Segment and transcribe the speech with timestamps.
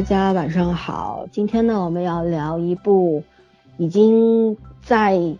[0.00, 1.26] 大家晚上好。
[1.30, 3.22] 今天呢，我们要聊一部
[3.76, 5.36] 已经在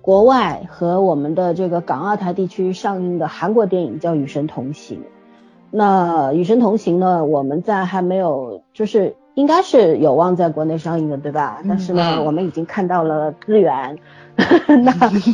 [0.00, 4.98] 国外和我们的这个港澳台地区上映的韩国电影，叫《与神同行》。
[5.72, 11.60] 那《与神同行》呢，我们在还没有，就是应该是有望在国内上映的，对吧？
[11.68, 13.98] 但是呢，我们已经看到了资源。
[14.84, 14.92] 那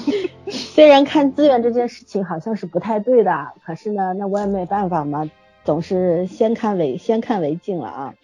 [0.48, 5.28] 虽然看资源这件事情好像是不太对的，可是呢，那我也没办法嘛。
[5.64, 8.14] 总是先看为先看为敬了啊。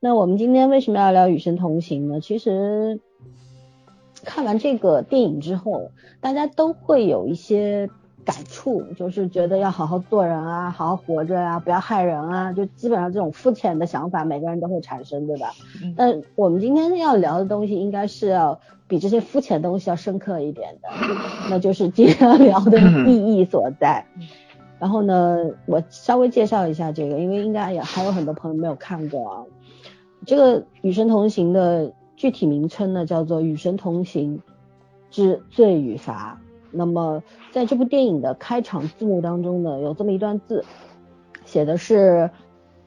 [0.00, 2.20] 那我们今天为什么要聊《与神同行》呢？
[2.20, 3.00] 其实
[4.24, 5.90] 看完这个电影之后，
[6.20, 7.88] 大家都会有一些
[8.24, 15.52] 感触，就是觉得要好好做人啊，好好活着啊，不要害人啊，就基本上这种肤浅的想法，每个人都会产生，对吧？
[15.96, 20.88] 但我们今天要聊的东西，应该是要比这些肤浅东西要深刻一点的，
[21.50, 24.04] 那就是今天要聊的意义所在。
[24.78, 29.44] 然后呢，我稍微介绍一下这个，因为应该也还有很多朋友没有看过啊。
[30.26, 34.40] 这个《与神同行》的具体名称呢，叫做《与神同行
[35.10, 36.38] 之罪与罚》。
[36.70, 40.64] 那么在这部电影的开场字幕当中呢，有这么一段字，
[41.44, 42.30] 写的是：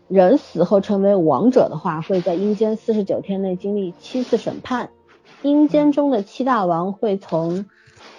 [0.08, 4.90] 人死后成为王者的话，会在阴间四十九天内经历七次审判。
[5.42, 7.66] 阴间中的七大王会从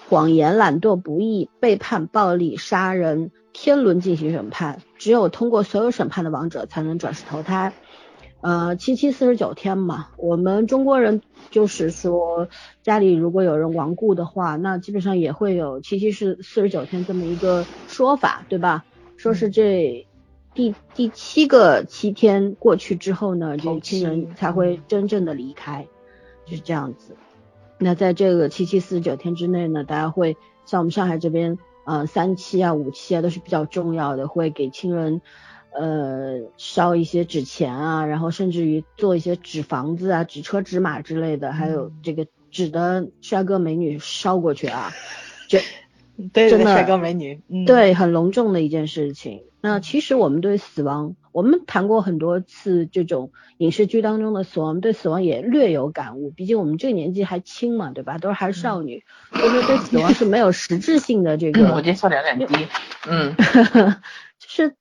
[0.09, 3.31] 谎言、懒惰、不义、背叛、暴力、杀人。
[3.53, 7.71] 天轮进行审判，只有通过所有审判的王者才能转世投胎。
[8.41, 12.49] 呃，七七四十九天嘛，我们中国人就是说
[12.81, 18.83] 家里如果有人亡故的话，那基本上也会有七七四四十九天这么一个说法，对吧？
[19.15, 20.05] 说是这
[20.53, 25.87] 第第七个七天过去之后呢，这亲人才会真正的离开，
[26.45, 27.15] 就是这样子。
[27.77, 30.35] 那在这个七七四十九天之内呢，大家会
[30.65, 31.57] 像我们上海这边。
[31.85, 35.21] 呃，三七啊，五七啊，都是比较重要的，会给亲人
[35.71, 44.91] 呃烧一些纸钱啊，然后甚至于做一些纸房子啊、纸车、纸马之类的，还有这个纸的帅哥美女烧过去啊，
[45.49, 45.61] 这
[46.49, 49.43] 真的帅哥美女，对，很隆重的一件事情。
[49.61, 51.15] 那其实我们对死亡。
[51.33, 56.29] 我们谈过很多次这种影视剧当中的死亡，对死亡也略有感悟。
[56.29, 58.17] 毕竟我们这个年纪还轻嘛，对吧？
[58.19, 61.63] 都是还是少女，所以说对死亡是没有实质性的这个。
[61.71, 62.67] 我今天笑点有点低。
[63.09, 63.35] 嗯，
[64.39, 64.75] 就是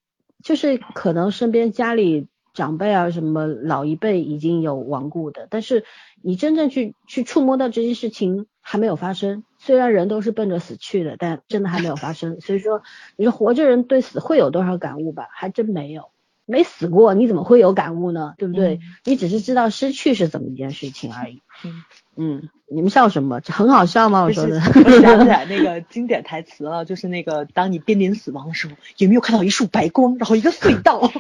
[0.45, 5.85] 就是可能身边家里长辈啊什么老一辈已经有亡故的，但是
[6.23, 9.43] 你真正去去触摸到这些事情还没有发生。
[9.59, 12.41] 虽然人都是奔着死去的，但真的还没有发生。
[12.41, 12.83] 所以说，
[13.17, 15.29] 你说活着人对死会有多少感悟吧？
[15.33, 16.12] 还真没有。
[16.47, 18.35] 没死过，你怎么会有感悟呢？
[18.39, 18.81] 对不对？
[19.05, 21.43] 你只是知道失去是怎么一件事情而已。
[21.65, 21.83] 嗯
[22.15, 23.41] 嗯，你们笑什么？
[23.41, 24.23] 这很好笑吗？
[24.25, 24.57] 我说的。
[24.57, 31.11] 我想起来 那个经典台词了，就是那个当你濒临死亡的时候，有没有看到一束白光，然后一个隧道？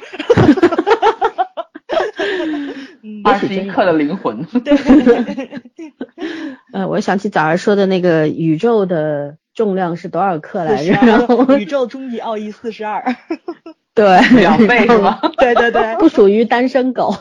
[3.25, 4.45] 二十一克的灵魂。
[4.45, 4.77] 对。
[6.73, 10.93] 呃，我想起早上说的那个宇宙的重量是多少克来着？
[10.93, 13.17] 然后宇宙终极奥义四十二。
[13.95, 14.05] 对，
[14.41, 15.21] 两倍是吗？
[15.37, 17.11] 对 对对， 不属于单身狗。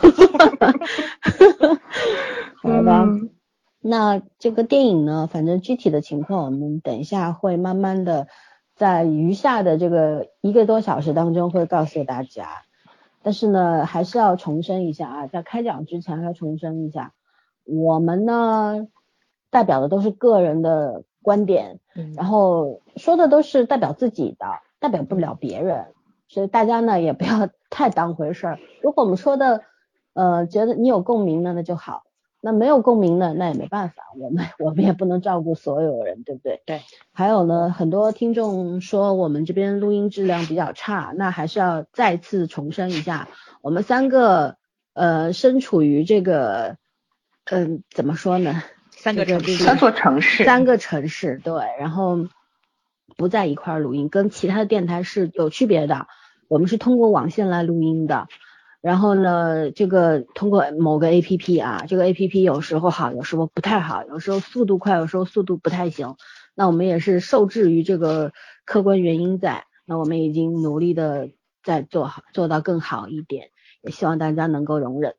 [2.64, 3.06] 好吧，
[3.82, 8.28] 那这个电影呢，反正具体的情况我们等一下会慢慢的
[8.76, 12.64] 在余下的这个一个多小时当中会告诉大家。
[13.24, 17.14] 但是呢，还是要重申一下啊，在开讲之前要重申一下，
[17.66, 18.88] 我们呢
[19.50, 21.80] 代表的都是个人的观点，
[22.16, 24.46] 然后说的都是代表自己的，
[24.80, 25.88] 代表不了别人。
[26.32, 28.60] 所以大家呢也不要 太当回事儿。
[28.82, 29.64] 如果我们说的，
[30.14, 32.04] 呃，觉得你有共鸣的那就好。
[32.44, 36.64] 那没有共鸣的那也没办法，我们我们也不能照顾所有人，对不对？
[36.66, 36.82] 对。
[37.14, 43.28] 还有呢，很多听众说我们这边录音质量比较差，那还是要再次重申一下，
[43.62, 44.56] 我们三个
[44.94, 46.78] 呃身处于这个，
[47.46, 48.64] 嗯，怎么说呢？
[48.90, 51.54] 三个城市，三座城市，三个城市，对。
[51.80, 52.28] 然后
[53.18, 56.08] 不在一块录音，跟其他的电台是有区别的。
[56.52, 58.28] 我们是通过网线来录音的，
[58.82, 66.18] 然后呢，这个通过某个 A P P 啊，这个 A P P 有时候好，有时候不太好，有时候速度快，有时候速度不太行。
[66.54, 68.34] 那我们也是受制于这个
[68.66, 71.30] 客观原因在，那我们已经努力的
[71.64, 73.52] 在做好，做到更好一点，
[73.82, 75.16] 也希望大家能够容忍。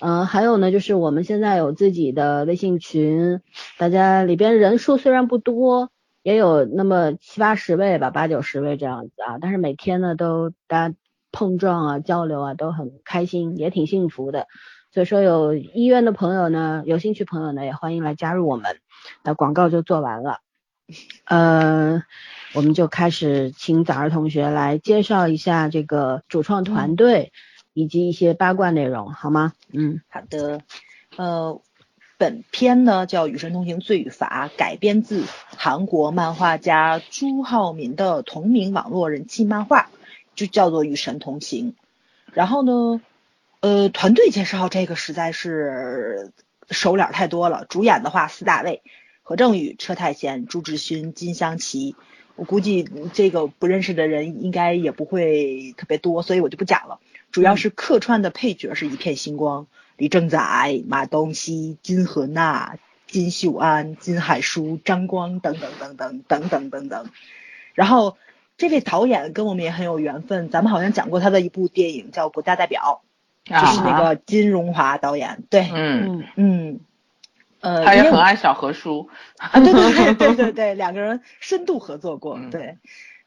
[0.00, 3.42] 嗯，还有呢，就是我们现在有自己的微信群，
[3.76, 5.90] 大家里边人数虽然不多。
[6.22, 10.94] 也有那么七八十位吧，八九十位这样子啊，但是每天呢都大家
[11.32, 14.46] 碰撞啊、交流啊都很开心，也挺幸福的。
[14.92, 18.78] 所以说有医院的朋友呢，有兴趣朋友呢也欢迎来加入我们。
[19.24, 20.38] 那广告就做完了，
[21.24, 22.02] 呃，
[22.54, 27.32] 我们就开始请早儿同学来介绍一下这个主创团队，
[27.72, 29.54] 以及一些八卦内容，好吗？
[29.72, 30.60] 嗯，好的。
[31.16, 31.60] 呃，
[32.22, 35.24] 本片呢叫《与神同行：罪与罚》，改编自
[35.56, 39.90] 韩国漫画家朱浩民的同名网络人气漫画，
[40.36, 41.72] 就叫做《与神同行》。
[42.32, 43.00] 然后呢，
[43.58, 46.30] 呃，团队介绍这个实在是
[46.70, 47.66] 熟脸太多了。
[47.68, 48.82] 主演的话，四大位：
[49.24, 51.96] 何正宇、车太贤、朱智勋、金湘琪。
[52.36, 57.00] 我估计这个不认识的人应该也不会特别多，所以我就不讲了。
[57.32, 59.66] 主要是客串的配角是一片星光。
[59.96, 67.10] 李正宰、马东锡、金荷娜、金秀安、金海淑、张光等等等等等等等等。
[67.74, 68.16] 然后
[68.56, 73.02] 这位导演跟我们也很有缘分，咱们好像讲过他的一部电影叫《国家代表》，
[73.60, 75.42] 就是那个金荣华导演。
[75.50, 76.80] 对，嗯嗯，
[77.60, 79.08] 呃，他也很爱小何叔。
[79.38, 82.78] 啊，对对对对对对，两个人深度合作过，对。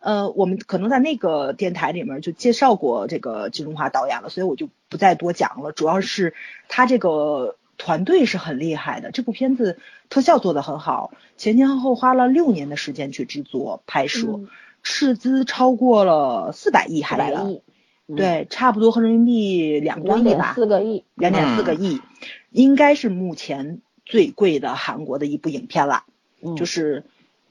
[0.06, 5.72] 呃，我们可能在那个电台里面就介绍过这个金荣华导演了，所以我就不再多讲了。
[5.72, 6.36] 主要是
[6.70, 9.80] 他这个团队是很厉害的，这部片子
[10.12, 14.42] 特效做得很好，前前后后花了六年的时间去制作拍摄，
[14.84, 17.62] 斥资超过了四百亿韩元，
[18.16, 22.00] 对，差不多合人民币两多亿吧，四个亿，两点四个亿，
[22.52, 26.04] 应该是目前最贵的韩国的一部影片了，
[26.56, 27.06] 就是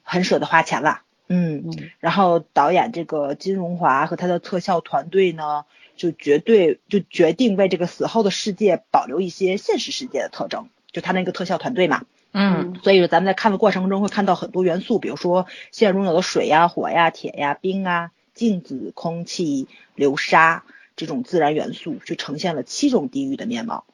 [0.05, 1.01] 很舍得花钱了。
[1.27, 1.65] 嗯，
[2.01, 5.65] 然后导演这个金荣华和他的特效团队呢，
[5.97, 12.05] 就绝对就决定为这个死后的世界保留一些现实世界的特征，就他那个特效团队嘛。
[12.33, 23.85] 嗯，所以咱们在看的过程中会看到很多元素，比如说现实中有的水呀、火呀、铁呀、冰啊、镜子、空气、流沙这种自然元素，就呈现了七种地域的面貌。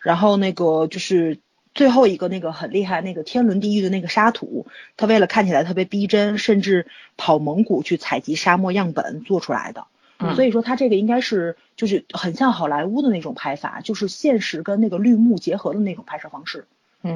[0.00, 1.38] 然后那个就是。
[1.78, 4.66] 最后一个那个很厉害，那个天伦地狱的那个沙土，
[4.96, 9.86] 他为了看起来特别逼真，甚至跑蒙古去采集沙漠样本做出来的。
[10.34, 16.66] 所以说他这个应该是就是很像好莱坞的那种拍法，就是现实跟那个绿幕结合的那种拍摄方式。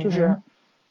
[0.01, 0.37] 就是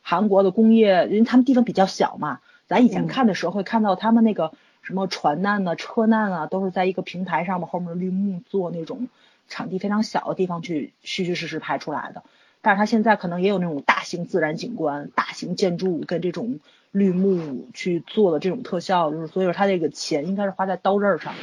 [0.01, 4.51] 韩国的工业，因为他们地方比较小嘛，咱以前看的时候会看到他们那个
[4.81, 9.07] 什么船难啊、车难啊，都是在一个平台上面，后面绿幕做那种
[9.47, 12.23] 场地非常小的地方去虚虚实实拍出来的。
[12.63, 16.59] 但是他现在可能也有那种大型自然景观、大型建筑物跟这种
[16.91, 21.33] 绿幕去做的这种特效，就是所以说他这个钱应该是花在刀刃上，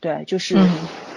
[0.00, 0.56] 对，就是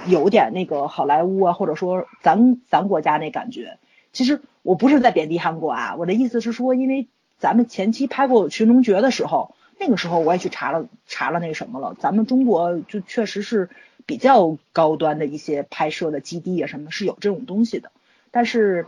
[0.07, 3.77] 有点那个好莱坞啊，或者说咱咱国家那感觉。
[4.11, 7.07] 其实我不是在贬低韩国啊，我的意思是说，因为
[7.37, 13.69] 咱们前期拍过《寻龙诀》的时候，那个时候我也去查了查了那什么了，咱们中国就确实是
[14.05, 17.91] 比较高端的一些拍摄的基地啊，什么是有这种东西的，
[18.31, 18.87] 但是。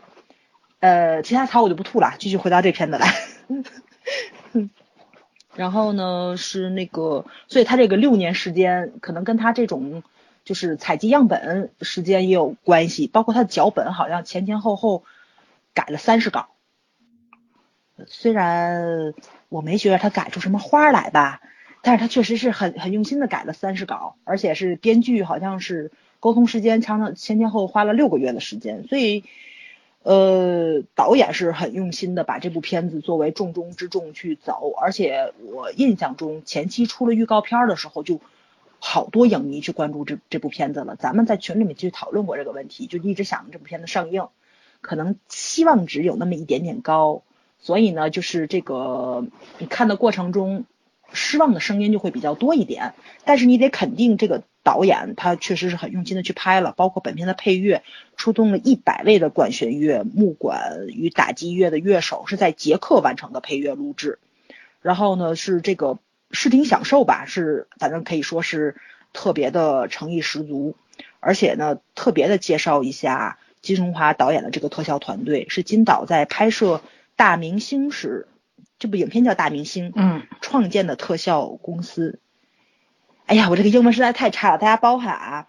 [0.81, 3.13] 呃，其他槽我就不吐了，继续回到这片子来。
[5.54, 10.01] 然后呢，是那个，所以他这个六年时间，可能跟他这种
[10.44, 15.04] 就是采集样本时间也有关系，包括他的脚本好像前前后后
[15.75, 16.48] 改了三十稿。
[18.07, 19.13] 虽然
[19.50, 21.41] 我没觉得他改出什么花来吧，
[21.84, 29.24] 但是他确实是很很用心的改了三十稿，而且是编剧好像是沟通时间长长前前后花了六个月的时间，所以。
[30.03, 34.74] 呃，导演是很用心的，把这部片子作为重中之重去走。
[34.81, 38.20] 而且我印象中，前期出了预告片的时候，就
[38.79, 40.96] 好多影迷去关注这这部片子了。
[40.96, 44.27] 咱们在群里面去讨论过这个问题，就一直想着这部片子上映，
[44.81, 47.22] 可能期望值有那么一点点高。
[47.60, 49.27] 所以呢，就是这个
[49.60, 50.65] 你看的过程中，
[51.13, 52.96] 失望的声音就会比较多一点。
[53.24, 54.41] 但是你得肯定这个。
[54.63, 57.84] 导演他确实是很用心的去拍了，包括本片的配乐，
[58.15, 64.20] 出动了一百位的管弦乐、木管与打击乐的乐手，是在捷克完成的配乐录制。
[64.82, 65.98] 然后呢，是这个
[66.32, 68.75] 视听享受吧，是反正可以说是
[69.13, 70.75] 特别的诚意十足。
[71.20, 76.77] 而且呢，特别的介绍一下金荣华导演的这个特效团队，是金导在拍摄
[77.15, 78.27] 《大明星》时，
[78.80, 82.20] 这部影片叫《大明星》，嗯，创建的特效公司。
[83.32, 85.48] 哎呀，我这个英文实在太差了，大家包涵啊。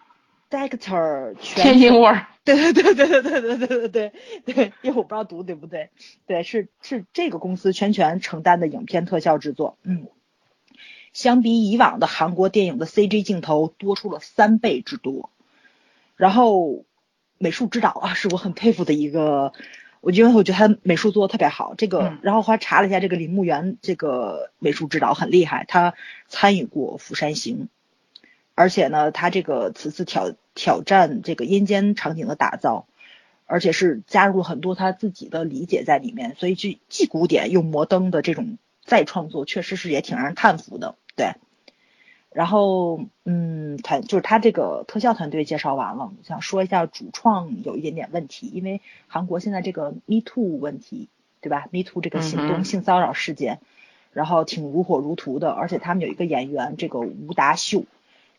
[0.49, 5.89] Director 天津味儿，对对对对对对对对对对对，因为我不知道读对不对，
[6.25, 10.07] 对是是这个公司全权承担的影片特效制作，嗯，
[11.11, 15.29] 相比以往的韩国电影的 CG 镜头多出了三倍之多，
[16.15, 16.85] 然后
[17.37, 19.51] 美术指导啊是我很佩服的一个。
[20.03, 25.93] 我因为我觉得他美术做的特别好，这个，然后还查了一下这个林木园这个美术指导很厉害，他
[26.27, 27.69] 参与过《釜山行》，
[28.53, 32.85] 而且呢，他这个此次挑挑战这个阴间场景的打造，
[33.45, 40.95] 而且是加入了很多他自己的理解在里面，所以既既古典又摩登的这种再创作，确实是也挺让人叹服的。
[41.15, 41.35] 对，
[42.33, 51.09] 然后，嗯，团就是他这个特效团队介绍完了，我想说一下主创有一点点问题，因为韩国现在这个 Me Too 问题，
[51.41, 53.59] 对吧？Me Too 这个行动性骚扰事件，
[54.13, 57.85] 然后挺如火如荼的，而且他们有一个演员，这个吴达秀，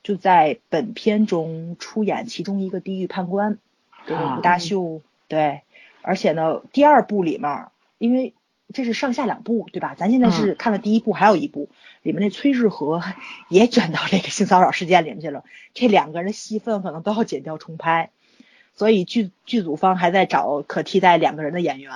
[0.03, 3.59] 就在本片中出演其中一个地狱判官，
[4.07, 5.63] 这个吴达秀，对，
[6.03, 8.35] 而且呢，第二部里面，因为
[8.73, 9.95] 这是上下两部，对吧？
[9.97, 11.69] 咱现在是看了第一部，还有一部。
[12.03, 13.03] 里面那崔日和
[13.49, 18.11] 也卷到这个性骚扰事件里面去了，这两个人的戏份可能都要剪掉重拍，
[18.75, 21.93] 所以剧剧组方还在找可替代两个人的演员。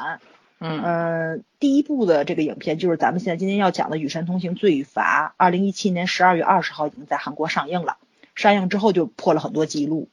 [0.61, 7.97] 嗯第一部的这个影片就是咱们现在今天要讲的《与神同行：罪与罚》，二零一七年十二月二十号已经在韩国上映了，
[8.35, 10.09] 上映之后就破了很多记录，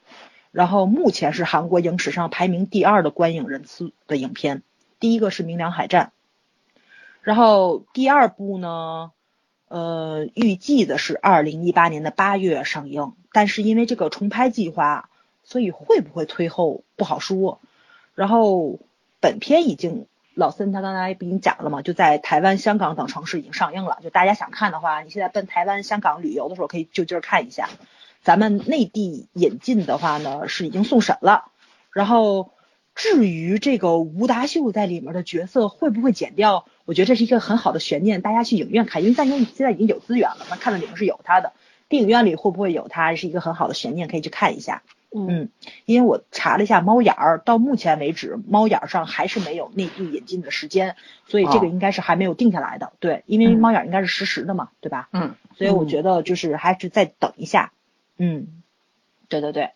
[0.52, 4.62] 然后目前是韩国影史上排名第二的观影人次的影片，
[5.00, 6.08] 第一个是《明良海战》，
[7.26, 9.12] 然后第二部呢？
[9.68, 15.10] 呃，预计的是二零一八年的八月上映，但是因为这个重拍计划，
[15.44, 17.60] 所以会不会推后不好说。
[18.14, 18.80] 然后
[19.20, 20.06] 本片已经
[20.36, 23.98] 老森他刚才不已经讲了嘛，就在台湾、香港等城市已经上映了。
[24.04, 27.68] 就大家想看的话，你现在奔台湾、香港旅游的时候可以就近看一下。
[28.22, 31.46] 咱们内地引进的话呢，是已经送审了。
[31.92, 32.52] 然后
[32.96, 36.66] 至于这个吴达秀在里面的角色会不会剪掉？
[36.86, 41.54] 我觉得这是一个很好的悬念，大家去影院看，因为咱现在已经有资源了，那看到里面是有他的。
[41.88, 44.82] 电影院里会不会有他，是一个很好的悬念，可以去看一下。
[45.16, 45.50] 嗯，
[45.86, 50.96] 因为我查了一下猫眼儿，到目前为止猫眼儿上还是没有内地引进的时间，
[51.28, 52.94] 所以这个应该是还没有定下来的。
[53.00, 55.10] 对，因为猫眼儿应该是实时的嘛，对吧？
[55.12, 55.36] 嗯。
[55.58, 57.72] 所以我觉得就是还是再等一下。
[58.18, 58.48] 嗯，
[59.30, 59.72] 对对对。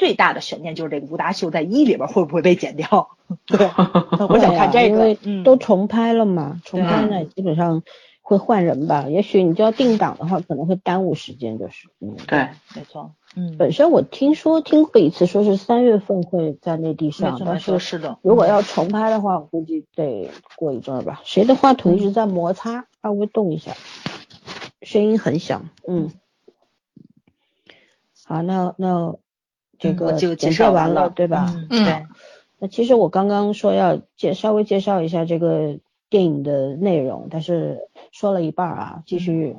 [0.00, 3.10] 最大的悬念就是这个吴达秀在一里边会不会被剪掉？
[3.44, 3.66] 对，
[4.30, 7.82] 我想看这个，因为都重拍了嘛，重拍呢基本上
[8.22, 9.08] 会换人吧。
[9.10, 11.88] 也许你就要定档的话，可能会耽误时间，就是。
[12.00, 13.12] 嗯，对，没错。
[13.36, 21.20] 嗯，本身我听说听过一次，说是三月份会在内地上，但是是的，如果要重拍的话，我估计得过一阵儿吧。
[21.24, 23.74] 谁的话筒一直在摩擦，稍微动一下，
[24.80, 25.68] 声音很响。
[25.86, 26.10] 嗯，
[28.24, 29.14] 好，那那。
[29.80, 31.52] 这个介绍完了，对吧？
[31.70, 32.06] 嗯，对。
[32.58, 35.78] 那其实我刚刚说要介稍微介绍一下这个
[36.10, 39.56] 电影的内容，但是说了一半啊，继续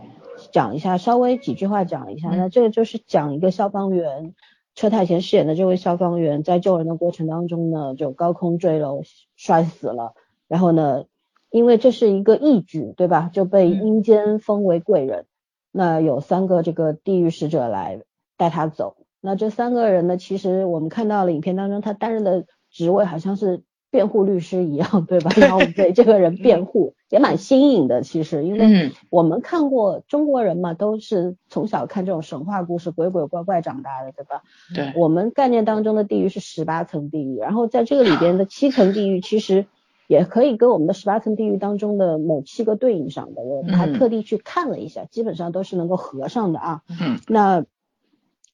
[0.52, 2.30] 讲一下，稍微几句话讲一下。
[2.30, 4.36] 那这个就是讲一个消防员
[4.76, 9.02] 车太贤饰演的这位消防员在救人的过程当中呢，就高空坠楼
[9.36, 10.14] 摔死了。
[10.48, 11.06] 然后呢，
[11.50, 13.32] 因为这是一个义举，对吧？
[13.34, 15.26] 就被阴间封为贵人。
[15.72, 18.02] 那有三个这个地狱使者来
[18.38, 18.98] 带他走。
[19.22, 20.18] 那这三个人呢？
[20.18, 23.62] 其实我们看到了影片当中，他担任的职位好像是
[23.92, 25.32] 辩护律师一样，对吧？
[25.38, 28.02] 然后为这个人辩护，也蛮新颖的。
[28.02, 34.42] 其实，因为我们看过中国人嘛，都是从小看这种神话故事，鬼鬼怪怪长大的，对吧？
[34.74, 34.92] 对。
[34.96, 39.68] 我们概念当中的地狱是十八层地狱，然后在这个里边的七层地狱，其实
[40.08, 43.42] 也可以跟我们的十八层地狱当中的某七个对应上的。
[43.44, 46.82] 我还特地去看了一下，基本上都是能够合上的啊。
[46.90, 47.20] 嗯。
[47.28, 47.66] 那。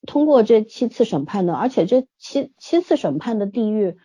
[0.05, 3.97] 通过这七次审判呢，而且这七七次审判的地狱，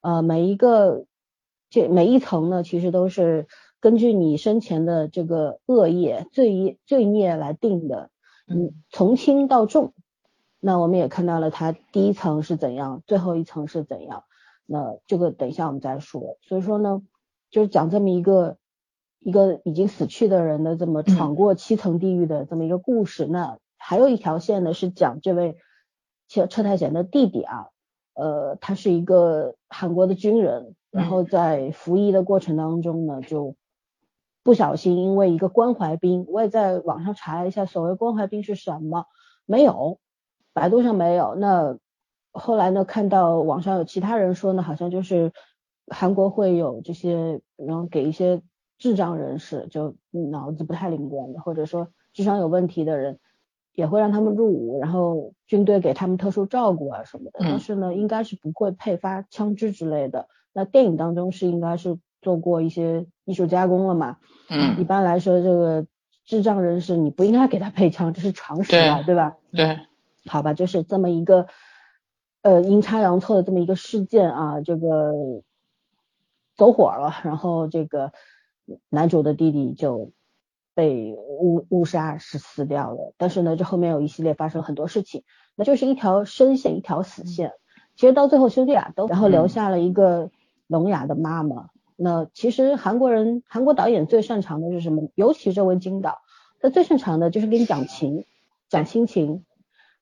[0.00, 1.06] 呃，每一个
[1.70, 3.46] 这每一层呢，其实都是
[3.80, 8.10] 根据你生前的这个恶业罪业罪孽来定的，
[8.46, 9.94] 嗯，从轻到重。
[10.60, 14.24] 那我们也看到了它第一层是怎样，最后一层是怎样。
[14.66, 16.36] 那这个等一下我们再说。
[16.42, 17.02] 所以说呢，
[17.50, 18.58] 就是讲这么一个
[19.20, 23.26] 一个已经死去的人的这么闯过七层地狱的这么一个故事。
[23.26, 25.56] 那还有一条线呢，是讲这位
[26.28, 27.68] 车车太贤的弟弟啊，
[28.12, 33.56] 呃，他是一个韩国的军人，然后在服役的过程当中呢，就
[34.42, 39.06] 不小心因为一个关怀兵，我也在网上查了一下，所谓关怀兵是什么，
[39.46, 39.98] 没有，
[40.52, 41.34] 百度上没有。
[41.36, 41.78] 那
[42.30, 45.32] 后来呢，看到网上有其他人说呢，好像就是
[45.86, 48.42] 韩国会有这些，然后给一些
[48.76, 53.18] 智障人士，就脑子不太灵光的，或者说智商有问题的人。
[53.78, 57.38] 也会让他们入伍，然后军队给他们特殊照顾啊什么的。
[57.38, 60.26] 但是呢，应该是不会配发枪支之类的。
[60.52, 64.16] 那电影当中是应该是做过一些艺术加工了嘛？
[64.50, 64.80] 嗯。
[64.80, 65.86] 一般来说，这个
[66.24, 69.36] 智障人士你不应该给他配枪，这是常识啊，对吧？
[69.52, 69.78] 对。
[70.26, 71.46] 好吧，就是这么一个
[72.42, 75.12] 呃阴差阳错的这么一个事件啊，这个
[76.56, 78.10] 走火了，然后这个
[78.88, 80.10] 男主的弟弟就。
[80.78, 85.24] 被误误杀是死掉了，但是呢，这后面有一系列发生很多事情，
[85.56, 87.50] 那就是一条生线一条死线。
[87.96, 90.30] 其实到最后兄弟俩都，然后留下了一个
[90.68, 91.70] 聋哑的妈妈。
[91.96, 95.08] 那其实韩国人韩国导演最擅长的是什么？
[95.16, 96.18] 尤其这位金导，
[96.60, 98.24] 他最擅长的就是给你讲情，
[98.68, 99.44] 讲心情，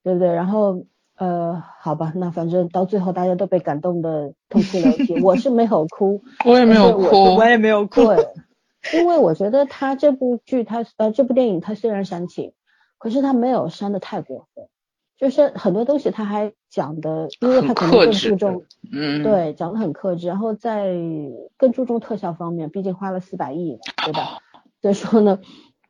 [0.02, 0.28] 对不对？
[0.34, 0.84] 然后
[1.16, 8.02] 呃，好吧，那反正到最后大家都被感动的痛哭流涕， 我是没有哭，我也没有哭，我也没有哭。
[8.04, 8.28] 对，
[8.94, 12.52] 因为我觉得他这部剧，他呃这部电影，他虽然煽情，
[12.98, 14.66] 可是他没有煽的太过分，
[15.18, 20.94] 就是很多东西他还讲的，因为他可能更注重，嗯，对，讲的很克制，然后在
[21.56, 24.38] 更注重特效方面，毕竟花了四百亿，对吧？
[24.82, 25.40] 所以说呢，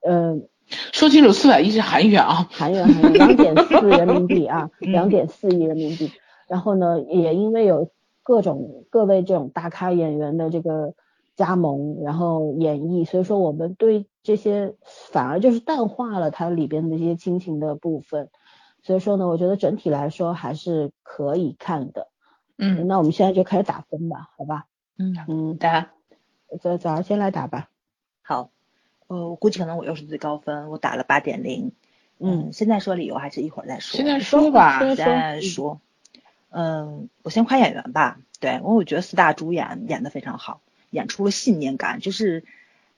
[0.07, 0.49] 嗯。
[0.69, 6.11] 说清楚，四百亿是韩元啊，韩元韩元两点四人民币啊， 两点四亿人民币。
[6.49, 7.88] 然后呢，也因为有
[8.25, 10.95] 各种各位这种大咖演员的这个
[11.37, 18.31] 加盟，然后演绎，所以说我们对这些反而就是淡化了它里边的一些亲情的部分。
[18.83, 22.09] 所以说呢，我觉得整体来说还是可以看的。
[22.59, 24.66] 嗯，那我们现在就开始打分吧，好吧？
[24.99, 25.90] 嗯嗯，打，
[26.61, 27.69] 早早上先来打吧。
[28.23, 28.50] 好。
[29.09, 31.71] 呃，我估计可能我又是最高分，我打了八点零。
[32.19, 33.97] 嗯，现在说理由还是一会儿再说？
[33.97, 35.81] 现在说吧，现在说。
[36.49, 38.19] 嗯，我先夸演员吧。
[38.40, 42.45] 对，因为我觉得四大主演演的非常好，演出了信念感，就是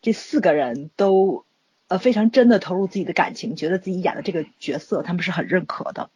[0.02, 1.44] 这四个人都
[1.88, 6.10] 呃非常真的投入自己的感情，觉得自己演的这个角色他们是很认可的。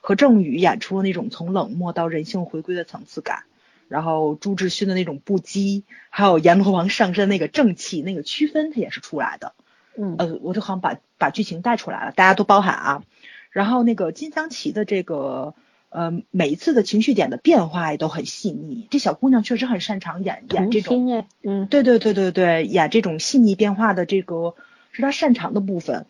[0.00, 3.44] 何正宇演出了那种从冷漠到人性回归的层次感。
[3.88, 9.52] 然后朱志勋的那种不羁，还有阎罗王上身那个正气，那个区分他也是出来的。
[9.98, 13.02] 嗯，呃，我就好像把把剧情带出来了，大家都包涵啊。
[13.50, 15.54] 然后那个金湘琪的这个
[15.92, 21.06] 呃每一次的情绪点的变化也都很细腻，这小姑娘确实很擅长演演这种，
[21.42, 24.54] 嗯，对对对对对，演这种细腻变化的这个
[24.90, 26.06] 是她擅长的部分。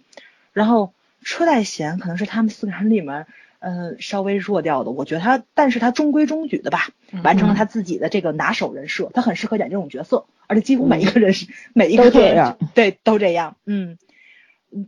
[0.53, 0.92] 然后
[1.23, 3.27] 车太贤可能是他们四个人里面。
[3.64, 6.88] 嗯，稍微弱掉的，我觉得他，但是他中规中矩的吧，
[7.23, 13.99] 完成了他自己的这个拿手人设，他很适合演这种角色，而且几乎每一个人是每一个都这样，对，都这样，嗯，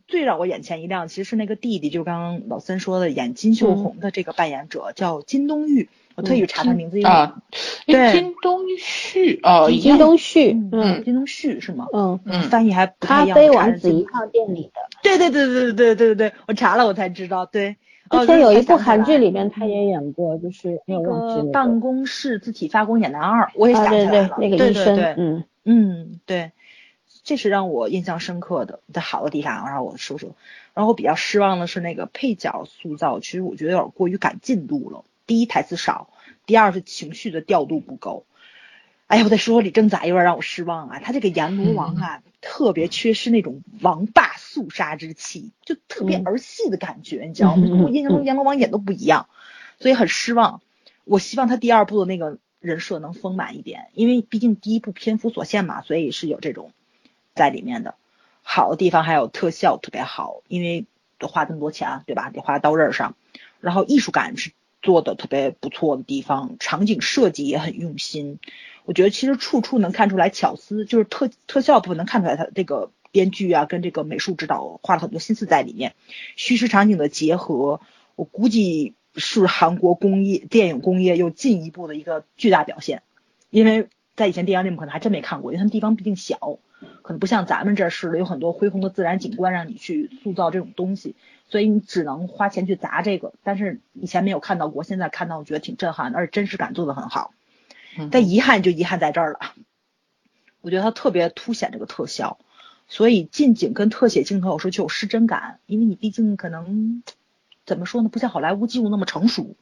[0.08, 7.42] 最让我眼前一亮，其实是那个弟弟，就刚刚老森说的演金秀红的这个扮演者叫金东玉，我特意查他名字，啊，
[7.86, 10.16] 对，金东旭，哦，金东。
[10.16, 11.86] 旭，嗯，金东旭是吗？
[11.92, 12.18] 嗯？
[12.24, 17.76] 嗯，翻译还不太一样，咖啡王子一号店里的，对对对对对对对对，我查了我才知道，对。
[18.10, 25.44] 之前有一部韩剧里面他也演过，就是那个办公室自体发光演男二，我也想起来了，那个医生，嗯。
[25.66, 26.52] 嗯对，
[27.24, 30.36] 这是让我印象深刻的，在好的地方然后我说说。
[30.74, 35.04] 然后我比较失望的是那个配角塑造，其实我觉得有点过于赶进度了。
[35.26, 36.10] 第一台词少，
[36.46, 38.26] 第二是情绪的调度不够。
[39.06, 47.62] 哎呀，我再说说李正宰有点让我失望啊，他这个阎罗王啊，特别缺失那种王霸肃杀之气，就特别儿戏的感觉，你知道吗？
[47.68, 49.28] 跟我印象中阎罗王演都不一样，
[49.78, 50.60] 所以很失望。
[51.04, 56.72] 我希望他第二部的那个人设能丰满一点，因为毕竟第一部篇幅所限嘛，所以是有这种
[57.34, 57.94] 在里面的。
[58.42, 60.84] 好的地方还有特效特别好，因为
[61.18, 62.30] 得花这么多钱，对吧？
[62.30, 63.16] 得花刀刃上，
[63.60, 68.38] 然后艺术感是做的特别不错的地方，场景设计也很用心。
[68.84, 75.94] 我觉得其实处处能看出来巧思，就是特特效部分能看出来，他这个编剧啊跟这个美术指导花了很多心思在里面。
[76.36, 77.80] 虚实场景的结合，
[78.14, 83.00] 我估计是韩国工业电影工业又进一步的一个巨大表现。
[83.48, 86.58] 因为在以前电影里面可能还真没看过，因为他们地方毕竟小，
[87.02, 91.14] 可能不像咱们这似的有很多恢宏的自然景观让你去塑造这种东西，
[91.48, 93.32] 所以你只能花钱去砸这个。
[93.42, 97.32] 但是以前没有看到过，现在看到我觉得挺震撼的，而且真实感做得很好。
[98.10, 99.38] 但遗憾就遗憾在这儿了，
[100.60, 102.38] 我觉得它特别凸显这个特效，
[102.88, 107.04] 所以近景跟特写镜头有时候就有失真感，因为你毕竟可能
[107.64, 109.54] 怎么说呢，不像好莱坞技术那么成熟，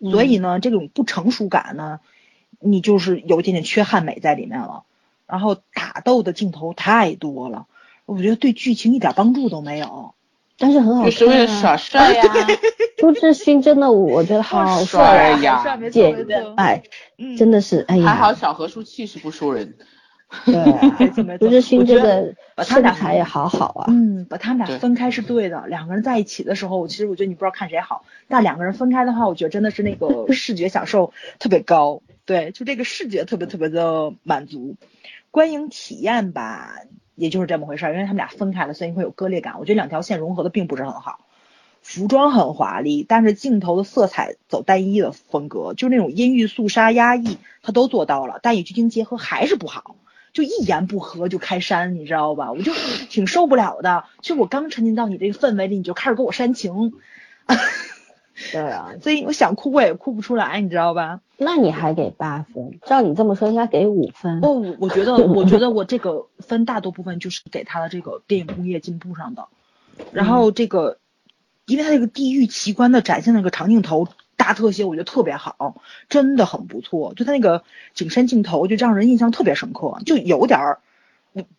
[0.00, 2.00] 所以呢，这种不成熟感呢，
[2.58, 4.82] 你就是有一点点缺憾美在里面了。
[5.30, 7.66] 然后打斗的镜头太多了，
[8.06, 10.14] 我觉得对剧情一点帮助都没有。
[10.58, 12.22] 但是很好看，就是为了耍帅呀。
[12.98, 16.14] 朱志勋真的，我觉得好帅呀，姐
[16.56, 16.82] 哎，
[17.38, 18.06] 真的是哎呀。
[18.08, 19.74] 还好小何叔气势不输人。
[20.44, 23.86] 对，朱志勋这个身材也好好啊。
[23.88, 25.66] 嗯，把他们俩分开是对的。
[25.66, 28.04] 两个人在一起的时候，其实我觉得你不知道看谁好。
[28.28, 32.02] 但两个人分开的话，我觉得真的是那个视觉享受特别高。
[32.26, 34.76] 对，就这个视觉特别特别的满足，
[35.30, 36.76] 观影体验吧。
[37.16, 39.58] 也就是这么回事儿，因为他们俩分开了，所以会有割裂感。
[39.58, 41.26] 我觉得两条线融合的并不是很好。
[41.82, 49.96] 服装很华丽，但是镜头的色彩走单一的风格，就是那种阴郁、肃杀、压抑，他都做到了，但与剧情结合还是不好，
[50.32, 52.52] 就一言不合就开煽，你知道吧？
[52.52, 52.72] 我就
[53.10, 54.04] 挺受不了的。
[54.22, 56.94] 就我刚沉浸到你这个氛围里，你就开始给我煽情。
[58.52, 61.20] 对啊，所以我想哭我也哭不出来，你知道吧？
[61.36, 62.78] 那你还给八分？
[62.86, 64.40] 照你这么说，应该给五分。
[64.40, 69.48] 哦，我觉得，我觉得我这个分大多部分就是给他的这个电影工业进步上的。
[70.12, 70.98] 然后这个
[71.66, 75.76] 因为他这个地狱奇观的展现那个长镜头大特写，我觉得特别好，
[76.08, 77.12] 真的很不错。
[77.14, 77.62] 就他那个
[77.94, 80.80] 景深镜头，就让人印象特别深刻，就有点儿，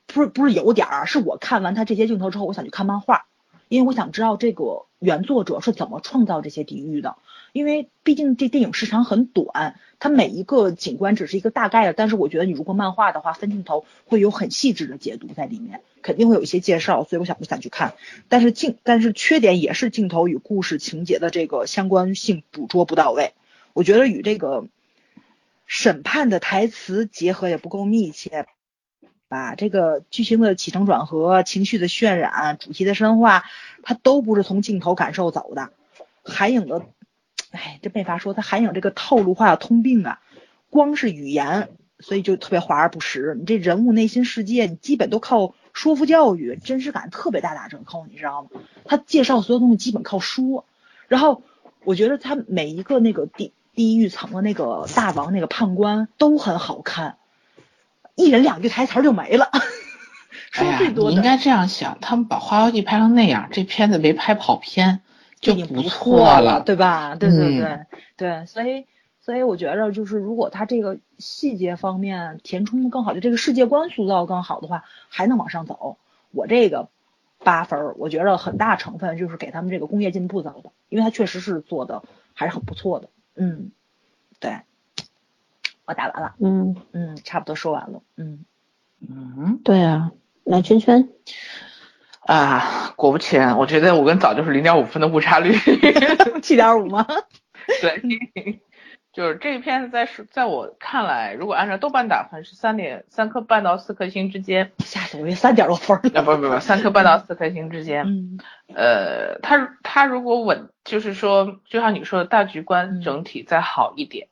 [0.08, 3.26] 不是不是有点儿，是我看完他这些镜头之后，我想去看漫画。
[3.71, 7.15] 因为我想知道这个原作者是怎么创造这些地狱的，
[7.53, 17.93] 因为毕竟这电影时长很短，它每一个景观只是一个大概的，但是我觉得你如果漫画的话，分镜头会有很细致的解读在里面，肯定会有一些介绍，所以我想不想去看，
[18.27, 23.31] 但是镜但是缺点也是镜头与故事情节的这个相关性捕捉不到位，
[23.71, 24.65] 我觉得与这个
[25.65, 28.47] 审判的台词结合也不够密切。
[29.32, 33.46] 把这个剧情的起承转合、情绪的渲染、主题的深化，
[33.82, 35.70] 它都不是从镜头感受走的。
[36.22, 36.82] 韩影的，
[37.52, 40.20] 哎，这没法说，他韩影这个套路化的通病啊，
[40.70, 43.38] 光是语言，所以就特别华而不实。
[43.39, 48.50] 你这人物内心世界，你基本都靠说服教育，真实感特别大打折扣，你知道吗？
[48.84, 50.65] 他介绍所有东西基本靠说，
[51.08, 51.41] 然后
[51.86, 57.15] 我觉得他每一个那个地地狱层的那个大王那个判官都很好看。
[58.21, 59.49] 一人两句台词就没了，
[60.51, 61.10] 说最多的。
[61.12, 65.01] 你应该这样想，他们把《花妖记》拍成那样，这片子没拍跑偏
[65.39, 67.15] 就不错了，对吧？
[67.15, 67.79] 对对对
[68.15, 68.86] 对，所以
[69.19, 75.97] 所以我觉得就是，如果他这个细节方面填充的更好，就这个世界观塑造更好的话，还能往上走。
[76.31, 76.89] 我这个
[77.43, 82.03] 八分，我觉得很大成分就是给他们这个工业进步造的，因为他确实是做的
[82.34, 83.10] 还是很不错的。
[83.36, 83.71] 嗯，
[84.39, 84.60] 对。
[85.91, 86.75] 我打完了，嗯。
[86.93, 88.45] 嗯，差不多说完了，嗯。
[89.01, 90.12] 嗯，对啊，
[90.43, 91.10] 来圈圈
[92.19, 95.56] 啊，果不其然，我觉得我跟早就是零点五分的误差率，
[96.43, 97.08] 七点五吗？
[97.82, 98.62] 对，
[99.12, 108.39] 就是这一片子在是在我看来，如果按照豆瓣打分是三点三颗半到四颗星之间，吓死我，以为三点多分啊，不不不，三颗半到四颗星之间，嗯，
[108.75, 114.27] 呃，他他如果稳，就是说，就像你说的大局观整体再好一点，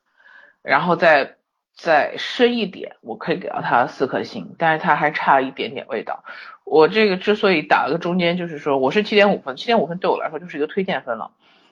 [0.61, 1.37] 然后再。
[1.81, 6.25] 再深一点，我可以给到他四颗星，但是他还差一点点味道。
[6.65, 11.31] 我这个之所以打了个中间，就是说我是七点五分，七点五分对我来说就是一个推荐分了。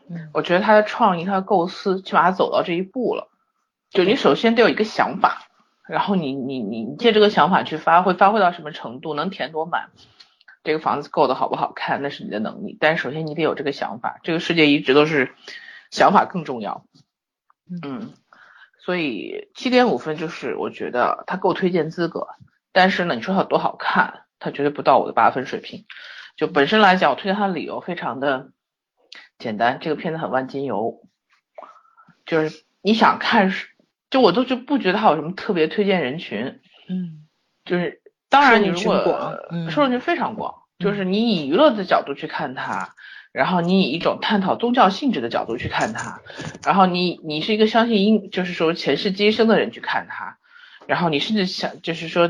[0.09, 3.29] 嗯，我觉得他的创意、他的构思，起码他走到这一步了。
[3.89, 5.49] 就你首先得有一个想法，
[5.87, 9.89] 然后你你你借这个想法去发挥，发挥到什么程度，能填多满，
[10.63, 12.77] 这个房子够的好不好看，那是你的能力。
[12.79, 15.35] 但是首先你得有这个想法，这个世界一直都是
[15.91, 16.85] 想法更重要。
[17.83, 18.13] 嗯。
[18.87, 22.25] 所以七点五分就是我觉得它够推荐资格，
[22.71, 25.85] 但是呢，你说他有多好看，他绝对不到我的八分水平。
[26.37, 28.51] 就本身来讲，我推荐他的理由非常的
[29.37, 31.01] 简单，这个片子很万金油，
[32.25, 33.51] 就是你想看，
[34.09, 37.27] 就我都就不觉得他有什么特别推荐人群，嗯，
[37.65, 39.37] 就是当然你如果
[39.69, 42.95] 受众群非常广，就是你以娱乐的角度去看它。
[43.37, 46.19] 然后你以一种探讨宗教性质的角度去看它，
[46.65, 50.39] 然后你你是一个相信因就是说前世今生的人去看它，
[50.87, 52.27] 然后你甚至想就是说，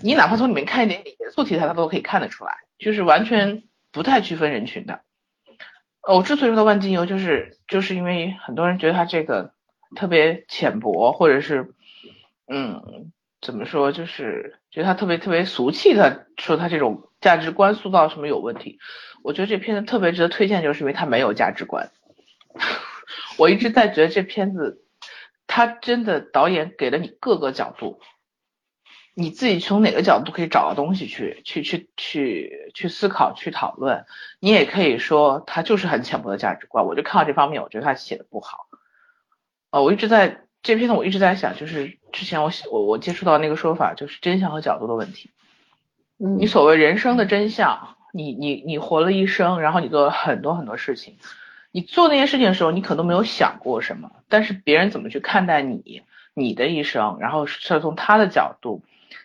[0.00, 5.00] 你哪怕从里面看一点点严肃题材，它都可以看得出来，就是完全不太区分人群的。
[6.06, 9.54] 我之所以说万金油，就是就是因为很多人觉得它这个
[9.96, 11.74] 特别浅薄，或者是
[12.46, 18.80] 嗯怎么说，就是觉得他特别特别俗气的说他这种价值观塑造什么有问题。
[19.22, 21.92] 我觉得这片子特别值得推荐，就是因为它没有价值观。
[23.38, 24.84] 我一直在觉得这片子，
[25.46, 28.00] 它真的导演给了你各个角度，
[29.14, 34.06] 你自己从哪个角度可以找到东西去去去去去思考去讨论。
[34.40, 36.84] 你也可以说它就是很浅薄的价值观。
[36.84, 38.66] 我就看到这方面，我觉得他写的不好。
[39.70, 45.30] 呃，我一直在这片子，我一直在想，就是之前我我我接触到那个说法，就是真相和角度的问题。
[46.16, 47.96] 你所谓人生的真相。
[48.14, 51.16] 你你你活了一生，然后你做了很多很多事情，
[51.70, 56.02] 你做那些事情的时候，你可能没有想过什么，但是别人怎么去看待你，
[56.34, 58.82] 你的一生，然后是从他的角度，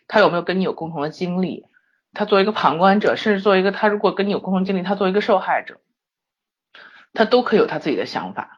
[0.07, 1.65] 他有没有跟你有共同的经历，
[2.13, 5.81] 他作为一个旁观者，甚至作为一个他如果跟你有共同经历，他作为一个受害者，
[7.11, 8.56] 他都可以有他自己的想法，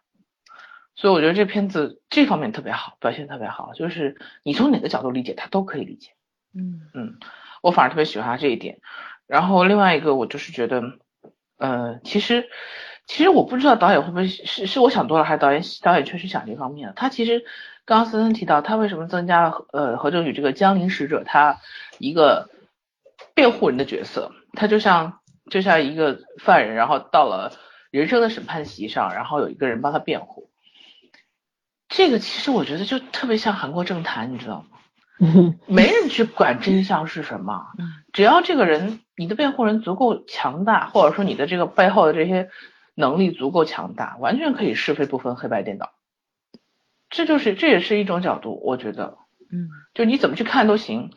[1.00, 6.12] 所以我觉得这片子这方面特别好，表现特别好，就是你从哪个角度理解他都可以理解，
[6.54, 7.20] 嗯嗯，
[7.62, 8.80] 我反而特别喜欢他这一点。
[9.26, 10.84] 然后另外一个，我就是觉得，
[11.58, 12.50] 呃，其实，
[13.08, 16.92] 其实我不知道导演会不会是是我想多了，还是导演导演确实想这方面。
[16.98, 17.46] 他其实
[17.86, 21.60] 刚刚森森提到，他为什么增加了呃何正宇这个江陵使者他
[21.98, 22.50] 一个
[23.34, 24.34] 辩护人的角色？
[24.52, 27.54] 他就像就像一个犯人，然后到了
[27.90, 30.49] 人生的审判席上，然后有一个人帮他辩护。
[31.90, 35.56] 这个其实我觉得就特别像韩国政坛，你知道吗？
[35.68, 37.66] 没人去管真相是什么，
[38.14, 42.50] 只要这个人你的辩护人足够强大，或者说你的这个背后的这些
[42.96, 45.92] 能力足够强大，完全可以是非不分、黑白颠倒。
[47.10, 49.18] 这就是这也是一种角度，我觉得，
[49.52, 51.12] 嗯，就你怎么去看都行。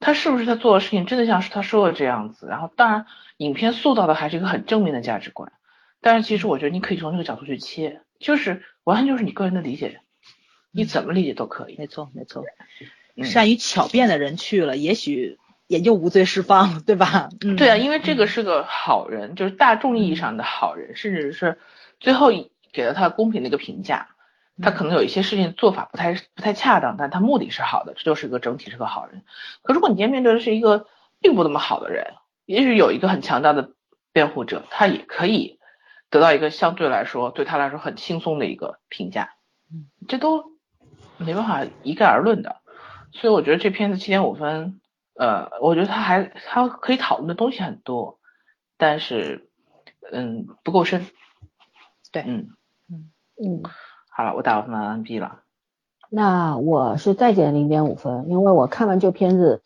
[0.00, 2.46] 他是不是他做的事情真的像是他说的这样子？
[2.48, 3.06] 然后当然，
[3.36, 5.52] 影片塑造的还是一个很正面的价值观。
[6.00, 10.00] 但是其实我觉得你可以从这个角度去切，就是完全就是你个人的理解，
[10.74, 11.76] 你怎么理解都可以。
[11.78, 12.44] 没错没错，
[13.16, 17.30] 嗯善于巧辩的人去了，也许也就无罪释放，对吧？
[17.40, 21.58] 嗯，对啊，因为这个是个好人，就是大众意义上的好人，甚至是
[22.00, 22.30] 最后
[22.72, 24.08] 给了他公平的一个评价。
[24.62, 29.24] 他可能有一些事情做法不太不太恰当，但他目的是好的，这就是个整体是个好人。
[29.62, 30.86] 可如果你今天面对的是一个
[31.20, 32.14] 并不那么好的人，
[32.46, 33.72] 也许有一个很强大的
[34.12, 35.58] 辩护者，他也可以
[36.08, 39.34] 得到一个相对来说对他来说很轻松的一个评价。
[39.72, 40.52] 嗯，这都
[41.24, 42.56] 没办法一概而论的。
[43.12, 44.80] 所以我觉得这片子七点五分，
[45.14, 48.18] 呃，我觉得它还它可以讨论的东西很多，
[48.76, 49.48] 但是
[50.12, 51.06] 嗯不够深。
[52.12, 52.50] 对嗯，
[52.88, 53.10] 嗯
[53.42, 53.62] 嗯，
[54.10, 55.40] 好了，我打完分 B 了。
[56.10, 59.64] 那我是再减零点五分，因为我看完这片子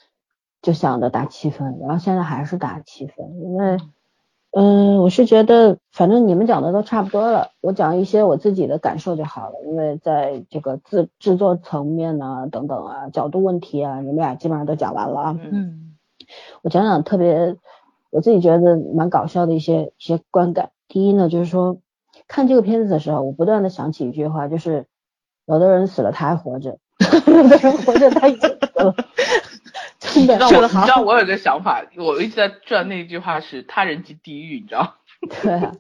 [0.62, 3.76] 就想着打七分，然后现在还是打七分，因为，
[4.50, 15.38] 嗯，我是觉得反正你们讲的都差不多了，我讲一些我自己的感受就好了，因为在这个制制作层面啊等等啊角度问题啊，你们俩基本上都讲完了啊。
[15.40, 15.96] 嗯
[16.62, 17.56] 我讲讲特别
[18.10, 20.70] 我自己觉得蛮搞笑的一些一些观感。
[20.88, 21.78] 第一呢，就是说
[22.26, 24.86] 看这个片子的时候，我不断的想起一句话，就是
[25.46, 26.78] 有的人死了他还活着，
[27.26, 28.94] 有的人活着他已经死了，
[29.98, 34.94] 真的你知道我，说得好你知道我有个想法，我一直在转那句话是“他人即地狱”，你知道？
[35.42, 35.74] 对啊。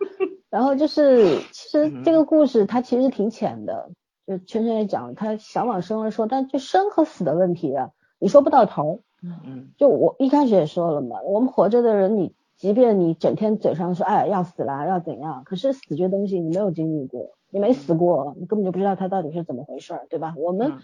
[0.50, 3.90] 然后就是其实嗯这个故事它其实挺浅的，
[4.26, 9.00] 就圈圈也讲了，他想往深了说，但就生和死的问题啊，你说不到头。
[9.22, 20.34] 嗯就我一开始也说了嘛，我们活着的人，你即便你整天嘴上说哎要死了要怎样，可是死这东西你没有经历过，你没死过，你根本就不知道它到底是怎么回事儿，对吧？
[20.36, 20.78] 我们、嗯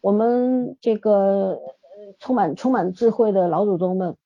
[0.00, 1.60] 我们这个呃
[2.18, 4.16] 充满充满智慧的老祖宗们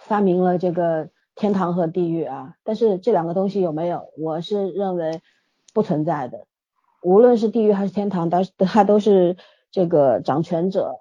[0.00, 4.08] 发明了这个天堂和地狱啊，但是这两个东西有没有？
[4.18, 5.20] 我是认为
[5.72, 6.46] 不存在的。
[7.02, 9.36] 无论是地狱还是天堂，但是它都是
[9.70, 11.00] 这个掌权者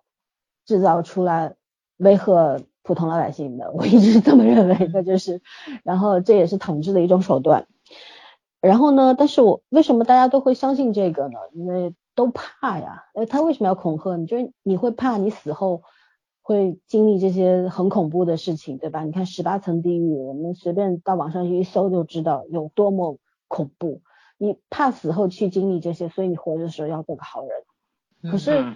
[0.65, 1.55] 制造出来
[1.97, 3.71] 威吓普通老百姓的。
[3.71, 5.41] 我一直这么认为的，就是，
[5.83, 7.67] 然后这也是统治的一种手段。
[8.61, 11.37] 然后呢，但是我为什么大家都会相信这个呢？
[11.53, 11.93] 因为
[12.25, 13.05] 都怕呀。
[13.13, 14.25] 呃，他为什么要恐吓你？
[14.25, 15.81] 就是你会怕你死后
[16.41, 19.03] 会经历这些很恐怖的事情，对吧？
[19.03, 24.01] 你看十八层地狱，我们随便到网上去一搜就知道有多么恐怖。
[24.37, 28.31] 你怕死后去经历这些，所以你活着的时候要做个好人。
[28.31, 28.75] 可是嗯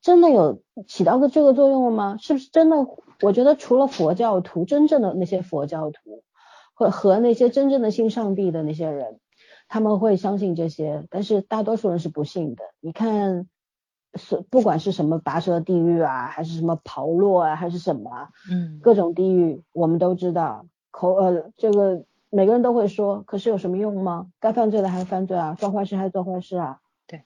[0.00, 2.16] 真的有起到个这个作用了吗？
[2.20, 2.76] 是不是真的？
[3.22, 6.22] 我觉得除了佛教徒，真正的那些佛教徒
[6.74, 9.18] 和和那些真正的信上帝的那些人，
[9.68, 12.64] 他们会相信这些，但是大多数人是不信的。
[12.80, 13.48] 你看，
[14.14, 24.28] 是不管是什么拔舌地狱啊，还是什么刨落啊，还是什么啊，嗯各种地狱我们都知道，口呃这个每个人都会说，可是有什么用吗？
[24.40, 26.80] 该犯罪的还是犯罪啊，做坏事还是做坏事啊。
[27.06, 27.24] 对，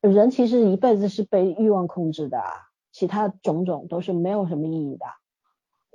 [0.00, 2.50] 人其实一辈子是被欲望控制的啊，
[2.92, 5.06] 其他种种都是没有什么意义的。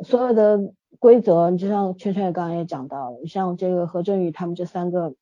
[0.03, 5.13] 所有的规则，你就像圈圈刚刚也讲到了，像这个何振宇他们这三个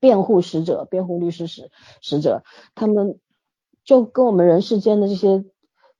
[0.00, 1.70] 辩护使者、辩护律师使
[2.00, 2.42] 使者，
[2.74, 3.18] 他们
[3.84, 5.44] 就跟我们人世间的这些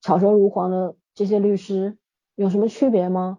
[0.00, 1.96] 巧舌如簧的这些律师
[2.34, 3.38] 有什么区别吗？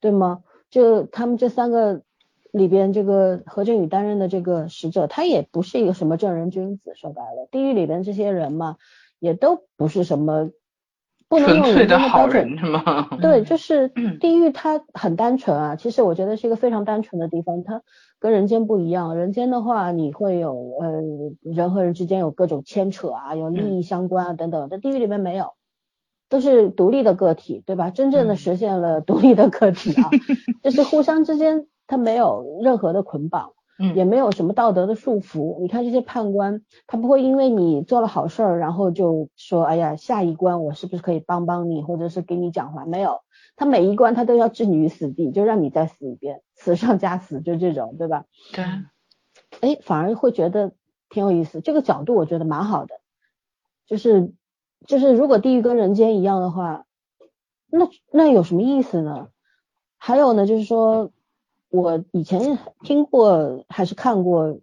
[0.00, 0.44] 对吗？
[0.70, 2.02] 就他们这三个
[2.50, 8.76] 里边，这个何振宇担任的这个使者，他也不是一个什么正人君子，说白了，地狱里边这些人嘛，
[9.18, 10.50] 也都不是什么
[11.34, 13.08] 不能纯用的好间的标准人是吗？
[13.20, 13.88] 对，嗯就是
[14.20, 15.76] 地狱，它很单纯啊。
[15.76, 17.82] 其实我觉得是一个非常单纯的地方，它
[18.18, 19.16] 跟人间不一样。
[19.16, 21.02] 人间的话，你会有呃
[21.42, 24.68] 人和人之间有各种牵扯啊，有利益相关啊等等。
[24.68, 25.52] 在地狱里面没有，
[26.28, 27.90] 都是独立的个体，对吧？
[27.90, 30.10] 真正的嗯实现了独立的个体啊，
[30.62, 33.52] 就是互相之间它没有任何的捆绑。
[33.78, 35.60] 嗯也没有什么道德的束缚。
[35.60, 42.84] 你看这些判官，他不会因为你做了好事儿，然后就说，哎呀，下一关我是不是可以帮帮你，或者是给你讲话？
[42.86, 43.20] 没有，
[43.56, 48.24] 他每一关他都要置你于死地，就让你再死一遍，死上加死，就这种，对吧？
[48.52, 48.64] 对，
[49.60, 50.72] 哎，反而会觉得
[51.08, 52.94] 挺有意思，这个角度我觉得蛮好的，
[53.86, 54.32] 就是
[54.86, 56.84] 就是如果地狱跟人间一样的话，
[57.70, 59.28] 那那有什么意思呢？
[59.98, 61.10] 还有呢，就是说
[61.74, 64.60] 我以前听过还是看过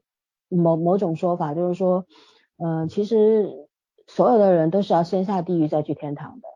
[0.48, 2.06] 某某种说法，就是说，
[2.56, 3.68] 呃，其实
[4.08, 6.48] 所有的人都是要先下地狱再去天堂的。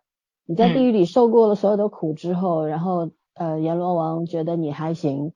[0.45, 5.33] 你在地狱里受过了所有的苦之后，然后呃阎罗王觉得你还行，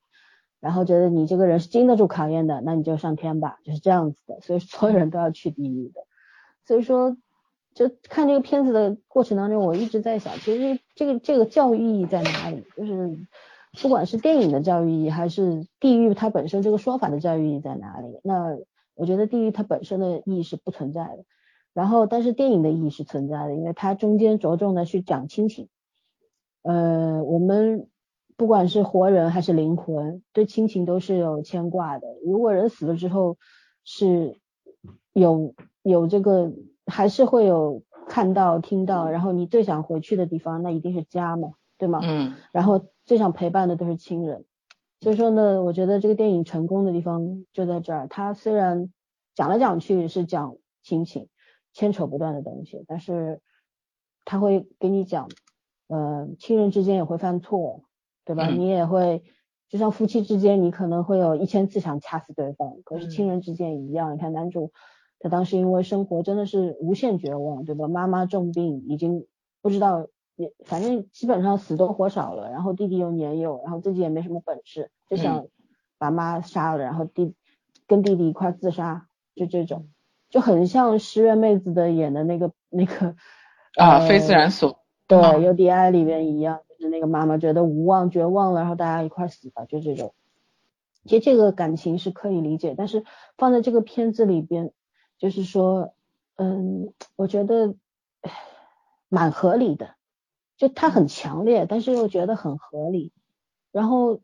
[0.61, 4.39] 然后觉得你这个人是经得住考验的，那你就上天吧，就是这样子的。
[4.39, 5.99] 所以所有人都要去地狱的。
[6.65, 7.17] 所以说，
[7.73, 12.63] 就看这个片子的过程当中，我一直在想，其实这个这个教育意义在哪里？
[12.77, 13.17] 就是
[13.81, 18.19] 不管是电影的教育意义，还是地狱它本身这个说法的教育意义在哪里？
[18.23, 18.57] 那
[18.95, 21.25] 我觉得地狱它本身的意义是不存在的。
[21.73, 25.67] 然后，但是电影的意义是存在的，因为它中间着重的去讲亲情。
[26.63, 27.87] 呃，我们。
[28.37, 32.07] 不管是活人还是灵魂，对亲情都是有牵挂的。
[32.25, 33.37] 如果人死了之后
[33.83, 34.39] 是
[35.11, 36.53] 有有这个，
[36.85, 41.99] 还是会有看到听到，然后你最想回去的地方，那一定是家嘛，对吗？
[42.01, 42.35] 嗯。
[42.53, 44.45] 然后最想陪伴的都是亲人。
[45.01, 48.07] 所以说呢，我觉得这个电影成功的地方就在这儿。
[48.07, 48.93] 它虽然
[49.33, 51.27] 讲来讲去是讲亲情，
[51.73, 53.41] 牵扯不断的东西，但是
[54.25, 55.27] 他会给你讲，
[55.87, 57.81] 呃，亲人之间也会犯错。
[58.25, 58.47] 对吧？
[58.47, 59.23] 你也会，
[59.69, 64.13] 就像夫妻之间，你可能会有一千次想掐死对方，可是亲人之间一样。
[64.13, 64.71] 你看男主，
[65.17, 67.87] 他当时因为生活真的是无限绝望，对吧？
[67.87, 69.25] 妈妈重病，已经
[69.63, 70.05] 不知道
[70.39, 72.49] 也，反正基本上死多活少了。
[72.49, 75.47] 然后弟弟又年幼，然后自己也没什么本事，就想
[75.97, 77.35] 把妈杀了，然后弟
[77.87, 79.89] 跟弟弟一块自杀，就这种，
[80.29, 83.15] 就很像十月妹子的演的那个那个
[83.75, 86.61] 啊，非自然所对 UDI 里面一样。
[86.69, 90.13] 就是那个妈妈觉得无望、绝望了，然后大家一块死吧，就这种。
[91.03, 93.03] 其实这个感情是可以理解，但是
[93.37, 94.71] 放在这个片子里边，
[95.17, 95.93] 就是说，
[96.37, 97.75] 嗯，我觉得
[99.09, 99.95] 蛮合理的。
[100.59, 103.11] 就它很强烈，但是又觉得很合理。
[103.71, 104.19] 然后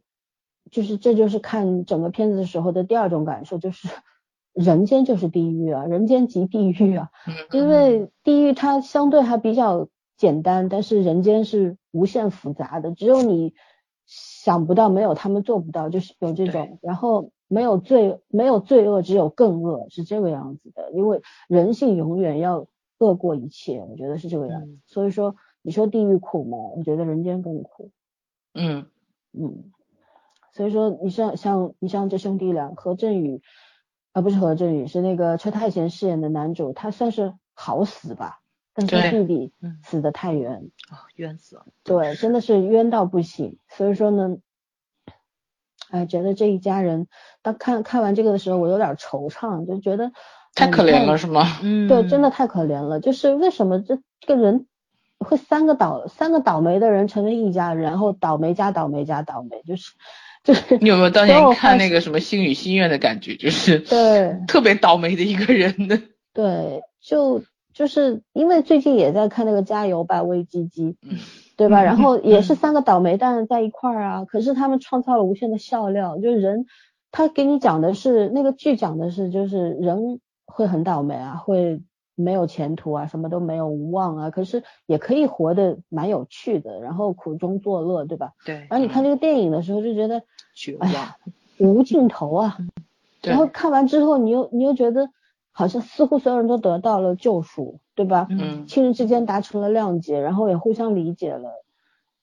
[0.69, 3.87] 就是这就是看整个片子的时候的第二种感受，就是
[4.53, 7.09] 人间就是地狱啊，人间即地狱啊。
[7.51, 9.87] 因为地狱它相对还比较。
[10.17, 13.53] 简单，但是人间是无限复杂的，只有你
[14.05, 22.65] 想不到，没有他们做不到，就是有这种，然后没有罪，没有罪恶，只有更恶，是这个样子的，因为人性永远要
[22.97, 24.77] 恶过一切，我觉得是这个样子。
[24.85, 25.35] 所以说，
[25.65, 26.57] 你说地狱苦吗？
[26.77, 27.89] 我觉得人间更苦。
[28.53, 28.85] 嗯
[29.33, 29.71] 嗯，
[30.53, 33.41] 所以说，你像像你像这兄弟俩，何振宇
[34.11, 38.41] 啊，不是何振宇，是那个车太贤饰演的男主，他算是好死吧。
[38.75, 41.65] 但是弟弟死的太冤啊，冤死了。
[41.83, 43.57] 对，真的是冤到不行。
[43.69, 44.37] 所以说呢，
[45.89, 47.07] 哎，觉得这一家人，
[47.41, 50.11] 当看看完这个的时候，我有点惆怅，就觉得
[50.53, 51.43] 太可怜了，是吗？
[51.63, 52.99] 嗯，对，真的太可怜了。
[52.99, 54.67] 就是为什么这这个人
[55.25, 59.91] 会三个倒三个倒霉的人成为一家人，然后倒霉加倒霉加倒霉，就是
[60.43, 60.77] 就是。
[60.81, 63.35] 你有没有当年看那个什么《星语心愿》的感觉？
[63.35, 65.99] 就是 对， 特别倒霉的一个人的。
[66.33, 67.43] 对，就。
[67.75, 70.95] 就是因为最近也在看那个《加油吧，微机机》，
[71.57, 71.83] 对吧？
[71.83, 76.17] 然后也是三个倒霉蛋在一块儿啊，可是他们创造了无限的笑料。
[76.17, 76.67] 就是人，
[77.11, 81.81] 他给你讲的是那个剧讲的是，就是人会很倒霉啊，会
[82.15, 84.29] 没有前途啊，什么都没有，无望啊。
[84.31, 88.31] 可是也可以活得蛮有趣的，然后苦中作乐，对吧？
[88.45, 88.55] 对。
[88.69, 90.23] 然后你看这个电影的时候就觉得，
[90.55, 90.89] 绝望，
[91.59, 92.57] 无尽头啊。
[93.21, 95.09] 然后看完之后，你又你又觉得。
[95.57, 98.27] 好像似乎所有人都得到了救赎，对吧？
[98.29, 98.67] 嗯。
[98.67, 101.49] 亲人之间达成了谅解，然后也互相理解了，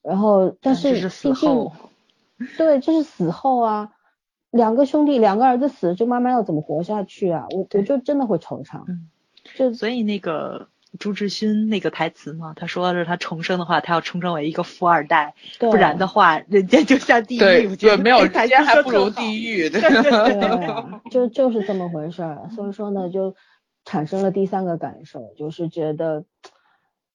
[0.02, 1.72] 然后但是死后，
[2.58, 3.92] 对，这是死后啊，
[4.50, 7.46] 两个兄弟，两个儿子死，这妈妈要怎么活下去啊？
[7.56, 8.82] 我我就真的会惆怅。
[8.86, 9.08] 嗯。
[9.56, 10.68] 就所以那个。
[10.98, 17.76] 朱志勋那个台词嘛，他说的是他重生的话，他要重生为一个富二代，不然的话，人间就像地狱。
[17.76, 19.70] 对，没有人间还不如地狱。
[19.72, 22.50] 对对对， 就就是这么回事儿。
[22.54, 23.34] 所以说呢，就
[23.86, 26.26] 产生了第三个感受，就是觉得，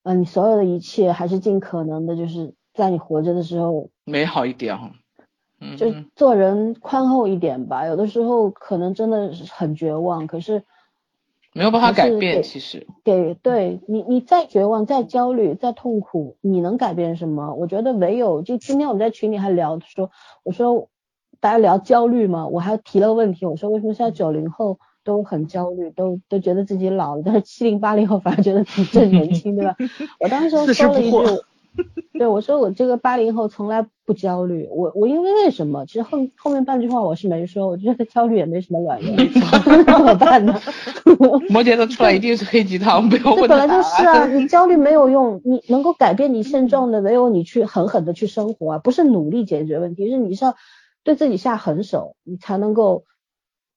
[0.02, 4.90] 嗯，你所有的一切还是尽可能的，就是在你活着的时候美好一点哈。
[5.62, 5.78] 嗯。
[5.78, 10.64] 就做人宽厚一点吧，有的时候可能真的很绝望，可是。
[11.58, 17.56] 没有办法改变，其实给对你，你再绝望、再焦虑、再痛苦，你能改变什么？
[17.56, 20.12] 我觉得唯有就今天我们在群里还聊说，
[20.44, 20.90] 我说
[21.40, 29.76] 大家聊焦虑嘛，我还提了个问题，我说为什么现在九零后都很焦虑，都都觉得自己老了，但是七零八零后反而觉得自己正年轻，对吧？
[30.20, 31.18] 我当时 说了一句。
[32.18, 35.86] 对，我说我这个八零后从来不焦虑，我我因为为什么？
[35.86, 39.16] 其实后后面半句话我是没说，我觉得焦虑也没什么卵用，
[39.86, 40.60] 怎么办呢？
[41.50, 50.56] 摩羯座出来一定是黑鸡汤，不要问本来就是啊，你焦虑没有用，你能够改变你现状的，唯有你去狠狠的去生活啊，不是努力解决问题，是你是要
[51.04, 53.04] 对自己下狠手，你才能够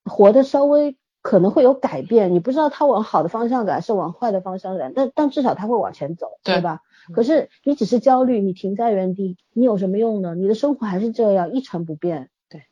[0.05, 2.33] 活得稍微可能会有改变。
[2.33, 6.83] 你不知道它往好的方向改是往坏的方向改，但但至少它会往前走，对吧？
[7.13, 10.35] 可是你只是焦虑，你停在原地，你有什么用呢？
[10.35, 12.31] 你的生活还是这样一成不变。
[12.49, 12.63] 对，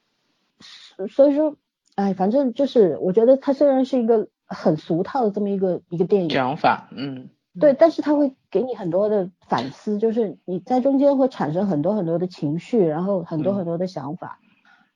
[1.08, 1.56] 所以说，
[1.94, 14.38] 哎，反正就是我觉得它虽然是一个很俗套的这么一个一个电影，讲法，嗯，对，但是它会给你很多的反思，就是你在中间会产生很多很多的情绪，然后很多嗯很多的想法，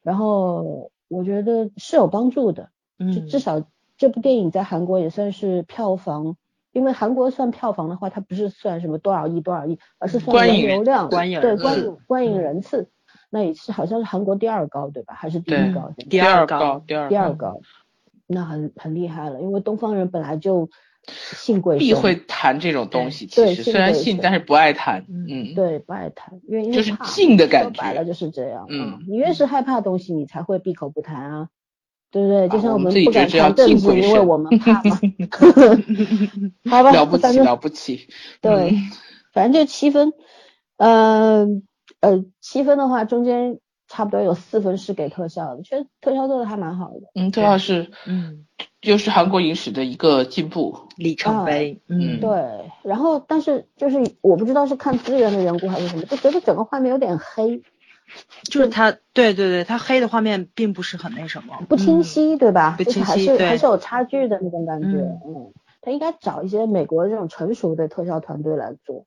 [0.02, 2.68] 然后我觉得是有帮助的。
[3.12, 3.64] 就嗯至少
[3.96, 6.36] 这部电影在韩国也算是票房，
[6.72, 12.88] 因为韩国算票房的话，它不是算什么多少亿多少亿，而是算影流量，对观影人次观影观影嗯人次，
[13.30, 15.14] 那也是好像是韩国第二高对吧？
[15.14, 15.92] 还是第对一高？
[16.10, 17.60] 第二高高，第二高，第二高，
[18.26, 20.68] 那很很厉害了，因为东方人本来就
[21.06, 31.48] 信贵生避讳谈这种东西，对其实虽然信，但是不爱谈，嗯嗯，对不爱谈，因为因为就是怕静的感觉说白了就是这样，嗯你越是害怕东西，你才会闭口不谈啊。
[32.12, 32.48] 对不对？
[32.50, 35.00] 就像我们自己们不敢觉得这要谈政治，敬鬼神因为我们怕嘛。
[36.70, 38.06] 好吧，了不起了不起，
[38.40, 38.90] 对，嗯
[39.32, 40.12] 反正就七分，
[40.76, 41.46] 呃
[42.00, 43.58] 呃，七分的话，中间
[43.88, 47.00] 差不多有四分是给特效的，其实特效做的还蛮好的。
[47.14, 48.44] 嗯，特效是嗯，
[48.82, 57.62] 就是韩国影史的一个进步，里程碑，嗯嗯，对，然后但是就是我不知道是看资源的缘故还是什么，就觉得整个画面有点黑，
[58.44, 62.72] 就是它，对对对，它黑的画面并不是很那什么，不清晰，对吧？
[62.78, 64.88] 还清晰还是还是有差距的那种感觉。
[64.88, 69.06] 嗯嗯，他应该找一些美国这种成熟的特效团队来做。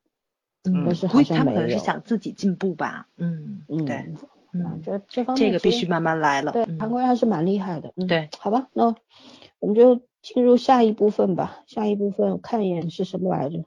[0.64, 4.06] 嗯，但是他可能是想自己进步吧，嗯，嗯，对，啊
[4.52, 7.92] 嗯，这这方面这个必须慢慢来了，对，嗯韩国人还是蛮厉害的。
[7.94, 8.94] 嗯，对，好吧，那
[9.60, 11.60] 我们就进入下一部分吧。
[11.66, 13.64] 下一部分我看一眼是什么来着？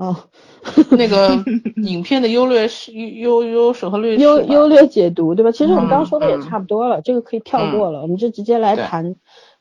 [0.00, 0.16] 哦，
[0.96, 1.44] 那个
[1.76, 5.52] 影片的优劣势、优优优势和劣势吧优优劣解读，对吧？
[5.52, 9.16] 其实我们刚说的也差不多了，这个可以跳过了，我们就直接来谈。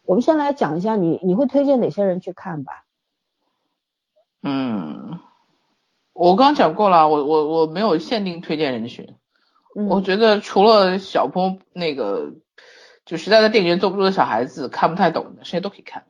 [0.05, 2.85] 我们先来讲一下你你会推荐哪些人去看吧？
[4.41, 5.19] 嗯，
[6.13, 9.15] 我刚讲过了，我我我没有限定推荐人群，
[9.89, 12.31] 我觉得除了小朋友那个，
[13.05, 16.05] 就实在在电影院坐不住的小孩子看不太懂的，谁都可以看。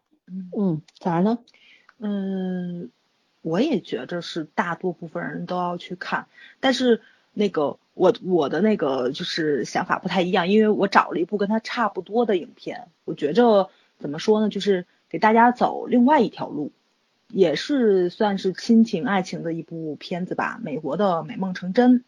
[0.56, 1.40] 嗯，咋呢？
[2.00, 2.92] 嗯，
[3.42, 6.28] 我也觉着是大多部分人都要去看，
[6.60, 7.02] 但是
[7.34, 16.72] 那个我我的那个就是想法不太一样，因为我找了一部跟他差不多的影片，我觉着怎么说呢，就是给大家走另外一条路，
[17.30, 22.00] 也是算是亲情爱情的一部片子吧，美国的《美梦成真》。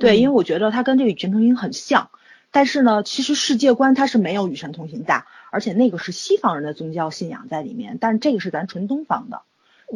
[0.00, 2.10] 对，嗯因为我觉得它跟这个《与神同行》很像，
[2.50, 9.42] 但是呢，其实世界观它是没有《与神同行》大，而且那个是西方人的宗教信仰在里面，但是这个是咱纯东方的。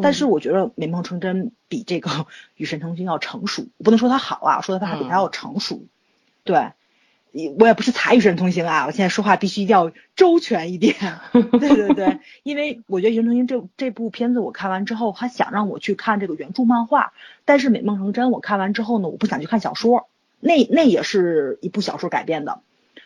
[0.03, 2.11] 但是我觉得《美梦成真》比这个
[2.57, 5.85] 《与神同行》要成熟，我不能说它好啊，说它还比它要成熟。
[6.45, 6.73] 对，
[7.33, 10.95] 也我也不是才《与神同行》啊，我现在说话必须要周全一点。
[11.33, 17.13] 对对对，因为我觉得《与神同行这》这部片子我看完之后，他想让我去看这个原著漫画，
[17.45, 20.09] 但是《美梦成真》我看完之后呢，我不想去看小说，
[20.41, 22.61] 那那也是一部小说改编的，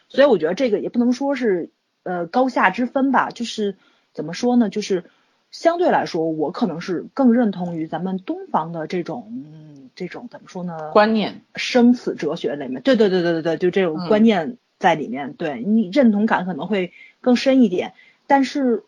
[0.09, 1.71] 所以我觉得这个也不能说是
[2.03, 3.77] 呃高下之分吧，就是
[4.13, 5.05] 怎么说呢，就是。
[5.51, 10.91] 相对来说，我可能是更认同于咱们东方的这种，嗯，这种怎么说呢？
[10.93, 17.93] 观念，生死哲学里面，对对对对对对，就这种嗯观念在里面，对你认同感可能会更深一点。
[18.27, 18.85] 但是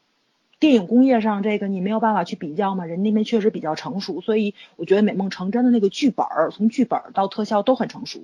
[0.60, 8.20] 电影工业上这个你没有办法去比较嘛，人那边确实比较成熟，所以我觉得《美梦成真》的那个剧本儿，从剧本儿到特效都很成熟，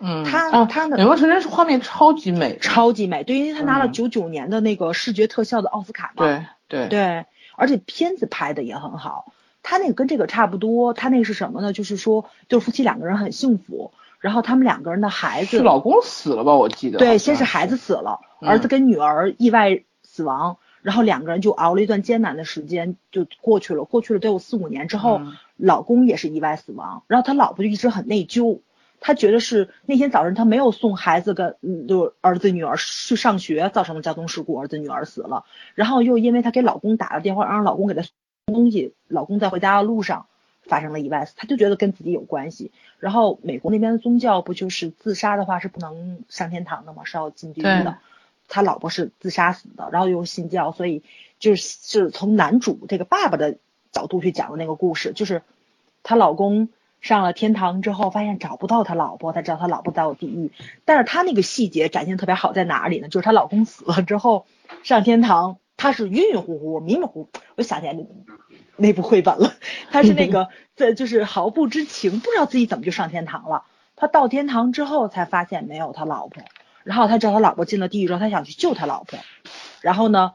[0.00, 3.22] 嗯，他啊他的美梦成真是画面超级美，超级美。
[3.22, 7.26] 对，因为他拿了嗯九九年的那个视觉特效的奥斯卡嘛，对对对，
[7.58, 9.32] 而且片子拍的也很好。
[9.62, 11.72] 他那个跟这个差不多，他那个是什么呢？
[11.74, 16.54] 就是说，就是夫妻两个人很幸福，然后他们两个人的孩子，是老公死了吧？
[16.54, 23.84] 我记得对，先是孩子死了，嗯儿子跟女儿意外死亡，然后两个人就熬了一段艰难的时间，就过去了。
[23.84, 28.60] 过去了得有四五年之后，嗯老公也是意外死亡，然后他老婆就一直很内疚，
[29.00, 35.44] 他觉得是那天早上他没有送孩子跟嗯就儿子女儿去上学，造成了交通事故，儿子女儿死了。
[35.74, 38.12] 然后又因为她给老公打了电话，让老公给她送
[38.46, 40.26] 东西，老公在回家的路上
[40.62, 42.72] 发生了意外死，她就觉得跟自己有关系。
[42.98, 47.04] 然后美国那边的宗教不就是自杀的话是不能上天堂的吗？
[47.04, 47.98] 是要进地狱的。
[48.50, 51.02] 他老婆是自杀死的，然后又信教，所以
[51.38, 53.58] 就是是从男主这个爸爸的
[53.92, 55.42] 角度去讲的那个故事，就是
[56.02, 56.70] 她老公
[57.00, 60.50] 上了天堂之后，发现找不到他老婆，他知道他老婆在我地狱。
[60.84, 63.08] 但是他那个细节展现特别好在哪里呢？
[63.08, 64.46] 就是她老公死了之后
[64.82, 67.28] 上天堂，她是晕晕乎乎、迷迷糊糊。
[67.56, 68.06] 我想起来那
[68.76, 69.54] 那部绘本了，
[69.90, 73.64] 她是那个 在就是毫不知情，不知道自己怎么就上天堂了。
[73.96, 76.44] 他到天堂之后才发现没有他老婆，
[76.84, 79.18] 然后他知道他老婆进了地狱之后，他想去救他老婆，
[79.80, 80.34] 然后呢，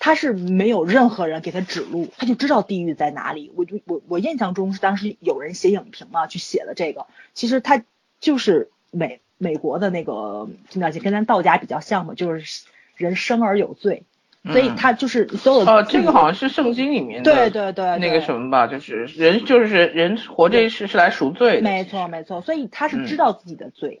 [0.00, 3.50] 他是没有任何人给他指路，他就知道地狱在哪里。
[3.56, 7.82] 我就我我印象中是当时有人写影评嘛，去写的这个，其实他
[8.20, 12.64] 就是美美国的那个宗教信，跟咱道家比较像嘛，就是
[12.96, 14.04] 人生而有罪，
[14.44, 24.00] 所以他就是所有的哦，这个好像是圣经里面的，对对对，那个什么吧，就是人就是人活这一世是来赎罪的，没错没错，所以他是知道自己的罪。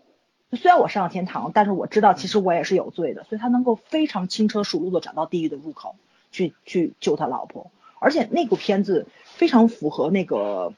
[0.52, 5.94] 虽然我上了天堂，但是我知道其实我也是有罪的，所以他能够非常轻车熟路的找到地狱的入口，
[6.32, 7.70] 去去救他老婆。
[7.98, 10.72] 而且那部片子非常符合那个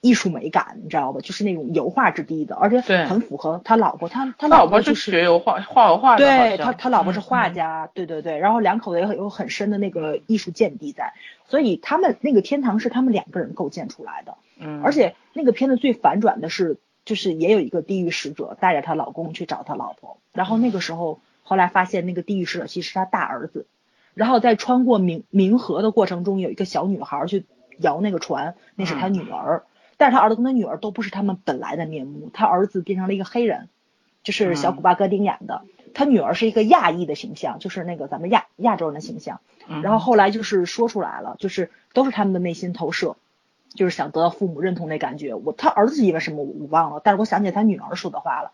[0.00, 1.20] 艺术美感，你知道吧？
[1.20, 4.08] 就是那种油画质地的，而且很符合他老婆。
[4.08, 8.38] 他他老婆就是学油画画油画的，对他他老婆是画家，对对对。
[8.38, 11.14] 然后两口子也有很深的那个艺术见地在，
[11.48, 14.36] 所以他们那个天堂是他们两个人构建出来的。
[14.60, 16.76] 嗯，而且那个片子最反转的是。
[17.08, 23.66] 就是也有一个地狱使者带着她老公去找她老婆，然后那个时候后来发现那个地狱使者其实是他大儿子，
[24.12, 27.46] 然后在穿过冥冥河的过程中，有一个小女孩去
[27.78, 29.64] 摇那个船，那是他女儿，
[29.96, 33.70] 但是他儿子跟他女儿都不是他们本来的面目，他儿子变成了一个黑人，
[34.22, 35.62] 就是小古巴戈丁演的，
[35.94, 39.40] 他女儿是一个亚裔的形象，就是那个咱们亚亚洲人的形象，
[39.82, 43.16] 然后后来就是说出来了，就是都是他们的内心投射。
[43.74, 48.52] 就是想得到父母认同那感觉，我他儿子是因为什么我忘了，但是我想起他女儿说的话了，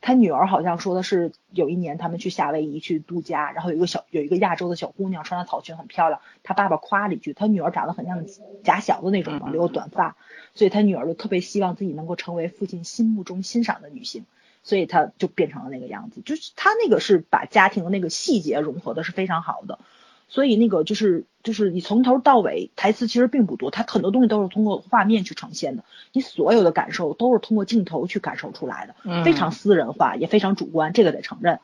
[0.00, 8.24] 他女儿好像说的是有一年他们去夏威夷去度假，然后有一个小有一个亚洲的小姑娘穿的草裙很漂亮，他爸爸夸了一句，他女儿长得很像
[8.64, 10.16] 假小子那种嘛，留短发，
[10.54, 14.24] 所以他女儿就特别希望自己能够成为父亲心目中欣赏的女性，
[14.62, 19.78] 所以他就变成了那个样子，就是他那个是把家庭的那个细节融合的是非常好的。
[20.32, 31.60] 所以那个就是就是你从头到尾台词其实并不多，它很多东西都是通过画面去呈现的，你所有的感受都是通过镜头去感受出来的，非常私人化也非常主观，这个得承认。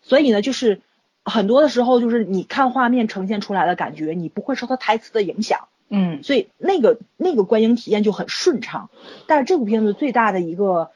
[0.00, 0.80] 所以呢，就是
[1.22, 8.88] 很多的时候就是你看画面呈现出来的感觉，你不会受它台词的影响，嗯，所以那个那个观影体验就很顺畅。
[9.26, 10.90] 但是这部片子最大的一个。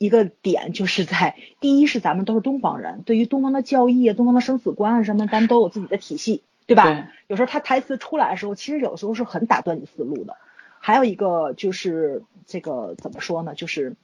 [0.00, 7.08] 一个点就是在第一是咱们都是东方人，对于东方的教义啊、东方的生死观啊什么，咱们都有自己的体系，对吧？
[7.28, 10.36] 有时候他台词出来的时候，其实有的时候是很打断你思路的。
[10.80, 13.54] 还有一个就是这个怎么说呢？
[13.54, 13.96] 就是，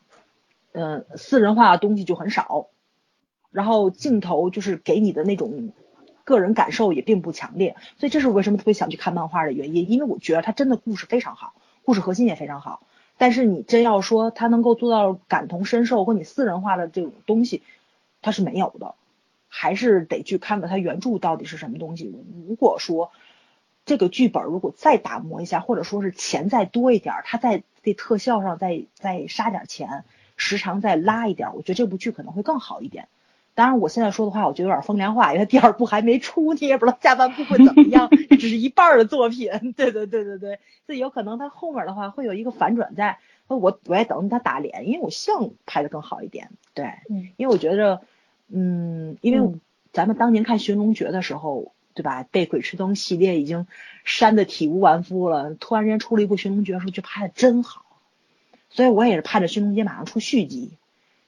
[0.73, 2.69] 嗯，私人化的东西就很少，
[3.53, 5.73] 然后镜头就是给你的那种
[6.25, 11.53] 个人感受也并不强烈，所以这是为什么特别想去看漫画的原因，因为我觉得他真的故事非常好，
[11.85, 12.81] 故事核心也非常好。
[13.19, 17.63] 但是你真要说他能够做到感同身受或你私人化的这种东西，
[18.23, 18.95] 他是没有的，
[19.57, 22.13] 还是得去看看它原著到底是什么东西。
[22.49, 23.13] 如果说
[23.87, 30.05] 这个剧本如果再打磨一下，或者说是钱再多一点，它在这特效上再再杀点钱，
[30.37, 33.07] 时长再拉一点，我觉得这部剧可能会更好一点。
[33.55, 39.73] 当然，我现在说的话，我觉得有点风凉话，因为第二部还没出，你也不知道下半部会怎么样， 这只是一半的作品。
[39.77, 46.51] 对对对对对，所以有可能他后面的话会有一个反转在，我我也等他打脸，因为我希望拍的更好一点。
[46.75, 46.95] 对，
[47.37, 48.03] 因为我觉得，
[48.49, 49.59] 嗯，因为
[49.93, 52.25] 咱们当年看《寻龙诀》的时候，对吧？
[52.31, 53.67] 被《鬼吹灯》系列已经
[54.05, 57.85] 删的体无完肤了，突然间出了一部《寻龙诀》的时候，就拍的真好，
[58.71, 60.79] 所以我也是盼着《寻龙诀》马上出续集。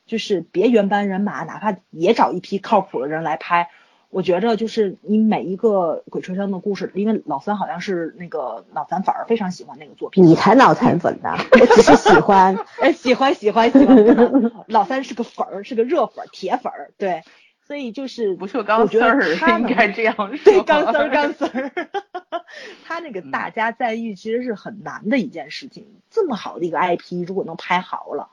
[0.07, 3.71] 就是别原班人马，哪怕也找一批靠谱的人来拍，
[4.11, 10.25] 我觉着就是你每一个鬼吹灯的故事，因为老三好像是那个脑残粉儿，非常喜欢那个作品。
[10.25, 14.53] 你才脑残粉呢，我只是喜欢， 哎，喜欢喜欢喜欢。
[14.69, 17.23] 老三是个粉儿，是个热粉儿，铁粉儿，对，
[17.67, 19.23] 所以就是不锈钢丝儿，
[19.61, 20.29] 应该这样说。
[20.45, 21.71] 对，钢丝儿钢丝儿。
[22.85, 28.29] 他那个大家赞誉其实是很难的一件事情，这么好的一个 IP，如果能拍好了，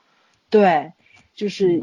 [0.50, 0.92] 对。
[1.34, 1.82] 就是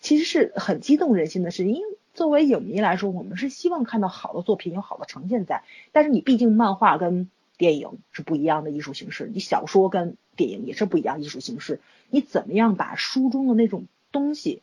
[0.00, 5.62] 其实是很激动人心的事情，因为作为影迷来说，我们是希望看到好的作品有好的呈现在。
[5.92, 11.80] 但是你毕竟漫画跟电影是不一样的艺术形式，你小说跟电影也是不一样艺术形式。
[12.10, 14.62] 你怎么样把书中的那种东西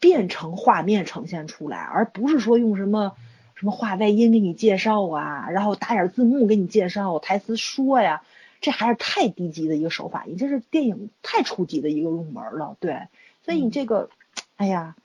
[0.00, 3.16] 变成画面呈现出来，而不是说用什么
[3.54, 8.22] 什么画外音给你介绍啊，然后打点字幕给你介绍，台词说呀，
[8.60, 13.08] 这还是太低级的一个手法，你这是电影太初级的一个入门了，对。
[13.44, 14.10] 所以你这个，
[14.56, 14.96] 哎呀，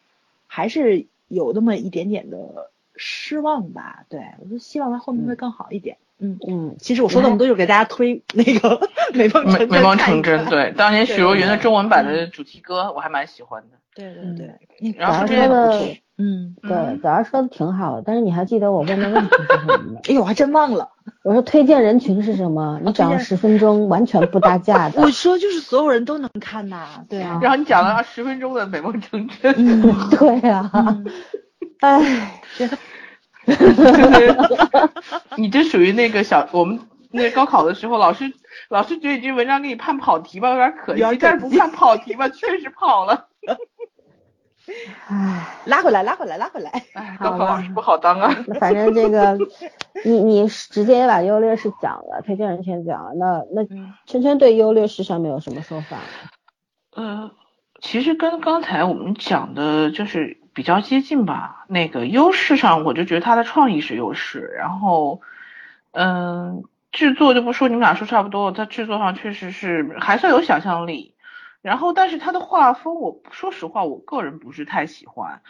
[0.47, 4.06] 还是有那么一点点的失望吧？
[4.10, 5.98] 对我就希望它后面会更好一点。
[6.20, 8.78] 嗯嗯，其实我说那么多就是给大家推 那个
[9.16, 9.68] 《美梦成真》。
[9.72, 13.78] 美梦成真，对，当年许茹芸的中文版的主题歌我还蛮喜欢的。
[13.96, 20.00] 对对对，然后说的，嗯，对，早上说的挺好的，但是你还记得我问的问题是什么吗？
[20.08, 20.89] 哎呦，我还真忘了。
[21.24, 22.80] 我说推荐人群是什么？
[22.84, 25.02] 你讲了十分钟，完全不搭架的。
[25.04, 27.39] 我说就是所有人都能看呐，对啊。
[27.42, 29.54] 然后你讲了十分钟的《美梦成真》，
[30.18, 30.72] 对啊，
[31.82, 32.42] 哎，
[35.38, 36.80] 你这属于那个小我们
[37.10, 38.32] 那高考的时候，老师
[38.70, 43.28] 老师觉得你这文章给你判跑题吧，有点可惜，但是不判跑题吧，确实跑了。
[45.07, 46.70] 唉，拉回来，拉回来，拉回来。
[46.93, 48.30] 哎，好吧高考老师不好当啊。
[48.59, 49.38] 反正这个
[50.05, 55.97] 你你直接把优劣势讲了，推荐人先讲了，那那嗯琛琛对优劣势上面有什么说法？
[56.95, 57.32] 呃，
[57.82, 61.66] 其实跟刚才我们讲的就是比较接近吧。
[61.68, 65.22] 那个优势上，我就觉得他的创意是优势，然后，
[65.91, 71.16] 嗯、制作就不说，你们俩说差不多，在制作上确实是还算有想象力。
[71.62, 75.41] 然后，但是它的画风，我说实话，我个人不是太喜欢。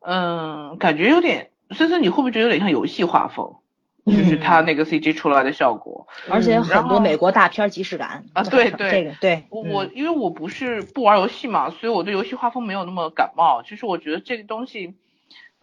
[0.00, 3.56] 嗯，感觉有点，森森，你会不会觉得有点像游戏画风？
[4.04, 6.06] 就是它那个 CG 出来的效果。
[6.28, 13.62] 而且很多美国大片儿即视感啊 对对这个对，我因为我不是不玩游戏嘛，所以我对游戏画风没有那么感冒。
[13.62, 14.94] 其实我觉得这个东西，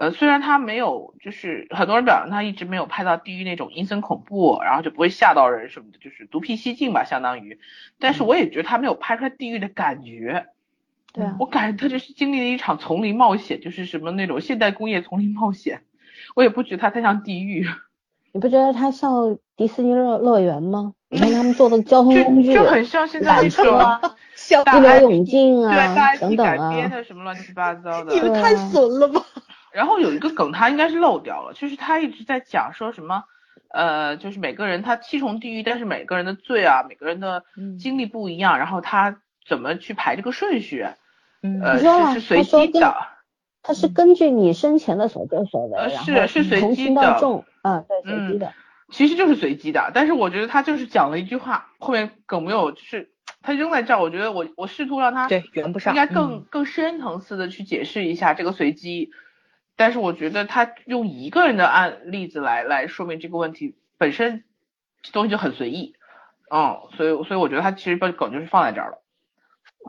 [0.02, 7.60] 呃，虽然他没有，就是很多人表扬他一直没有拍到地狱那种阴森恐怖，然后就不会吓到人什么的，就是独辟蹊径吧，相当于。
[8.00, 10.48] 但是我也觉得他没有拍出来地狱的感觉，
[11.14, 15.84] 对啊，我感觉他就是经历了一场丛林冒险，就是什么那种现代工业丛林冒险。
[16.34, 17.68] 我也不觉得他太像地狱，
[18.32, 20.96] 你不觉得他像迪士尼乐乐园吗？
[21.10, 24.02] 你看他们做的交通工具，就就很像现在那缆车种啊
[24.34, 28.16] 像大一流 IP 泳镜对大啊 IP 等等啊改编，的什么乱七八糟的。
[28.16, 29.22] 你们太损了吧？
[29.74, 33.24] 然后有一个梗他应该是漏掉了，就是他一直在讲说什么，
[33.70, 40.86] 呃，就是每个人他七重地狱，但是每个人的罪啊，每个人的嗯经历不一样，然后他怎么去排这个顺序，
[41.42, 42.96] 嗯呃，你说了是是随机的，
[43.64, 48.54] 它是根据你生前的所作所为，呃然后是是随从轻机的到重啊，对，随机嗯的。
[48.92, 49.90] 其实就是随机的。
[49.94, 53.12] 但是我觉得他就是讲了一句话，后面梗没有，就是
[53.42, 59.12] 他扔在这儿，我觉得我我试图让他对圆不上，应该更、嗯更深层次的去解释一下这个随机，
[59.82, 64.44] 但是我觉得他用一个人的案例子来来说明这个问题本身
[65.02, 65.96] 这东西就很随意，
[66.52, 69.02] 嗯，所以所以我觉得他其实把梗就是放在这儿了，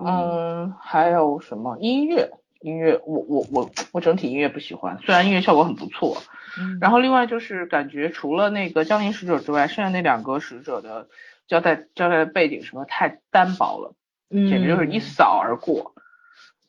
[0.03, 2.31] 嗯，还有什么音乐？
[2.61, 6.17] 音乐我我我我整体音乐不喜欢，虽然音乐效果很不错，
[6.59, 11.09] 嗯然后另外就是感觉除了那个江陵使者之外，剩下那两个使者的
[11.47, 13.95] 交代交代的背景什么太单薄了。
[14.31, 15.95] 简直就是一扫而过。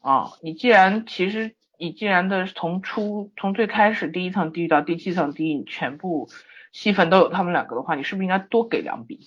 [0.01, 6.29] 啊，你既然其实你既然的从初从最开始第一层地狱到第七层地狱，你全部
[6.71, 9.19] 戏份都有他们两个的话，你是不是应该多给两笔？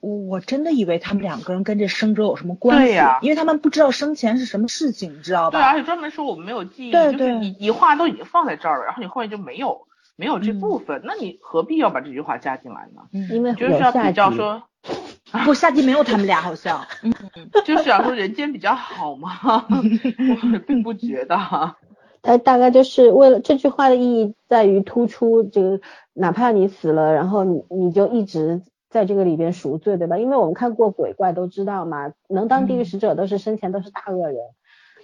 [0.00, 5.70] 我真的以为他们两个人跟这生者有什么关系，对呀因为他们不知道生前是什么事情，你知道吧对，吧？
[5.72, 13.02] 而且专门说我们没有记忆，就是对对你你话都已经放在这儿了，然后你后面就没有没有这嗯部分，那你何必要把这句话加进来呢？
[13.12, 14.62] 嗯因为就是要比较说，
[15.44, 16.86] 不，下集没有他们俩，好像。
[17.02, 17.12] 嗯，
[17.64, 19.32] 就是想说人间比较好嘛，
[19.68, 21.76] 我并不觉得哈。
[22.24, 25.80] 它大概就是为了这句话的意义在于突出这个，
[26.14, 30.16] 哪怕你死了，然后你你就一直在这个里边赎罪，对吧？
[30.16, 34.38] 因为我们看过鬼怪都知道嘛，能当地狱使者都是生前都是大恶人，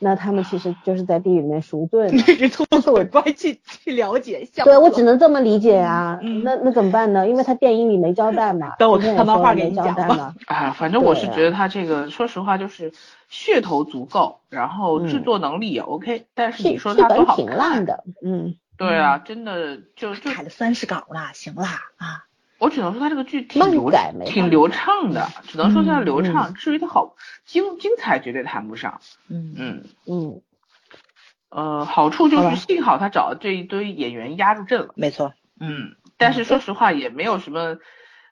[0.01, 2.18] 那他们其实就是在地狱里面赎罪嘛。
[2.24, 6.18] 是通过鬼怪去去了解，一下对，我只能这么理解啊。
[6.22, 7.28] 嗯那那怎么办呢？
[7.28, 10.34] 因为他电影里没交代嘛，等我看漫画给说了没交你讲吧代嘛。
[10.48, 12.92] 啊，反正我是觉得他这个，说实话就是
[13.30, 22.24] 噱头足够，然后制嗯作能力也 OK，、但是你说剧本它多好看挺烂，的，嗯，对啊，真的就就改了三十稿了，行啦啊。
[22.61, 23.90] 我只能说他这个剧挺流
[24.26, 29.84] 挺流畅的，只能说它嗯流畅，至于它好精精彩绝对谈不上，嗯嗯。
[30.06, 30.42] 嗯，
[31.48, 35.32] 呃，好处就是幸好他找的这一堆演员压住阵了，没错。
[35.58, 37.78] 嗯，但是说实话也没有什么，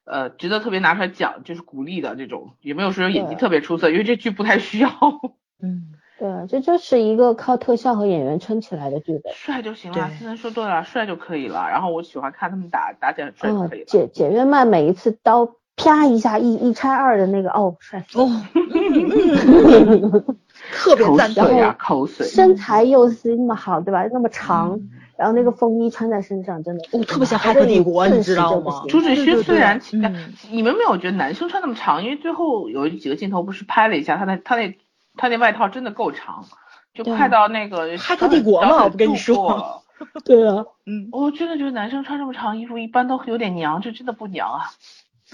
[0.04, 4.88] 呃，值得特别拿出来讲，就是鼓励的这种，也没有说演技特别出色，因为这剧不太需要，
[5.60, 9.32] 嗯，对，这就是一个靠特效和演员撑起来的剧本。
[9.34, 9.96] 帅就行了。
[9.96, 11.68] 对思思说对了，帅就可以了。
[11.70, 13.84] 然后我喜欢看他们打打起来帅可以，了。
[13.86, 18.26] 解解约曼每一次刀啪一下一一拆二的那个，哦，帅死了。
[20.72, 21.46] 特别赞同。
[21.46, 22.26] 水呀，口水。
[22.26, 24.04] 身材又是那么好，对吧？
[24.12, 28.84] 那么长，嗯然后那个风衣穿在身上，真的，我特别像骇客帝国，你知道吗？
[28.88, 34.76] 朱志勋虽然对对对嗯你们没有觉得男生穿那么长，因为最后有几个镜头不是拍了一下，他那他那
[35.18, 36.46] 他那外套真的够长，
[36.94, 39.82] 就快到那个骇客帝国嘛我不跟你说
[40.24, 44.70] 对啊，嗯，我真的觉得男生穿这么长衣服，一般都有点娘，这真的不娘啊。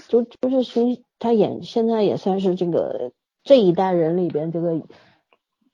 [0.07, 3.11] 就就是其实他演现在也算是这个
[3.43, 4.81] 这一代人里边这个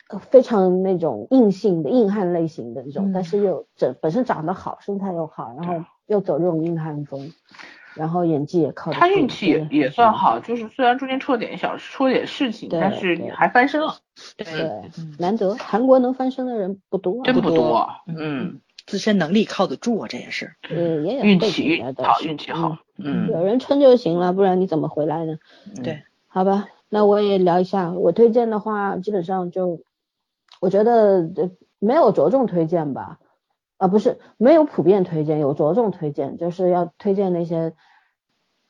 [0.09, 7.32] 呃非常那种硬性的硬汉类型的这种，嗯但是又整本身长得好，身材又好，然后又走这种硬汉风，
[7.95, 8.91] 然后演技也靠。
[8.91, 13.95] 他运气也也算好，就是虽然中间出了点小出了点事情，但是对还翻身了，
[14.37, 14.45] 对，
[14.97, 17.89] 嗯，难得韩国能翻身的人不多啊，真不多多。
[18.07, 20.53] 嗯嗯，自身能力靠得住啊，这也是。
[20.69, 22.77] 嗯也有运气好，运气好。
[22.97, 25.37] 嗯，嗯有人撑就行了，不然你怎么回来呢？
[25.83, 29.81] 对，好吧，那我也聊一下，我推荐的话，基本上就，
[30.59, 33.17] 我觉得这没有着重推荐吧？
[33.82, 37.73] 啊，不是，没有普遍推荐，有着重推荐，就是要推荐那些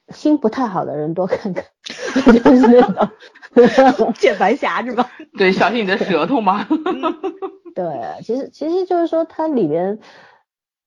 [0.07, 1.66] 心不太好的人多看看，
[2.43, 5.12] 就是那种 键盘侠是吧？
[5.38, 6.66] 对，小心你的舌头嘛。
[7.76, 9.99] 对，其实其实就是说它里边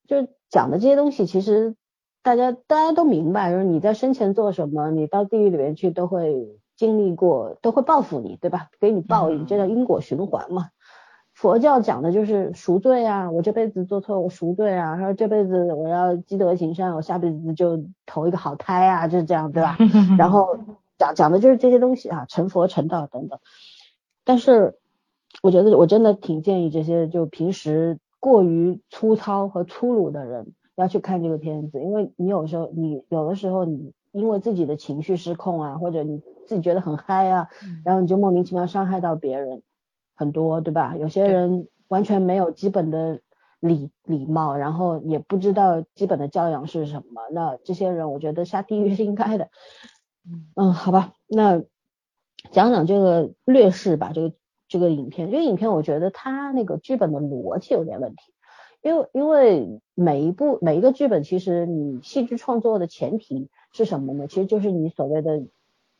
[0.08, 1.76] 就讲的这些东西，其实
[2.22, 8.68] 大家大家都明白，就是你在生前做什么，你到地狱里面去都会经历过，都会报复你，对吧？
[8.80, 10.70] 给你报应，这叫因果循环嘛。
[11.34, 19.76] 佛教讲的就是赎罪啊，我这辈子做错我赎罪啊，说这辈子我要积德行善，我下辈子就投一个好胎啊，就是这样，对吧？
[20.16, 20.56] 然后
[20.96, 23.40] 讲讲的就是这些东西啊，成佛成道等等。
[24.22, 24.78] 但是
[25.42, 37.48] 我觉得我真的挺建议这些就平时过于粗糙和粗鲁的人要去看这个片子，因为你有时候你有的时候你因为自己的情绪失控啊，或者你自己觉得很嗨啊，
[37.84, 39.62] 然后你就莫名其妙伤害到别人。
[40.14, 40.96] 很多对吧？
[40.96, 43.20] 有些人完全没有基本的
[43.60, 47.22] 礼礼貌，然后也不知道基本的教养是什么。
[47.32, 49.48] 那这些人，我觉得下地狱是应该的。
[50.54, 51.62] 嗯，好吧，那
[52.50, 54.12] 讲讲这个劣势吧。
[54.14, 54.32] 这个
[54.68, 58.32] 这个影片，这个影片我觉得它那个剧本的逻辑有点问题。
[58.82, 64.26] 因为因为每一部每一个剧本，其实你戏剧创作的前提是什么呢？
[64.26, 65.42] 其实就是你所谓的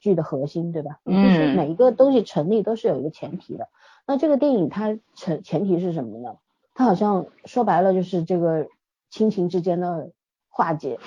[0.00, 1.00] 剧的核心，对吧？
[1.04, 1.56] 嗯。
[1.56, 3.68] 每一个东西成立都是有一个前提的。
[4.06, 6.36] 那这个电影它前前提是什么呢？
[6.74, 8.66] 它好像说白了就是这个
[9.10, 10.10] 亲情之间的
[10.48, 10.98] 化解，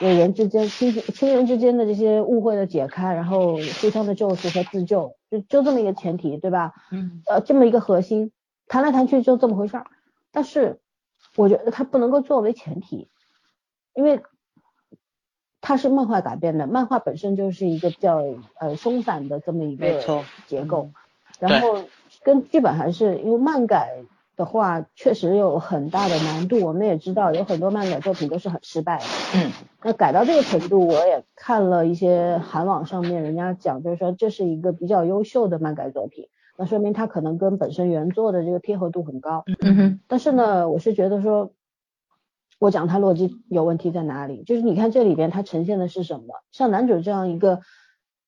[0.00, 6.74] 演员之间亲情亲人之间的这些误会的解开，然后互相的救赎和自救，就就这么一个前提，对吧？
[6.90, 7.22] 嗯。
[7.26, 8.32] 呃，这么一个核心，
[8.68, 9.86] 谈来谈去就这么回事儿。
[10.30, 10.80] 但是
[11.36, 13.08] 我觉得它不能够作为前提，
[13.94, 14.22] 因为
[15.60, 18.22] 它是漫画改编的，漫画本身就是一个比较
[18.58, 20.02] 呃松散的这么一个
[20.46, 20.90] 结构，
[21.38, 21.78] 然后。
[22.22, 24.02] 跟剧本还是因为漫改
[24.34, 26.64] 的话，确实有很大的难度。
[26.64, 29.04] 我们也知道有很多漫改作品都是很失败的。
[29.34, 29.52] 嗯。
[29.82, 39.44] 那改到这个程度，我也看了一些韩网上面人家讲，就是说这是一个比较优秀的漫改作品，那说明它可能跟本身原作的这个贴合度很高。
[39.60, 40.00] 嗯哼。
[40.08, 41.52] 但是呢，我是觉得说，
[42.58, 44.44] 我讲它逻辑有问题在哪里？
[44.44, 46.42] 就是你看这里边它呈现的是什么？
[46.52, 47.60] 像男主这样一个，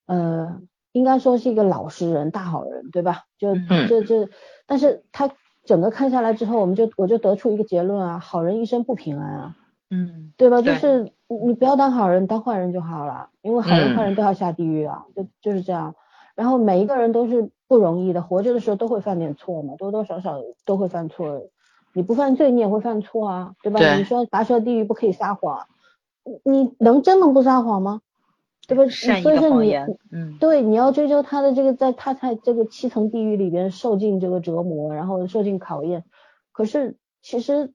[0.04, 0.60] 呃。
[0.96, 3.24] 应该说是一个老实人、大好人，对吧？
[3.38, 3.54] 就
[3.86, 4.30] 这这，
[4.66, 5.30] 但是他
[5.66, 9.56] 整个看下来之后，我们就我就得出一个结论啊，好人一生不平安啊，
[9.90, 10.62] 嗯，对吧？
[10.62, 15.94] 就是你不要当好人，当坏人就好了，因为好人坏人都要下地狱啊，就就是这样。
[16.34, 21.42] 然后每一个人都是不容易的，活着的时候都会犯点错嘛，多多少少都会犯错。
[21.92, 23.80] 你不犯罪，你也会犯错啊，对吧？
[23.98, 25.66] 你说拔舌地狱不可以撒谎，
[26.42, 28.00] 你能真能不撒谎吗？
[28.66, 28.84] 对吧？
[29.22, 29.74] 所以说你，
[30.10, 36.04] 嗯，对，你要追究他的这个，在他在这个七层地狱里边受尽这个折磨，然后受尽考验。
[36.52, 37.72] 可是其实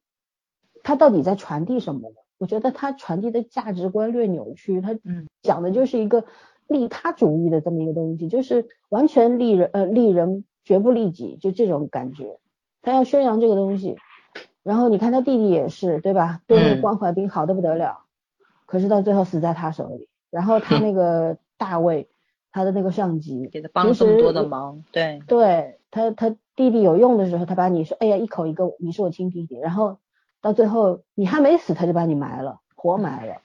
[0.83, 2.15] 他到底在传递什么呢？
[2.37, 4.97] 我觉得他传递的价值观略扭曲，他
[5.43, 6.25] 讲的就是一个
[6.67, 12.39] 利他主义的这么一个东西，就是完全利人呃利人绝不利己，就这种感觉。
[12.81, 13.95] 他要宣扬这个东西，
[14.63, 16.41] 然后你看他弟弟也是，对吧？
[16.47, 17.99] 对关怀兵好的不得了，
[18.65, 20.07] 可是到最后死在他手里。
[20.31, 22.09] 然后他那个大卫，
[22.51, 29.97] 他的那个上级给他帮了这么多的忙，对，对他他弟弟有用的时候，他把你说，哎呀一口一个，你是我亲弟弟，然后
[30.41, 33.41] 到最后你还没死，他就把你埋了，活埋了，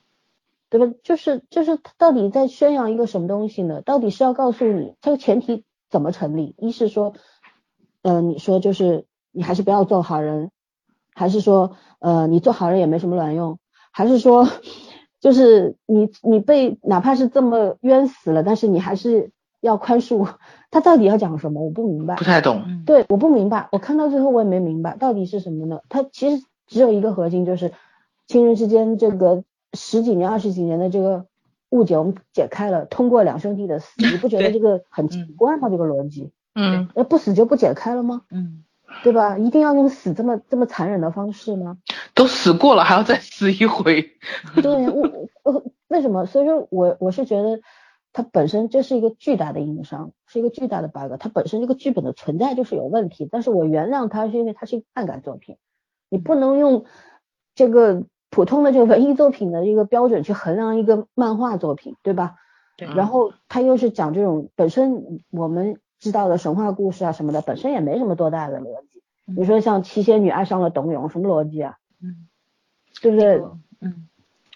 [0.70, 0.95] 对吧？
[1.03, 3.82] 就是就是他到底在宣扬一个什么东西呢？
[3.82, 6.55] 到底是要告诉你这个前提怎么成立？
[6.59, 7.14] 一是说，
[8.03, 10.51] 呃，你说就是你还是不要做好人，
[11.14, 13.59] 还是说，呃，你做好人也没什么卵用，
[13.91, 14.49] 还是说？
[15.21, 20.29] 就是你，你被哪怕是这么冤死了，但是你还是要宽恕
[20.71, 21.62] 他，到底要讲什么？
[21.62, 22.85] 我不明白，不太懂。
[22.85, 25.81] 对，我不明白，我看到最后我也没明白到底是什么呢？
[25.89, 27.73] 他其实只有一个核心，就是
[28.27, 29.43] 亲人之间这个
[29.73, 31.27] 十几年、二十几年的这个
[31.71, 32.85] 误解，我们解开了。
[32.85, 35.71] 通过两兄弟的死，你不觉得这个很奇怪吗？
[35.71, 38.23] 这个逻辑，嗯，那不死就不解开了吗？
[38.31, 38.64] 嗯。
[39.03, 39.39] 对吧？
[39.39, 41.79] 一定要用死这么这么残忍的方式吗？
[42.15, 44.03] 都死过了，还要再死一回？
[44.63, 46.27] 对，我我 为什么？
[46.27, 47.61] 所以说我我是觉得
[48.13, 51.13] 它本身这是一个巨大的硬伤，是一个巨大的 bug。
[51.21, 55.57] 它本身这个剧本的存在就是有问题，但是我原谅它是因为它是一个漫改作品，
[56.09, 56.85] 你不能用
[57.55, 62.35] 这个普通的这个文艺作品的一个标准去衡量一个漫画作品，对吧？
[62.77, 62.89] 对。
[62.89, 65.79] 然后它又是讲这种本身我们。
[65.99, 69.03] 知道的神话故事啊什么的，本身也没什么多大的逻辑。
[69.25, 71.79] 你说像七仙女爱上了董永，什么逻辑啊？
[72.03, 72.27] 嗯，
[73.01, 73.43] 对不对？
[73.81, 74.09] 嗯，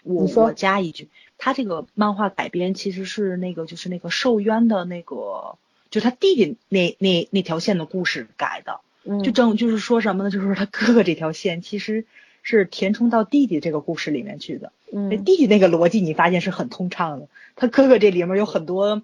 [0.03, 5.57] 我我加一句，他这个漫画改编其实是那个就是那个受冤的那个，
[5.89, 8.79] 就他弟弟那那那条线的故事改的。
[9.03, 10.29] 嗯就正就是说什么呢？
[10.29, 12.05] 就是说他哥哥这条线其实
[12.43, 14.71] 是填充到弟弟这个故事里面去的。
[14.91, 19.01] 这嗯弟弟那个逻辑你发现是很通畅的，他哥哥这里面有很多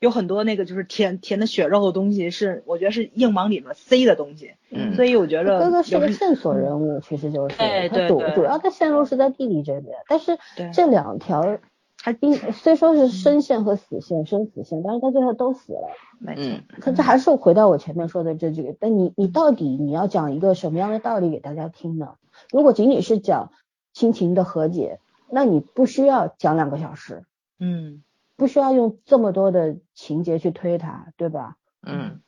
[0.00, 4.52] 有很多那个就是填填的血肉的东西，是我觉得是硬往里面塞的东西。
[4.70, 10.38] 嗯所以我觉得哥哥是个线索人物，其实就是他主哎对对主要的线路是在弟弟这边，但是
[10.72, 11.58] 这两条
[11.98, 15.88] 他第虽说是生线和死线，生死线，但是他最后都死了。
[16.18, 22.14] 没错，嗯可这还是回到我前面说的这句，但你你到底你要讲一个什么样的道理给大家听呢？
[22.50, 23.52] 如果仅仅是讲
[23.92, 24.98] 亲情的和解，
[25.28, 27.24] 那你不需要讲两个小时，
[27.58, 28.02] 嗯
[28.40, 31.56] 不需要用这么多的情节去推它，对吧？
[31.86, 32.22] 嗯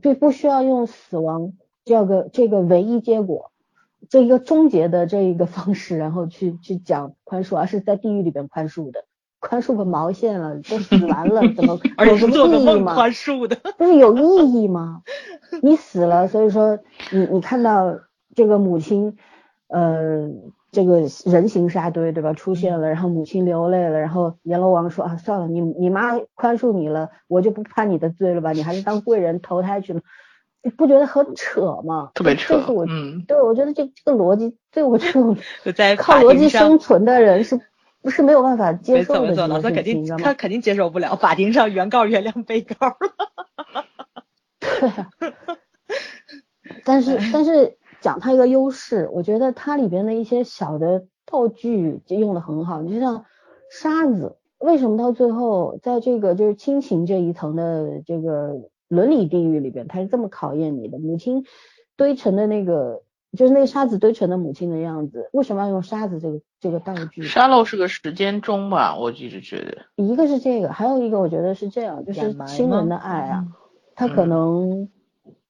[0.00, 1.54] 就不需要用死亡
[1.84, 3.50] 这个这个唯一结果，
[4.08, 9.04] 这一个终结的这一个方式，然后去去讲宽恕，而是在地狱里边宽恕的，
[9.40, 12.94] 宽恕个毛线了，都死完了，怎么 有什么意义吗？
[12.94, 13.56] 宽恕的。
[13.76, 15.02] 不是有意义吗？
[15.60, 16.78] 你死了，所以说
[17.10, 17.98] 你你看到
[18.36, 19.16] 这个母亲，
[19.66, 20.30] 呃，
[20.78, 30.02] 这个人形沙堆对吧出现了，然后母亲流泪了，然后阎罗王说啊算了，你你妈宽恕你了，我就不判你的罪了吧，你还是当贵人投胎去了，
[30.62, 32.12] 你不觉得很扯吗？
[32.14, 35.36] 特别扯这是我，嗯对我觉得这这个逻辑，对我这种
[35.98, 37.60] 靠逻辑生存的人是
[38.02, 40.32] 不是没有办法接受的事情，三肯定他？
[40.34, 42.96] 肯定接受不了，法庭上原告原谅被告。
[44.60, 45.10] 对啊，
[46.84, 47.76] 但是 但是
[48.08, 53.26] 讲它一个优势，我觉得它里边的一些小的道具就用的很好，就像
[53.70, 60.98] 沙子，为什么到最后在这个就是亲情这一层的这个伦理地狱里边，它是这么考验你的？
[60.98, 61.44] 母亲
[61.98, 63.02] 堆成的那个
[63.36, 67.24] 就是那个沙子堆成的母亲的样子，为什么要用沙子这个这个道具？
[67.24, 73.52] 沙漏是个时间钟吧，我一直觉得，一个是这个，还有一个我觉得是这样，就是亲人的爱啊，嗯。
[73.94, 74.28] 他可嗯。
[74.30, 74.88] 能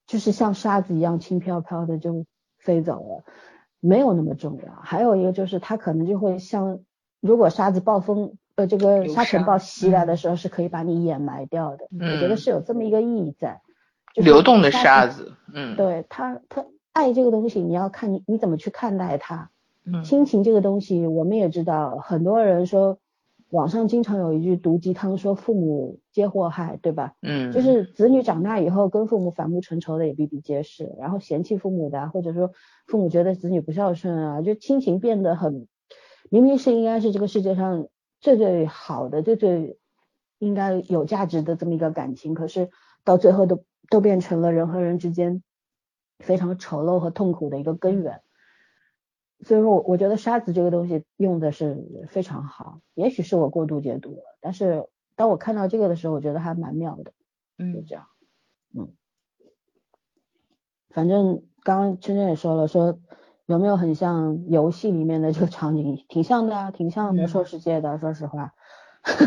[0.09, 2.25] 就是像沙子一样轻飘飘的就
[2.59, 3.25] 飞走了，
[3.81, 4.75] 没有那么重要。
[4.83, 6.81] 还有一个就是它可能就会像，
[7.21, 11.89] 如果沙子暴风呃这个沙尘暴袭来的嗯时候，是可以把你掩埋掉的。
[11.91, 13.61] 我觉得嗯是有这么一个意义在，
[14.15, 19.51] 就是流动的沙沙子，嗯，对他，他爱这个东西，你要看你你怎么去看待它。
[19.91, 22.99] 嗯亲情这个东西，我们也知道，很多人说，
[23.51, 27.15] 网上经常有一句毒鸡汤，说父母皆祸害，对吧？
[27.23, 32.53] 嗯，就是子女长大以后跟父母反目成仇的也比比皆是，然后嫌弃父母的啊，或者说
[32.87, 35.67] 父母觉得子女不孝顺啊，就亲情变得很，
[36.31, 37.89] 明明是应该是这个世界上
[38.21, 39.79] 最最好的、最最
[40.39, 42.69] 应该有价值的这么一个感情，可是
[43.03, 45.43] 到最后都都变成了人和人之间
[46.19, 48.21] 非常丑陋和痛苦的一个根源。
[49.45, 57.13] 所以说我我觉得沙子这个东西用的是非常好，也许是我过度解读了，但是当我看到这个的时候，我觉得还蛮妙的。
[57.59, 58.07] 嗯就嗯这样，
[58.77, 58.89] 嗯，
[60.91, 63.01] 反正刚刚圈圈也说了，说
[63.47, 68.55] 有没有很像游戏里面的这个场景，挺像的啊，挺像魔兽世界的，说实话。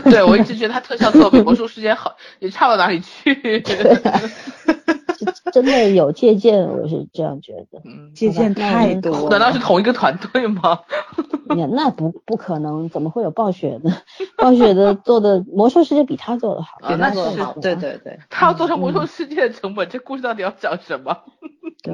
[0.06, 3.34] 对我一直 觉得他特效做得比魔兽世界好，也差不到哪里去。
[5.26, 7.82] 是真的有借鉴，我是这样觉得。
[7.86, 10.80] 嗯，借鉴太多了，难道是同一个团队吗？
[11.56, 13.92] 也那不不可能，怎么会有暴雪呢？
[14.38, 17.54] 暴雪的做的魔兽世界比他做的好，比啊那是他做的好。
[17.60, 21.18] 对对对，他要做成魔兽世界的成本，这故事到底要讲什么？
[21.84, 21.94] 对，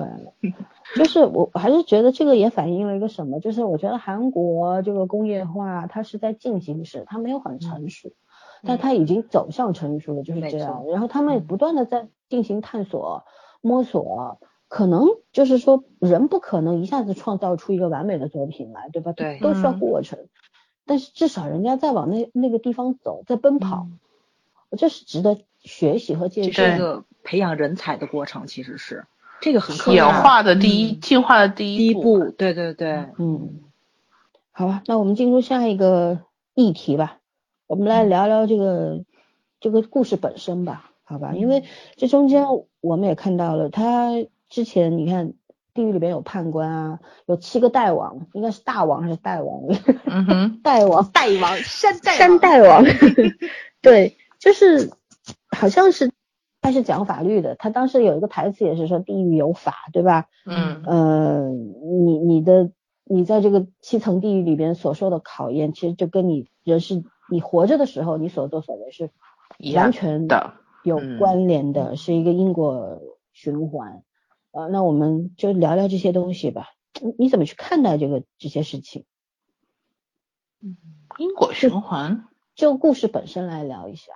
[0.95, 8.11] 就是我我还是觉得这个也反映了一个什么，就是我觉得韩国这个工业化它是在进行时，它没有很成熟，
[8.67, 10.85] 但他已经走向成熟了，就是这样。
[10.87, 13.23] 然后他们嗯不断的在进行探索、
[13.61, 19.13] 摸索，可能就是说人不可能一下子创造出一个完美的作品来，对吧？
[19.13, 20.19] 对都需要嗯过程，
[20.85, 26.69] 但是至少人家在往那那个地方走，在奔跑，嗯这是值得学习和借鉴的。
[26.71, 29.05] 是一个培养人才的过程，其实是
[29.39, 30.05] 这个很可演。
[30.05, 32.01] 化的第一，嗯进化的第第一步。
[32.01, 33.61] 步，对对对，嗯，
[34.51, 36.19] 好吧，那我们进入下一个
[36.53, 37.19] 议题吧。
[37.67, 39.03] 我们来聊聊这个
[39.59, 41.33] 这个故事本身吧，好吧？
[41.35, 41.65] 因为
[41.97, 42.45] 这中间
[42.79, 44.11] 我们也看到了，他
[44.49, 45.33] 之前你看
[45.73, 49.63] 地狱里边有判官啊，有七个大王，应该是大王还是大王？
[50.05, 52.85] 嗯哼，代王，大王山大山大王，
[53.81, 54.91] 对，就是
[55.49, 56.11] 好像是
[56.61, 60.27] 他是讲法律的，他当时有一个台词也是说地狱有法，对吧？
[60.45, 62.71] 嗯呃，你你的
[63.03, 69.11] 你在这个七层地狱里边所受的考验，其实就跟你人是你活着的时候你所作所为是
[69.75, 70.53] 完全的。
[70.83, 73.01] 有嗯关联的，是一个因果
[73.33, 74.03] 循环。
[74.51, 76.69] 呃，那我们就聊聊这些东西吧。
[77.01, 79.05] 你你怎么去看待这个这些事情？
[80.61, 80.77] 嗯
[81.17, 84.13] 因果循环，就故事本身来聊一下。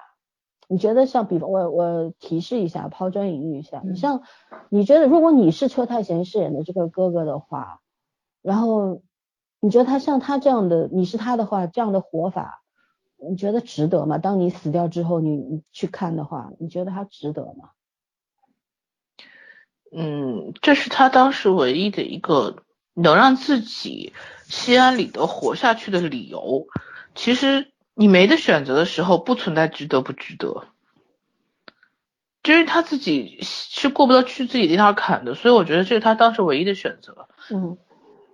[0.68, 4.24] 你觉得像比方我我提示一下，抛砖引玉一下，嗯你像
[4.70, 7.82] 你觉得如果你是车太贤饰演的这个哥哥的话，
[8.42, 9.02] 然后
[9.60, 12.61] 你觉得他像他这样的，你是他的话，这样的活法，
[13.30, 14.18] 你觉得值得吗？
[14.18, 17.72] 当你死掉之后，你你去看的话，你觉得他值得吗？
[19.92, 22.64] 嗯，这是他当时唯一的一个
[22.94, 24.14] 能让自己
[24.46, 26.68] 心安理得活下去的理由。
[27.14, 30.66] 其实你没得选择的时候，不存在值得不值得，
[32.42, 37.28] 就是他自己是过不到去自己那条坎的，所以我觉得这是他当时唯一的选择。
[37.52, 37.78] 嗯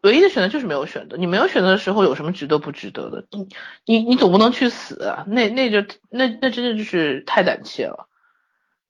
[0.04, 3.26] 唯一的选择就是没有选择，你没有选择的时候，有什么值得不值得的？
[3.32, 3.48] 你
[3.86, 8.08] 你你总不能去死啊，那那就那那真的就是太胆怯了。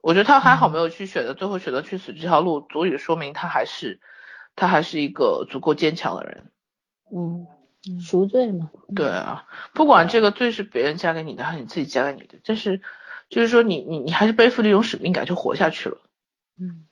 [0.01, 3.99] 我觉得他还好没有去选择，最后选择去死这条路，足以说明他还是
[4.55, 6.51] 他还是一个足够坚强的人。
[7.14, 7.47] 嗯，
[7.99, 8.70] 赎罪嘛。
[8.95, 12.82] 对啊，不管这个罪是别人加给你的还是你自己加给你的，但是
[13.30, 15.97] 就是说你你你还是背负这种使命感去活下去了。
[16.60, 16.87] 嗯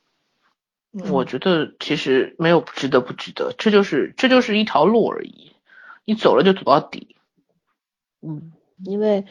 [1.12, 5.52] 我觉得其实没有值得不值得，这就是这就是一条路而已，
[6.06, 7.18] 你走了就走到底。
[8.22, 9.26] 嗯，因为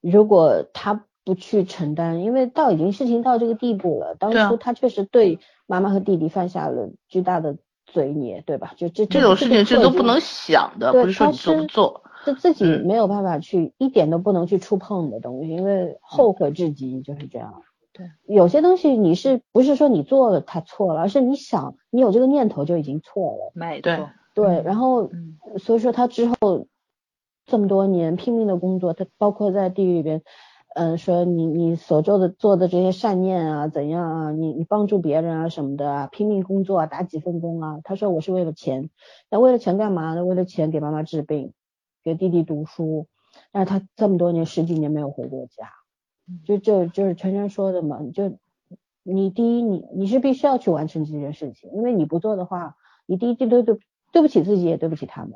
[0.00, 7.56] 如果他不去承担，因为到已经事情到这个地步了，当初他确实对妈妈和弟弟犯下了巨大的
[7.86, 8.74] 罪孽，对吧？
[8.76, 12.02] 就这这种事情是是都不能想的，不是说你做不做。
[12.24, 17.62] 是自己嗯没有办法去，一点都不能去触碰的东西，因为后悔至极就是这样。
[17.98, 23.52] 对，有些东西你是不是说你做了他错了，而是你想你有这个念头就已经错了。
[23.54, 26.68] 没错，对，然后嗯所以说他之后
[27.44, 30.22] 这么多年拼命的工作，他包括在地狱里边，
[30.74, 38.90] 嗯、说你你所做的做的这些善念啊，怎样啊，你你帮助别人啊什么的啊，拼命工作啊，打几份工啊，他说我是为了钱，
[39.30, 40.24] 那为了钱干嘛呢？
[40.24, 41.52] 为了钱给妈妈治病，
[42.04, 43.08] 给弟弟读书，
[43.50, 45.68] 但是他这么多年十几年没有回过家，
[46.44, 48.38] 就就就是晨晨说的嘛，就
[49.02, 52.76] 你第一你你是必须要去完成这件事情，因为你不做的话，
[53.06, 53.78] 你第一对对对
[54.12, 55.32] 对不起自己也对不起他们，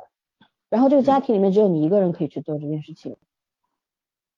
[0.69, 3.17] 然后这个家庭里面只有你一个人可以去做这件事情，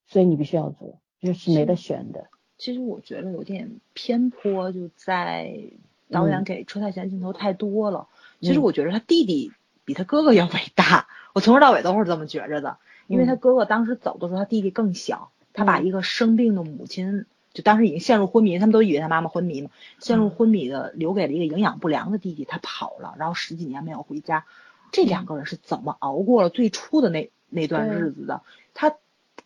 [0.07, 2.29] 所以你必须要做，就是没得选的。
[2.57, 5.61] 其实我觉得有点偏颇，就在
[6.09, 8.09] 导演给车太贤镜头太多了。
[8.41, 9.51] 其实嗯我觉得他弟弟
[9.85, 12.79] 比他哥哥要伟大，我从头到尾都是这么觉着的。
[13.07, 17.25] 因为他哥哥当时走的时候，他弟弟更小，他把嗯一个生病的母亲，
[17.55, 24.45] 就当时已经陷入昏迷，他们都以为他妈妈昏迷嘛，陷入昏迷的，留给了一个营养不良的弟弟，他跑了，然后十几年没有回家。
[24.93, 28.43] 这两个人是怎么熬过了最初的那那段日子的？
[28.75, 28.95] 他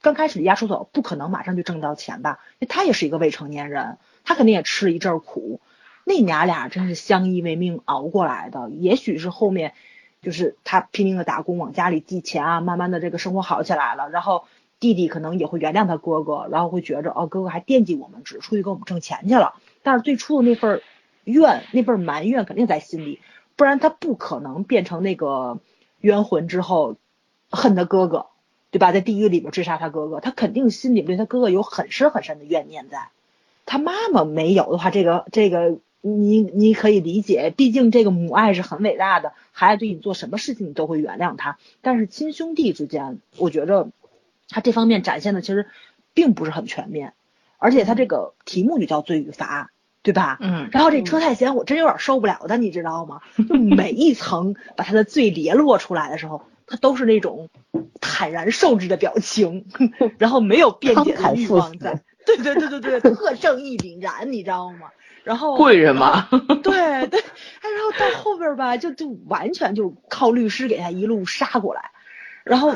[0.00, 2.40] 刚开始离家出走，不可能马上就挣到钱吧？
[2.59, 5.61] 因为他也是一个未成年人，他肯定也吃了一阵儿苦。
[6.04, 8.70] 那娘俩真是相依为命熬过来的。
[8.70, 9.74] 也许是后面，
[10.22, 14.44] 就是他拼命的打工往家里寄钱啊，慢慢的这个生活好起来了，然后
[14.80, 19.54] 弟弟可能也会原谅他哥哥，然后会觉着哦哥哥还惦记我们，只是出去给我们挣钱去了。
[19.82, 20.82] 但是最初的那份
[21.24, 23.20] 怨，那份埋怨肯定在心里，
[23.56, 25.58] 不然他不可能变成那个
[26.00, 26.96] 冤魂之后
[27.50, 28.26] 恨他哥哥，
[28.70, 28.92] 对吧？
[28.92, 33.08] 在地狱里边追杀他哥哥，他肯定心里对他哥哥有很深很深的怨念在。
[33.66, 41.58] 他妈妈没有的话，这个这个你你可以理解，毕竟这个母爱是很伟大的，孩子对你做什么事情你都会原谅他。
[41.82, 43.90] 但是亲兄弟之间，我觉着
[44.49, 45.66] 他这方面展现的其实
[46.14, 47.14] 并不是很全面，
[47.59, 49.70] 而且他这个题目就叫罪与罚，
[50.03, 50.38] 对吧？
[50.40, 53.20] 嗯，然后这车太贤，我真有点受不了他，你知道吗？
[53.49, 57.49] 就每一层 把他的罪列落出来的时候，他都是那种
[58.01, 59.66] 坦然受之的表情，
[60.18, 62.03] 然后没有辩解的欲望在。
[62.26, 64.90] 对对对对对，特正义凛然，你知道吗？
[65.24, 66.28] 然后贵人嘛，
[66.62, 71.90] 对对，哎，然后到后边吧，就就完全就靠律师给他一路杀过来，
[72.45, 72.74] 然后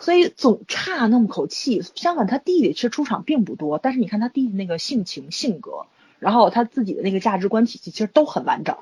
[0.00, 1.82] 所以总差那么口气。
[1.94, 5.86] 相反，他弟弟其实出场并不多，但是你看他弟弟那个性情、性格，
[6.18, 8.76] 然后他自己的那个价值观体系，其实都很完整。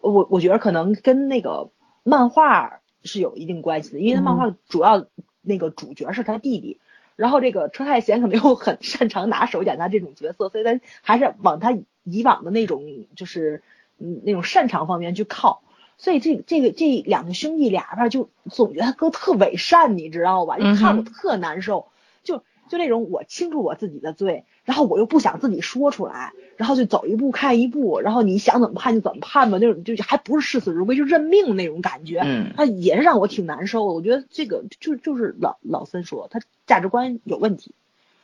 [0.00, 1.70] 我我觉得可能跟那个
[2.02, 5.06] 漫画是有一定关系的，因为他漫画主要
[5.42, 6.78] 那个主角是他弟弟。
[7.16, 12.84] 然后这个车太贤可能又很擅长拿手演他这种角色，所以他还是往他以往的那种
[13.16, 13.64] 就是
[13.98, 15.62] 嗯那种擅长方面去靠。
[15.98, 20.56] 所以这这个这两个兄弟俩吧，就总觉得他哥特伪善，你知道吧？
[20.56, 21.88] 就看我特难受，
[22.22, 32.20] 就就那种我清楚我自己的罪，然后我又不想自己说出来，然后就走一步看一步，然后你想怎么判就怎么判吧，那种就还不是视死如归，就认命那种感觉。
[32.24, 33.94] 嗯，他也是让我挺难受的。
[33.94, 37.72] 我觉得这个就就是老老森说他价值观有问题，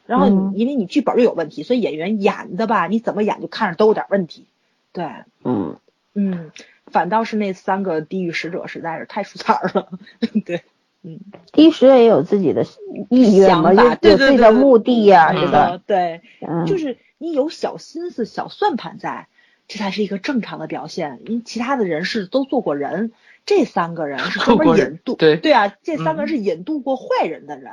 [0.07, 4.45] 然后嗯因为你剧本就有问题，所以演员演的吧，你怎么演就看着都有点问题。
[4.93, 5.09] 对，
[5.43, 5.77] 嗯
[6.15, 6.53] 嗯，
[6.87, 9.89] 反倒是那三个地狱使者实在是太出彩儿了。
[10.45, 10.63] 对，
[11.03, 11.21] 嗯，
[11.53, 12.65] 第一时也有自己的
[13.11, 15.59] 意愿嘛，想法就有自己的目的呀，对对吧？
[15.71, 19.29] 呃，对，嗯，就是你有小心思、小算盘在，
[19.69, 21.21] 这才是一个正常的表现。
[21.27, 23.13] 因为其他的人是都做过人，
[23.47, 27.73] 这三个人是专门引渡，对对啊，这三个人嗯是引渡过坏人的人。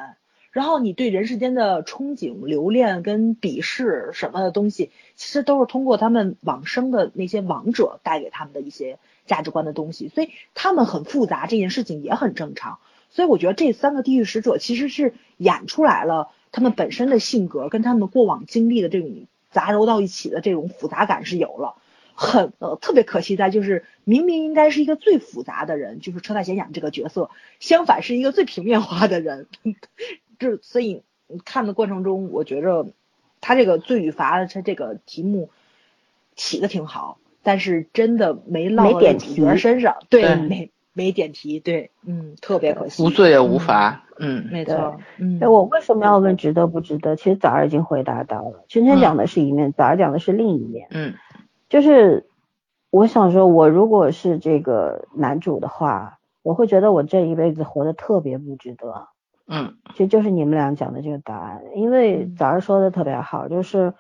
[0.52, 12.80] 然后你对人世间的憧憬、留恋跟鄙视什么的东西，其实都是通过他们往生的那些亡者带给他们的一些价值观的东西，所以他们很复杂，这件事情也很正常。
[13.10, 21.76] 所以我觉得这三个地狱使者其实是演出来了他们本身的性格跟他们过往经历的这种杂糅到一起的这种复杂感是有了。
[22.14, 29.48] 很呃特别可惜在就是明明应该是一个最复杂的人，就是车太贤演这个角色，相反是一个最平面化的人。
[30.42, 31.04] 这所以
[31.46, 32.88] 看的过程中，我觉着
[33.42, 35.52] 他这个罪与罚他这个题目
[36.36, 47.16] 起的挺好，但是真的没落到没点主角题身上，对，对没没点题，对，嗯，特别可惜，无罪也无罚，嗯没错，嗯，哎，我为什么要问值得不值得？
[47.16, 50.88] 其实早儿已经回答到了，圈圈讲的是一面，早儿讲的是另一面。
[50.90, 51.14] 嗯
[51.70, 52.26] 就是
[52.90, 59.08] 我想说，我如果是这个男主的话，我会觉得我这一辈子活得特别不值得。
[59.54, 63.94] 嗯其实就是你们俩讲的这个答案，因为嗯早上说的特别好，就是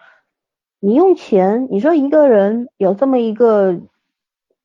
[0.80, 3.82] 你用钱，你说一个人有这么一个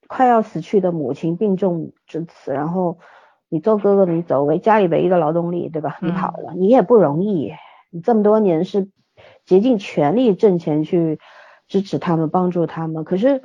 [0.07, 2.99] 快要死去的母亲病重至此，然后
[3.49, 5.99] 你做哥哥，你走为家里唯一的劳动力，对吧？
[6.01, 7.53] 你嗯跑了，你也不容易，
[7.91, 8.89] 你这么多年是
[9.45, 11.19] 竭尽全力挣钱去
[11.67, 13.43] 支持他们，帮助他们，可是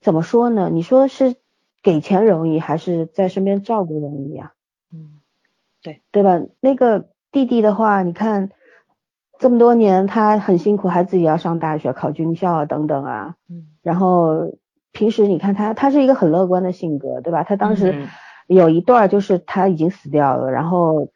[0.00, 0.70] 怎么说呢？
[0.72, 1.36] 你说是
[1.82, 4.54] 给钱容易，还是在身边照顾容易啊？
[5.84, 6.40] 嗯对吧？
[6.60, 8.50] 那个弟弟的话，你看
[9.38, 13.36] 这么多年，他很辛苦，还自己要上大学、考军校啊等等啊。
[13.48, 14.52] 嗯然后
[14.92, 17.44] 平时你看他，他是一个很乐观的性格，对吧？
[17.44, 18.08] 他当时嗯
[18.46, 21.08] 有一段就是他已经死掉了，然后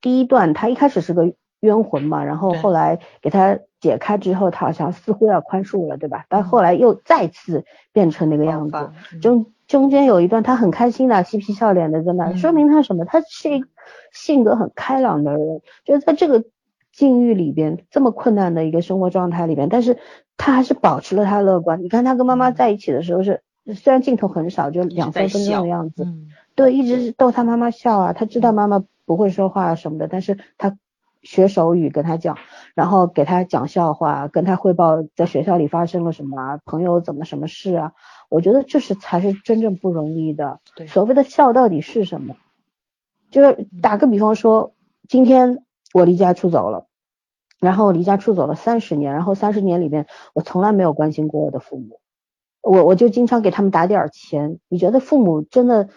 [0.00, 6.26] 第一段他一开始是个冤魂嘛，然后后来给他解开之后，他好像似乎要宽恕了，对吧？
[6.28, 8.76] 但后来又再次变成那个样子。
[9.12, 13.06] 嗯中中间有一段他很开心的嬉皮笑脸的在那，嗯说明他什么？
[13.06, 13.66] 他是一个
[14.12, 16.44] 性格很开朗的人，就是在这个
[16.92, 19.96] 境遇里边这么困难的一个生活状态里边，但是
[20.36, 21.82] 他还是保持了他乐观。
[21.82, 23.40] 你看他跟妈妈在一起的时候是，
[23.74, 28.12] 虽然镜头很少，就两三分钟的样子，嗯对，一直是逗他妈妈笑啊。
[28.12, 30.76] 他知道妈妈不会说话什么的，但是他
[31.22, 32.36] 学手语跟他讲，
[32.74, 37.92] 然后给他讲笑话，跟他汇报在学校里发生了什么啊，朋友怎么什么事啊。
[38.28, 40.60] 我觉得这是才是真正不容易的。
[40.76, 42.36] 对所谓的孝到底是什么？
[43.30, 44.74] 就是打个比方说，
[45.08, 46.86] 今天我离家出走了。
[47.60, 52.00] 然后离家出走了三十年，然后三十年里面我从来没有关心过我的父母，
[52.60, 54.58] 我我就经常给他们打点儿钱。
[54.68, 55.88] 你觉得父母真的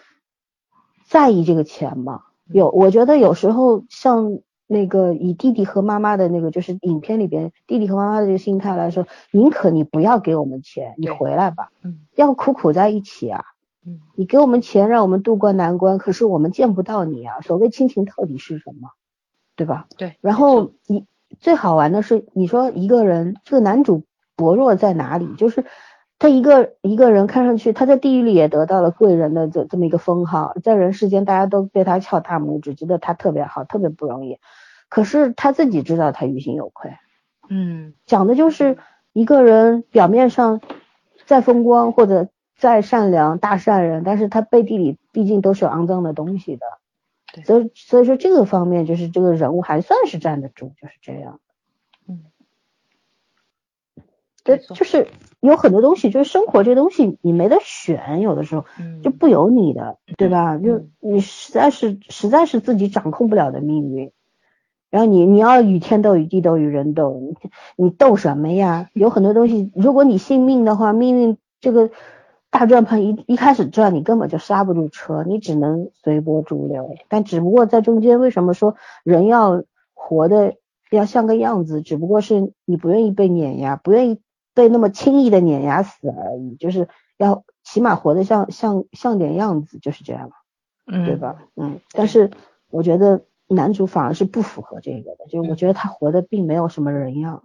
[1.08, 2.20] 在意这个钱吗？
[2.44, 13.44] 有，我觉得有时候像那个以弟弟和妈妈的那个，就是影片里边弟弟和妈妈的这个心态来说，宁可你不要给我们钱，你回来吧，嗯要苦苦在一起啊。
[13.86, 17.40] 嗯你给我们钱让我们渡过难关，可是我们见不到你啊。
[17.42, 18.90] 所谓亲情到底是什么？
[19.54, 19.86] 对吧？
[19.96, 21.06] 对，然后你
[21.38, 24.02] 最好玩的是，你说一个人这个男主
[24.34, 25.32] 薄弱在哪里？
[25.36, 25.64] 就是
[26.18, 34.38] 他一个一个人看上去他在地狱里也得到了贵人的这这么一个封号，在人世间大家都对他翘大拇指，觉得他特别好，特别不容易。
[34.88, 36.92] 可是他自己知道他于心有愧，
[37.48, 38.78] 嗯讲的就是
[39.12, 40.60] 一个人表面上
[41.26, 46.66] 再风光或者再善良大善人，但是他背地里毕竟都是有肮脏的东西的。
[47.32, 51.40] 对所以所以说这个方面就是这个人物还算是站得住，就是这样。
[52.06, 52.24] 嗯，
[54.44, 55.08] 对，就是
[55.40, 60.56] 有很多东西，就是生活这东西你没得选，有的时候嗯就不由你的，对吧？
[60.56, 64.12] 就嗯你实在是实在是自己掌控不了的命运。
[64.90, 67.36] 然后你你要与天斗，与地斗，与人斗，你
[67.76, 68.88] 你斗什么呀？
[68.92, 71.90] 有很多东西，如果你信命的话，命运这个
[72.50, 76.94] 大转盘一一开始转，你根本就刹不住车，你只能随波逐流。
[77.08, 80.54] 但只不过在中间，为什么说人要活的
[80.90, 81.82] 要像个样子？
[81.82, 84.20] 只不过是你不愿意被碾压，不愿意
[84.54, 86.88] 被那么轻易的碾压死而已，就是
[87.18, 90.30] 要起码活得像像像点样子，就是这样。
[90.86, 91.16] 嗯，对？
[91.16, 91.36] 吧？
[91.56, 92.30] 嗯，但是
[92.70, 97.44] 我觉得男主反而是不符合这个的，就是我觉得他活的并没有什么人样，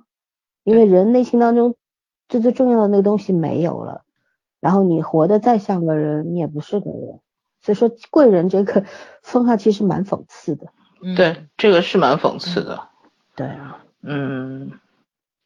[0.64, 1.76] 因为人内心当中
[2.28, 4.04] 最最重要的那个东西没有了，
[4.60, 7.20] 然后你活得再像个人，你也不是个人，
[7.62, 8.86] 所以说贵人这个
[9.22, 10.68] 封号其实蛮讽刺的。
[11.02, 11.16] 嗯。
[11.16, 12.88] 对，这个是蛮讽刺的。
[13.36, 14.72] 对啊，嗯，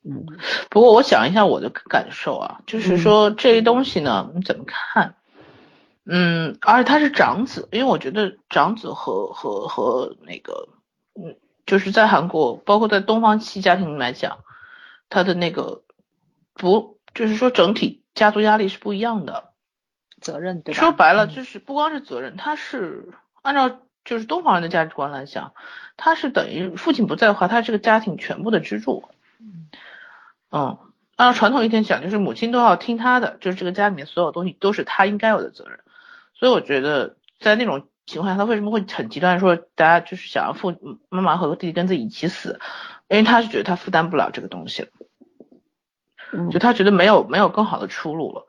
[0.03, 0.25] 嗯。
[0.69, 5.15] 不过我想一下我的感受啊，就是说这些东西呢，你怎么看？
[6.07, 10.69] 嗯，而且他是长子，因为我觉得长子和和和那个，
[11.15, 14.37] 嗯，就是在韩国，包括在东方系家庭来讲，
[15.09, 15.81] 他的那个
[16.53, 19.49] 不，就是说整体家族压力是不一样的，
[20.21, 20.79] 责任对吧？
[20.79, 23.09] 说白了就是不光是责任，他是
[23.41, 25.53] 按照就是东方人的价值观来讲，
[25.97, 29.05] 他是等于父亲不在的话，他是这个家庭全部的支柱。
[30.51, 30.77] 嗯，
[31.15, 35.79] 按照传统一点讲，就是母亲都要听他的，就是这个家里面所有东西都是他应该有的责任。
[36.35, 40.75] 所以我觉得在那种情况下，他为什么会很极端，说大家就是想要父
[41.09, 42.59] 妈妈和弟弟跟自己一起死，
[43.07, 44.89] 因为他是觉得他负担不了这个东西了，
[46.51, 48.45] 就他觉得没有没有更好的出路了。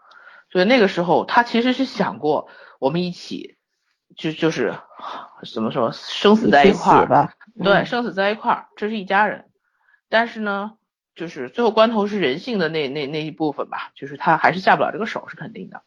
[0.51, 2.49] 所以那个时候他其实是想过
[2.79, 3.57] 我们一起，
[4.17, 4.75] 就就是
[5.53, 7.07] 怎么说生死在一块儿，
[7.63, 9.47] 对，生死在一块儿，这是一家人。
[10.09, 10.73] 但是呢，
[11.15, 15.83] 就是最后关头是人性的那那那一部分吧，就是他还是下不了这个手，是肯定的。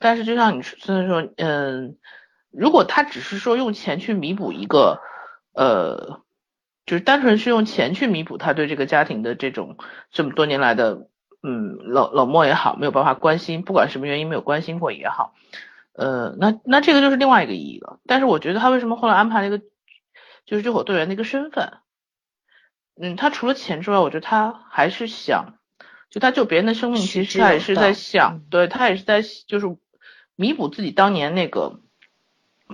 [0.00, 1.98] 但是就像你说，说，嗯，
[2.50, 4.98] 如果他只是说用钱去弥补一个，
[5.52, 6.22] 呃，
[6.86, 9.76] 就是单纯是用钱去弥补他对这个家庭的这种
[10.10, 11.06] 这么多年来的，
[11.42, 15.34] 嗯，冷冷漠也好，没有办法关心，不管什么原因没有关心过也好，
[15.92, 18.00] 呃，那那这个就是另外一个意义了。
[18.06, 19.60] 但是我觉得他为什么后来安排了一个，
[20.46, 21.74] 就是救火队员的一个身份，
[22.98, 25.58] 嗯，他除了钱之外，我觉得他还是想，
[26.08, 29.76] 就他救别人的生命，其实他也是在想，对他也是在就是。
[30.40, 31.80] 弥补自己当年那个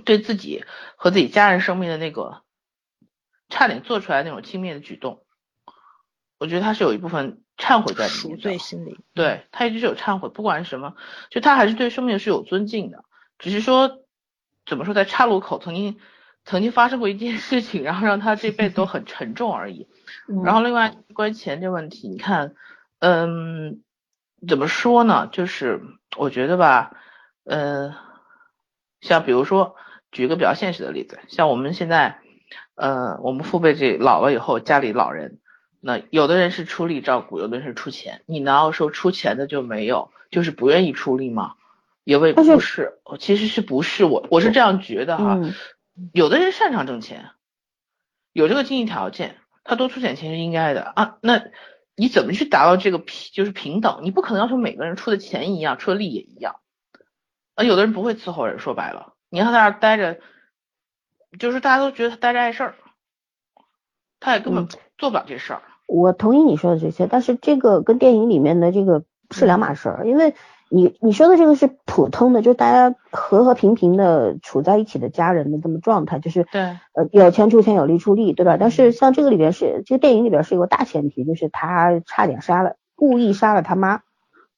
[0.05, 0.63] 对自己
[0.95, 2.43] 和自己家人生命的那个
[3.49, 5.25] 差点做出来那种轻蔑的举动，
[6.37, 10.95] 我觉得他是有一部分忏悔在里面赎罪心理，对他一直是有忏悔，不管是什么，
[11.29, 13.03] 就他还是对生命是有尊敬的，
[13.37, 13.99] 只是说
[14.65, 15.97] 怎么说，在岔路口曾经
[16.45, 19.89] 曾经发生过一件事情，然后让他这辈子都很沉重而已。
[20.45, 22.55] 然后另外关于钱这问题，你看，
[22.99, 23.81] 嗯，
[24.47, 25.27] 怎么说呢？
[25.33, 25.81] 就是
[26.15, 26.95] 我觉得吧。
[27.47, 27.95] 呃，
[28.99, 29.75] 像比如说，
[30.11, 32.19] 举一个比较现实的例子，像我们现在，
[32.75, 35.39] 呃，我们父辈这老了以后，家里老人，
[35.79, 41.53] 那有的人是出力照顾，有的人是出钱，你难道说出钱的就没有，就是不愿意出力吗？
[42.03, 45.39] 也未不是，其实是不是我我是这样觉得哈，
[46.13, 47.31] 有的人擅长挣钱，
[48.33, 51.17] 有这个经济条件，他多出点钱是应该的啊。
[51.21, 51.43] 那
[51.95, 53.99] 你怎么去达到这个平就是平等？
[54.03, 56.57] 你不可能要求每个人出的钱一样，出的力也一样。
[57.57, 60.19] 啊，有的人不会伺候人，说白了，你让他在那儿待着，
[61.39, 62.75] 就是大家都觉得他待着碍事儿，
[64.19, 64.67] 他也根本
[64.99, 65.63] 做不了这事儿。
[65.87, 70.35] 我同意你说的这些，但是这个跟电影里面的这个是两码事儿，因为
[70.69, 78.57] 你你说的这个是普通的，就大家和和平平的处在一起的家人的这么状态，就是对，呃，有钱出钱，有力出力，对吧？
[78.59, 84.03] 但是像这个里边是，这个电影里边是有个大前提，就是他差点杀了，故意杀了他妈。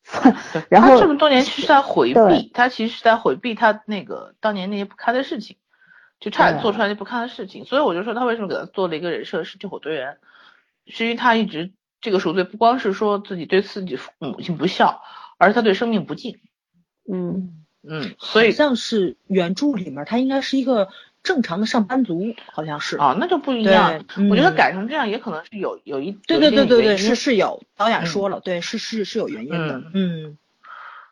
[0.69, 5.57] 然后他这么多年是在回避，他其实是在回避他那个当年那些不堪的事情，
[6.19, 7.65] 就差点做出来那不堪的事情。
[7.65, 10.17] 所以我就说他为什么给他做了一个人设是救火队员，
[10.87, 11.71] 是因为他一直
[12.01, 15.01] 这个赎罪不光是说自己对自己母亲不孝，
[15.37, 16.39] 而是他对生命不敬。
[17.11, 20.89] 嗯嗯，所以像是原著里面他应该是一个。
[21.21, 24.03] 正常的上班族好像是啊，那就不一样。
[24.29, 29.83] 我觉得改成这样也可能是有有一对对对对对是是有导演说了，对是是是有原因的。
[29.93, 30.37] 嗯，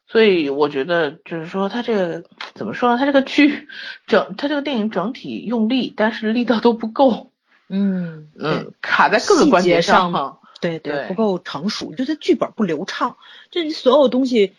[0.07, 2.23] 所以我觉得就是说他这个
[2.55, 2.97] 怎么说呢？
[2.97, 3.67] 他这个剧
[4.07, 7.31] 整他这个电影整体用力，但是力道都不够。
[7.69, 13.17] 嗯嗯，卡在各个关节上，对对不够成熟，就他剧本不流畅，
[13.51, 14.53] 就所有东西。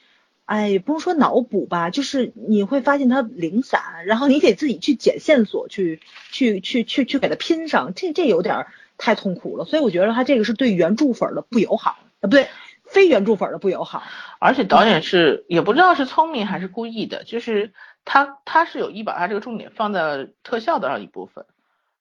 [0.49, 6.01] 哎，不用说脑补吧，就是你会发现它零散，然后你得自己去捡线索，去
[6.31, 8.65] 去去去去给它拼上，这这有点
[8.97, 9.66] 太痛苦了。
[9.66, 12.49] 所以我觉得他这个是对原著粉的不友好，啊不对，
[12.83, 14.03] 非原著粉的不友好。
[14.39, 17.75] 而且导演是也不知道是聪明还是故意的，就是
[18.07, 21.45] 他他是有意把他这个重点放在特效的上一部分，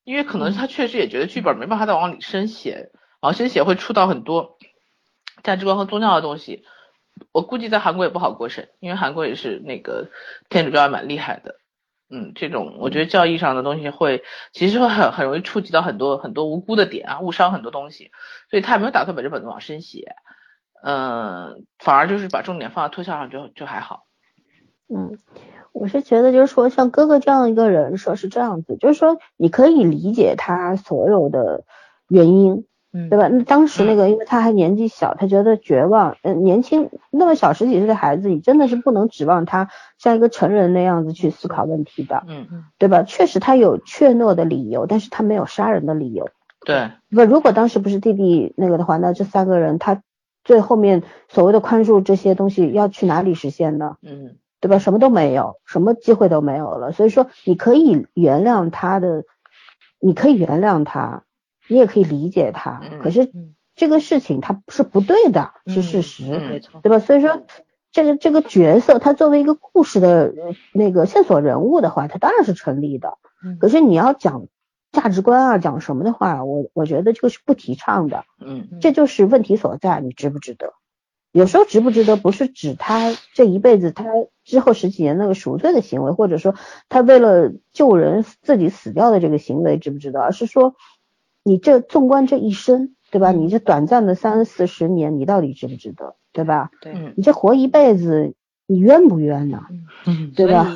[0.06, 4.58] 因为可能他确实也觉得剧本没办法再往里深写，往深写会触到很多
[5.44, 6.64] 价值观和宗教的东西。
[7.32, 10.10] 我估计在韩国也不好过审，因为韩国也是那个
[10.50, 11.56] 天主教还蛮厉害的，
[12.10, 14.24] 嗯，这种我觉得教义上的东西会
[14.54, 18.12] 其实会很很容易触及到很多很多无辜的点啊，误伤很多东西，
[18.50, 20.16] 所以他也没有打算把这本子往深写，
[20.84, 24.06] 嗯，反而就是把重点放在特效上就就还好。
[24.88, 25.18] 嗯，
[25.74, 31.64] 我是觉得就是说像哥哥这样一个人设是这样子，就是说你可以理解他所有的
[32.08, 32.66] 原因。
[33.10, 33.28] 对吧？
[33.28, 36.18] 那当时那个，因为他还年纪小，他觉得绝望。
[36.24, 42.24] 嗯，年轻那么小十几岁的孩子，你真的是不能指望他像一个成人那样子去思考问题的。
[42.28, 43.04] 嗯嗯，对吧？
[43.04, 46.30] 确实他有怯懦的理由，但是他没有杀人的理由。
[46.66, 46.92] 对。
[47.10, 50.02] 不，如果当时不是弟弟那个的话，那这三个人他
[50.44, 53.98] 最后面所谓的宽恕这些东西要去哪里实现呢？
[54.02, 54.80] 嗯，对吧？
[54.80, 56.92] 什么都没有，什么机会都没有了。
[56.92, 59.24] 所以说，你可以原谅他的，
[60.00, 61.24] 你可以原谅他，
[61.68, 62.82] 你也可以理解他。
[63.02, 63.32] 可是
[63.76, 67.00] 这个事情他是不对的，是事实，没错，对吧？
[67.00, 67.46] 所以说，
[67.92, 70.34] 这个这个角色他作为一个故事的
[70.74, 73.18] 那个线索人物的话，他当然是成立的。
[73.60, 74.48] 可是你要讲
[74.92, 78.26] 价值观啊，讲什么的话，我我觉得这个是不提倡的。
[78.40, 80.74] 嗯，这就是问题所在，你值不值得？
[81.32, 84.06] 有时候值不值得，不是指他这一辈子，他
[84.44, 86.56] 之后十几年那个赎罪的行为，或者说
[86.90, 90.74] 他为了救人自己死掉的这个行为值不值得，而是说
[91.48, 93.32] 你这纵观这一生，对吧？
[93.32, 96.72] 你这短暂的三四十年，你到底值不值得，对吧？
[96.82, 98.34] 对，你这活一辈子，
[98.66, 99.66] 你冤不冤呢？
[100.06, 100.68] 嗯，对吧？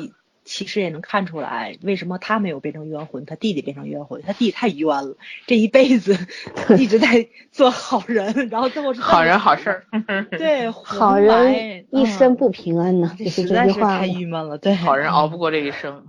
[0.44, 4.22] 其实也能看出来，为什么他没有变成冤魂，他弟弟变成冤魂。
[4.22, 5.16] 他弟弟太冤了，
[5.46, 6.16] 这一辈子
[6.80, 9.84] 一直在做好人，然后最后是好人好事儿。
[10.32, 13.98] 对，好人一生不平安呢，就是这句话。
[13.98, 16.06] 太郁闷了，对，好人熬不过这一生。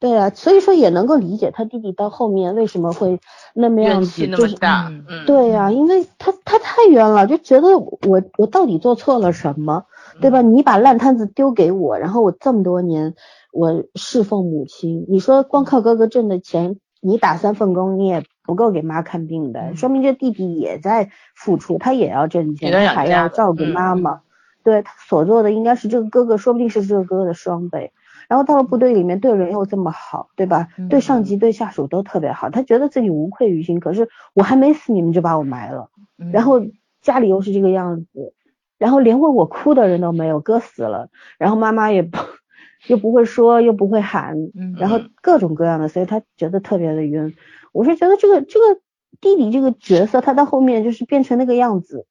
[0.00, 3.20] 对啊，所以说也能够理解他弟弟到后面为什么会
[3.54, 4.56] 那么样子，就是
[5.26, 9.84] 对呀，因为他他太冤了，就觉得我我到底做错了什么，
[10.20, 10.42] 对吧？
[10.42, 13.14] 你把烂摊子丢给我，然后我这么多年。
[13.52, 24.20] 我侍奉母亲，你说光靠哥哥挣的钱，你打三份工你也不够给妈看病的，说明这弟弟也在付出，他也要挣钱，还要照顾妈妈。
[24.62, 27.90] 对他所做的应该是这个哥哥，说不定是这个哥哥的双倍。
[28.30, 30.68] 然后到了部队里面，对人又这么好，对吧？
[30.88, 33.80] 对上级对下属都特别好，他觉得自己无愧于心。
[33.80, 35.90] 可是我还没死，你们就把我埋了，
[36.32, 36.62] 然后
[37.02, 38.32] 家里又是这个样子，
[38.78, 41.08] 然后连为我哭的人都没有，哥死了，
[41.38, 42.16] 然后妈妈也不。
[42.86, 44.34] 又不会说，又不会喊，
[44.78, 47.34] 然后各种各样的，所以他觉得特别的冤。
[47.72, 48.80] 我是觉得这个这个
[49.20, 52.06] 弟弟这个角色，他到后面就是变成那个样子。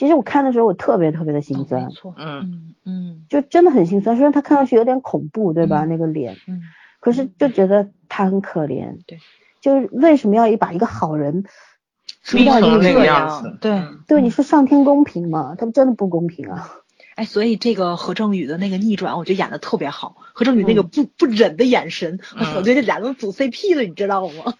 [0.00, 1.84] 其实我看的时候，我特别特别的心酸。
[1.84, 4.16] 没错，嗯嗯，就真的很心酸。
[4.16, 5.84] 虽然他看上去有点恐怖，对吧？
[5.84, 6.62] 那个脸，嗯，
[7.00, 8.96] 可是就觉得他很可怜。
[9.06, 9.18] 对，
[9.60, 11.44] 就是为什么要把一个好人
[12.32, 13.58] 逼成那个样子？
[13.60, 15.54] 对对，你说上天公平吗？
[15.58, 16.70] 他们真的不公平啊。
[17.16, 20.16] 哎，所以这个何正宇的那个逆转，我觉得演的特别好。
[20.32, 22.20] 何正宇那个不不忍的眼神，
[22.56, 24.54] 我觉得这俩都组 CP 了，你知道吗？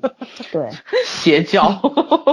[0.52, 0.70] 对，
[1.04, 1.80] 邪教，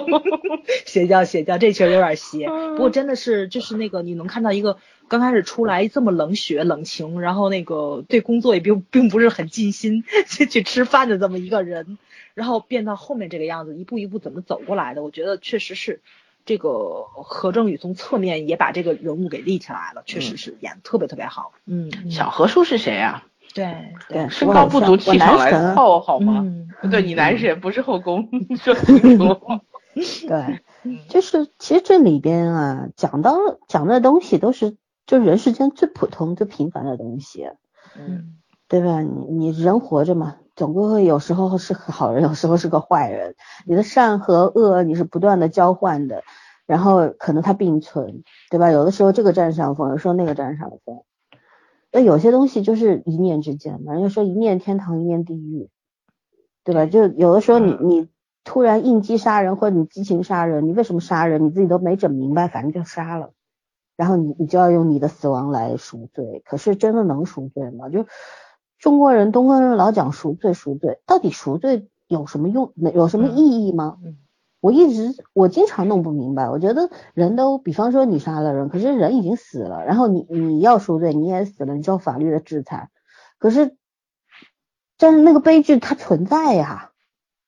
[0.85, 2.47] 邪教，邪教，这确实有点邪。
[2.47, 4.77] 不过真的是，就是那个你能看到一个
[5.07, 11.97] 刚开始出来这么冷血冷情，然后那个对工作也并并不是很尽心 去去吃饭的这么一个人，
[12.33, 15.03] 然后变到后面这个样子，一步一步怎么走过来的？
[15.03, 16.01] 我觉得确实是。
[16.45, 21.53] 这个何正宇从侧面也把这个人物给立起来了，确实是演的特别特别好。
[21.65, 23.23] 嗯，小何叔是谁呀？
[23.53, 26.45] 对对，身高不足，气场来凑好吗？
[26.89, 28.27] 对你男神不是后宫，
[28.57, 29.37] 说清楚。
[30.27, 30.61] 对，
[31.07, 34.75] 就是其实这里边啊，讲到讲的东西都是
[35.05, 37.47] 就人世间最普通最平凡的东西。
[37.95, 39.01] 嗯，对吧？
[39.01, 40.37] 你你人活着嘛。
[40.55, 43.35] 总归会有时候是个好人，有时候是个坏人。
[43.65, 46.23] 你的善和恶你是不断的交换的，
[46.67, 48.69] 然后可能它并存，对吧？
[48.69, 51.03] 有的时候这个占上风，有时候那个占上风。
[51.93, 55.69] 那有些东西就是一念之间嘛，人家说一念天堂，一念地狱，
[56.65, 56.85] 对吧？
[56.87, 58.09] 就有的时候你你
[58.43, 61.45] 突然应激杀人，或者你激情杀人，你为什么杀人？
[61.45, 63.31] 你自己都没整明白，反正就杀了，
[63.95, 66.41] 然后你你就要用你的死亡来赎罪。
[66.43, 67.87] 可是真的能赎罪吗？
[67.87, 68.05] 就。
[68.79, 72.73] 中国人、东方人老讲赎罪，赎罪到底赎罪有什么用？
[72.93, 73.97] 有什么意义吗？
[74.63, 76.49] 我一直我经常弄不明白。
[76.49, 82.89] 我觉得人都，比方说你杀了人，可是人已经死了，然后你你要赎罪，你也死了，你受法律的制裁。
[83.39, 83.75] 可是，
[84.97, 86.91] 但是那个悲剧它存在呀，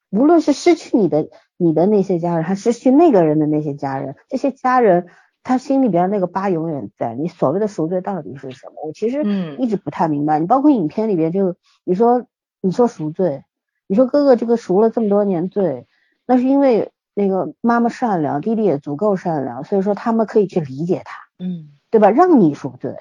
[0.10, 5.08] 无论是失去你的你的那些家人，还失去那个人的那些家人，这些家人。
[5.48, 7.14] 他心里边那个疤永远在。
[7.14, 8.84] 你所谓的赎罪到底是什么？
[8.84, 9.24] 我其实
[9.60, 10.40] 一直不太明白。
[10.40, 12.26] 你包括影片里边就，你说
[12.62, 13.44] 你说赎罪，
[13.86, 15.86] 你说哥哥这个赎了这么多年罪，
[16.26, 22.12] 那是因为那个妈妈善良，弟弟也足够善良，所以说他们可以去理解他，嗯，对吧？
[22.12, 22.96] 让你赎罪，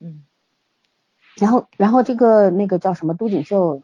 [0.00, 0.24] 嗯。
[1.36, 3.82] 然后然后这个那个叫什么都锦绣，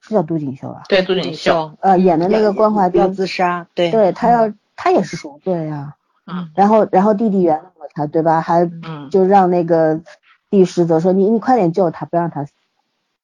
[0.00, 0.82] 是叫都锦绣啊？
[0.88, 5.96] 对，都锦绣，呃，演的那个关怀要自杀，对，对他要他也是赎罪啊。
[6.26, 8.40] 嗯，然后然后弟弟原谅了他，对吧？
[8.40, 8.70] 还
[9.10, 10.02] 就让那个
[10.50, 12.52] 帝师则说你你快点救他，不让他死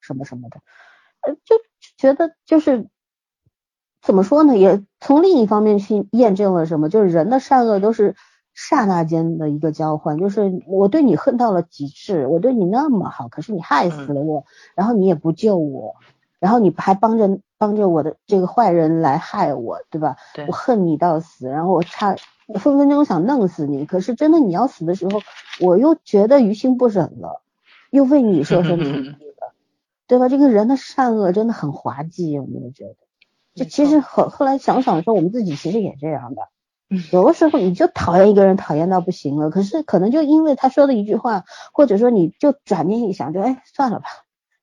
[0.01, 0.59] 什么什么的，
[1.21, 1.55] 呃，就
[1.97, 2.87] 觉得就是
[4.01, 4.57] 怎么说呢？
[4.57, 6.89] 也从另一方面去验证了什么？
[6.89, 8.15] 就是人的善恶都是
[8.53, 10.17] 刹那间的一个交换。
[10.17, 14.45] 就是我对你恨到了极致，我对你那么好，可是你害死了我，
[14.75, 15.95] 然后你也不救我，
[16.39, 20.15] 然后你还帮着帮着我的这个坏人来害我，对吧？
[20.33, 22.15] 对，我恨你到死，然后我差。
[22.59, 25.21] 分分钟想弄死你，可是真的你要死的时候，
[25.61, 27.41] 我又觉得于心不忍了。
[27.91, 29.53] 又为你设身处地了，
[30.05, 30.27] 对吧？
[30.27, 32.95] 这个人的善恶真的很滑稽，有没有觉得？
[33.53, 36.41] 就其实后后来想想说，我们自己其实也这样的。
[37.11, 39.49] 有的时候你就讨厌一个人，讨厌到不行了。
[39.49, 44.05] 可是可能就因为他说的一句话，或者说你就转念一想，就哎算了吧，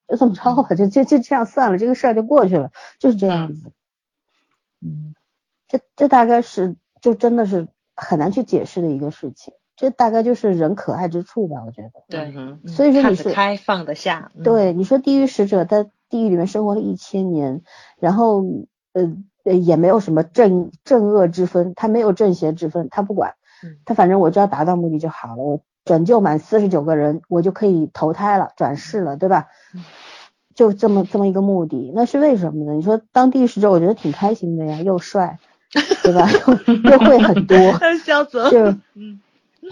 [0.07, 3.73] 就这么着吧，就就就这样算了，这个事儿就过去了，就是这样子。
[4.81, 5.15] 嗯，
[5.69, 9.55] 这这大概是就真的是很难去解释的一个事情。
[9.75, 12.03] 这大概就是人可爱之处吧，我觉得。
[12.09, 12.35] 对，
[12.67, 14.33] 所以说你是开放得下。
[14.43, 17.63] 对，你说地狱使者在地狱里面生活了一千年，
[17.99, 18.43] 然后
[18.99, 19.13] 呃。
[19.51, 23.33] 也没有什么正正恶之分，他没有正邪之分，他不管，
[23.87, 29.47] 他反正我只要达到目的就好了，我拯救满四十九个人，我就可以投胎了，转世了，对吧？
[30.55, 32.75] 就这么这么一个目的，那是为什么呢？
[32.75, 35.39] 你说当地狱使者，我觉得挺开心的呀，又帅，
[36.03, 36.29] 对吧？
[36.85, 37.57] 又又会很多，
[38.05, 38.75] 笑死就，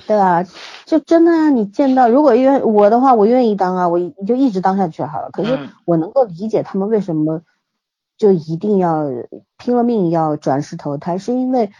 [0.07, 0.43] 对吧？
[0.87, 5.29] 就真的啊，你见到如果愿我的话，我愿意当啊，我就一直当下去好了。
[5.33, 7.43] 可是我能够理解他们为什么。
[8.17, 9.05] 就一定要
[9.59, 11.71] 拼了命要转世投胎，是因为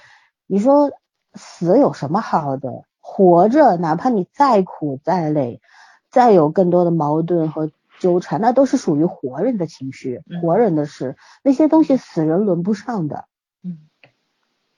[0.47, 0.93] 你说
[1.35, 2.85] 死有什么好的？
[3.01, 5.61] 活着，哪怕你再苦再累，
[6.11, 13.27] 再有更多的矛盾和纠缠，那都是属于活人的情绪，活人的事，那些东西死人轮不上的。
[13.63, 13.79] 嗯，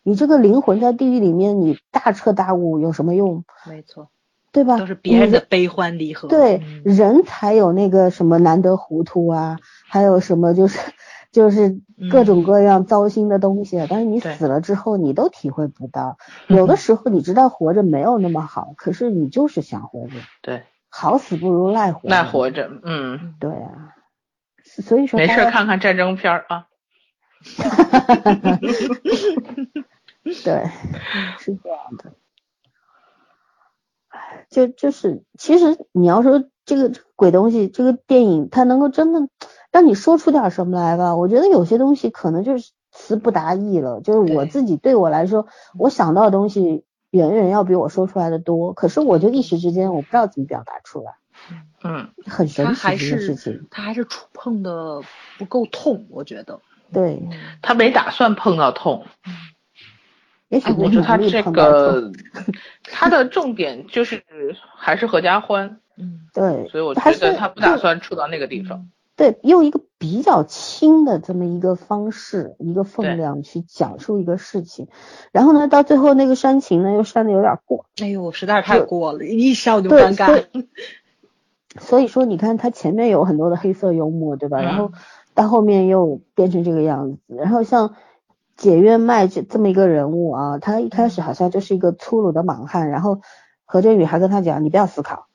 [0.03, 3.45] 你这个灵魂在地狱里面，你大彻大悟有什么用？
[3.67, 4.11] 没错，
[4.53, 4.79] 对吧？
[4.79, 6.29] 都是别人的悲欢离合。
[6.29, 9.59] 对，人才有那个什么难得糊涂啊，
[9.89, 10.79] 还有什么就是。
[11.39, 11.78] 就是
[12.10, 16.19] 各种各样糟心的东西，但是你死了之后，你都体会不到。
[16.48, 20.15] 有的时候你知道活着没有那么好，可是你就是想活着。
[20.43, 22.09] 对，好死不如赖活。
[22.09, 23.94] 赖活着，嗯，对啊。
[24.65, 26.66] 所以说没事看看战争片啊。
[27.56, 28.59] 哈哈哈哈哈。
[30.24, 30.70] 对，
[31.39, 32.15] 是这样的。
[34.51, 39.28] 就就是，其实你要说这个鬼东西，这个电影它能够真的。
[39.70, 44.01] 让你说出点什么来吧，我觉得有些东西可能就是词不达意了。
[44.01, 45.47] 就是我自己对我来说，
[45.78, 48.73] 我想到的东西远远要比我说出来的多。
[48.73, 51.12] 可是我就一时之间我不知道怎么表达出来。
[51.85, 53.69] 嗯，很神奇的事情。
[53.70, 55.01] 他还是触碰的
[55.39, 56.61] 不够痛，我觉得。
[56.93, 57.23] 对。
[57.62, 59.05] 他没打算碰到痛。
[59.27, 59.32] 嗯。
[60.49, 62.11] 也许我觉得他这个
[62.82, 64.24] 他的重点就是
[64.74, 65.78] 还是合家欢。
[65.97, 66.66] 嗯，对。
[66.69, 68.89] 所以我觉得他不打算触到那个地方。
[69.19, 74.86] 对，用一个比较轻的这么一个方式，一个分量去讲述一个事情，
[75.32, 80.45] 然后呢，到最后那个煽情呢又煽的有点过，哎呦，实在是太过了，一笑就尴尬。
[81.81, 84.62] 所以说，你看他前面有很多的黑色幽默，对吧？
[84.62, 84.93] 然后
[85.35, 87.19] 到后面又变成这个样子。
[87.27, 87.97] 然后像
[88.57, 93.20] 解怨麦这这么一个人物啊，他一开始好像就是一个粗鲁的莽汉，然后
[93.65, 95.27] 何振宇还跟他讲，你不要思考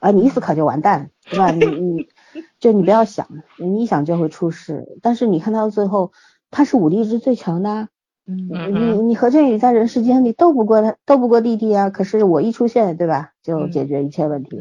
[0.00, 1.50] 啊，你一思考就完蛋，对吧？
[1.50, 2.08] 你你。
[2.60, 4.98] 就你不要想，你一想就会出事。
[5.02, 6.12] 但是你看到最后，
[6.50, 7.88] 他是武力值最强的。
[8.28, 11.90] 嗯，你你何振宇在人世间你斗不过他，斗不过弟弟啊。
[11.90, 14.60] 可是我一出现，对吧，就解决一切问题。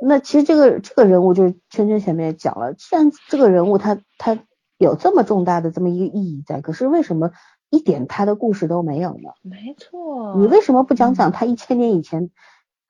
[0.00, 4.38] 那其实这个这个人物就是圈圈前面也讲了，既然这个人物他他
[4.78, 7.32] 有这么重大的这么一个意义在，可是为什么
[7.70, 9.30] 一点他的故事都没有呢？
[9.42, 10.36] 没错。
[10.36, 12.30] 你为什么不讲讲他一千年以前？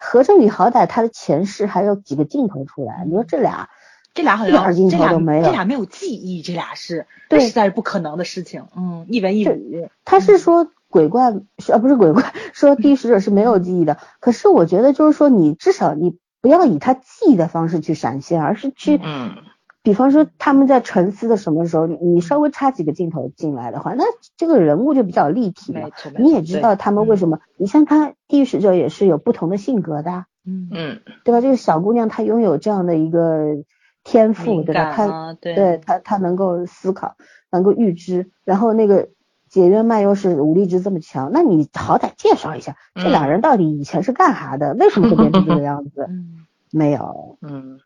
[0.02, 3.68] 何振宇好歹他的前世还有几个镜头出来，你说这俩。
[4.12, 5.12] 这俩好像这俩
[5.42, 8.64] 这俩没有记忆，这俩是对实在是不可能的事情。
[8.76, 9.88] 嗯，一文一语。
[10.04, 13.98] 他是说鬼怪是啊，不是鬼怪，说地狱使者是没有记忆的。
[14.18, 19.36] 可是我觉得就是说，你至少你不要以他记忆的方式去闪现，而是去，嗯，
[19.84, 24.02] 比方说他们在沉思的什么时候，你稍微插几个镜头进来的话，那
[24.36, 25.82] 这个人物就比较立体嘛。
[26.18, 27.38] 你也知道他们为什么。
[27.56, 30.24] 你像他地狱使者也是有不同的性格的。
[30.44, 31.40] 嗯嗯，对吧？
[31.40, 33.62] 这个小姑娘她拥有这样的一个。
[34.10, 34.92] 天赋对吧？
[34.96, 37.14] 他对他他能够思考，
[37.50, 39.08] 能够预知，然后那个
[39.48, 44.74] 解约麦又是武力值这么强，那你好歹介绍一下这俩人到底以前是干啥的？
[44.74, 46.08] 为什么会变成这个样子？
[46.72, 47.78] 没有，嗯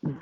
[0.00, 0.16] 嗯。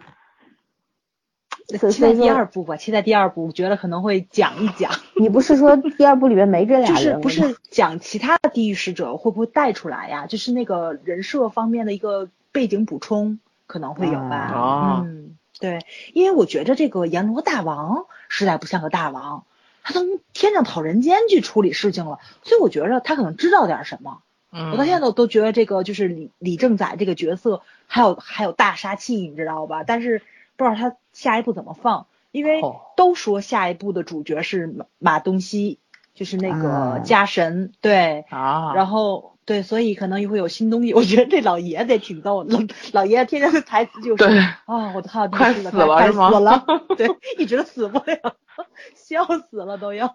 [1.89, 4.90] 期待第二部吧，期待第二部，我觉得可能会讲一讲。
[5.15, 6.97] 你不是说第二部里面没这 俩人？
[6.97, 10.27] 就是不是讲其他的地狱使者会不会带出来呀？
[10.27, 13.39] 就是那个人设方面的一个背景补充。
[13.70, 15.78] 可能会有吧，嗯，对，
[16.12, 19.44] 因为我觉着这个阎罗大王实在不像个大王，
[19.84, 24.22] 他从天上跑人间去处理事情了，所以我觉着他可能知道点什么。
[24.51, 29.84] 嗯，我到现在都都觉得这个就是李李正宰这个角色还有还有大杀器，你知道吧？
[29.84, 30.20] 但是
[30.56, 32.60] 不知道他下一步怎么放，因为
[32.97, 35.78] 都说下一步的主角是马马东锡，
[36.12, 39.36] 就是那个家神，对，啊，然后。
[39.51, 40.94] 对，所以可能也会有新东西。
[40.94, 42.56] 我觉得这老爷子也挺逗的，
[42.93, 46.64] 老爷子天天的台词就是对啊，我的号快死了快是吗死了，
[46.97, 48.36] 对，一直死不了，
[48.94, 50.14] 笑死了都要，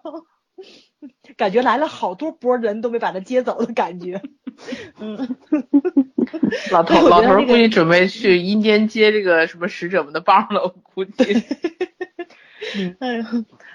[1.36, 4.22] 感觉来了好多波人都没把他接走的感觉。
[4.98, 5.36] 嗯，
[6.72, 11.44] 老对头老头估计准备去阴间接这个什么使者们的棒了，我估计。
[13.00, 13.26] 哎呀。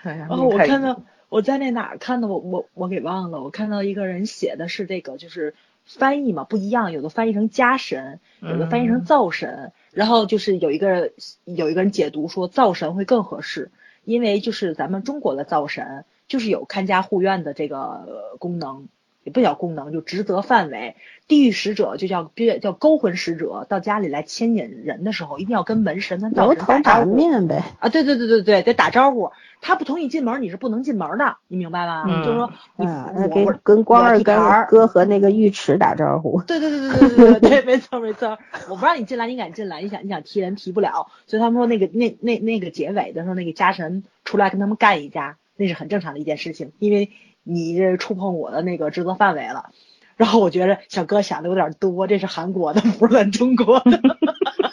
[0.02, 5.56] 哎呀，我太看到我在那哪儿看的，我我我给忘了，我看到一个人写的是这个，就是
[5.86, 11.14] 翻译嘛不一样，有的翻译成家神，有的翻译成嗯灶神，然后就是有一个
[11.45, 13.72] 有一个人解读说灶神会更合适，
[14.03, 18.90] 因为就是咱们中国的灶神就是有看家护院的这个呃功能。
[19.23, 20.95] 也不叫功能，就职责范围。
[21.27, 27.64] 地狱使者就叫别叫勾魂使者，到家里来牵引人的时候，一定要跟门神、跟灶神打个面呗。
[27.80, 29.31] 啊，对对对对对，得打招呼。
[29.61, 32.03] 他不同意进门，你是不能进门的，你明白吗？
[32.07, 36.41] 嗯，就是说你跟跟光二哥和那个尉迟打招呼。
[36.41, 38.38] 对对对对对对 对，没错没错。
[38.68, 39.81] 我不让你进来，你敢进来？
[39.81, 47.11] 你想你想踢人踢不了，所以他们说那个那那那个结尾的时候，那个家神出来跟他们干一架，那是很正常的一件事情，因为。
[47.44, 49.72] 你这触碰我的那个职责范围了。
[50.18, 54.00] 然后我觉得小哥想的有点多，这是韩国的，不是咱中国的。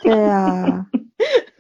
[0.03, 0.87] 对呀、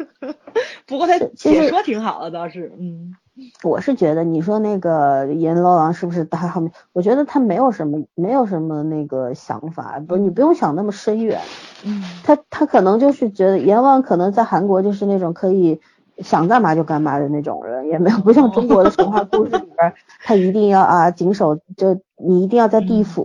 [0.86, 3.14] 不过他其实解说挺好的，倒是，嗯
[3.62, 6.72] 我是觉得你说那个阎罗王是不是他后面？
[6.92, 11.40] 我觉得他没有什么没有什么那个想法，不，你不用想那么深远。
[11.84, 15.80] 嗯他他可能就是觉得阎王可能在韩国就是那种可以
[16.20, 23.24] 想干嘛就干嘛的那种人，也没有不像中国的神话故事里边儿， 他一定要啊谨守，就你一定要在地府，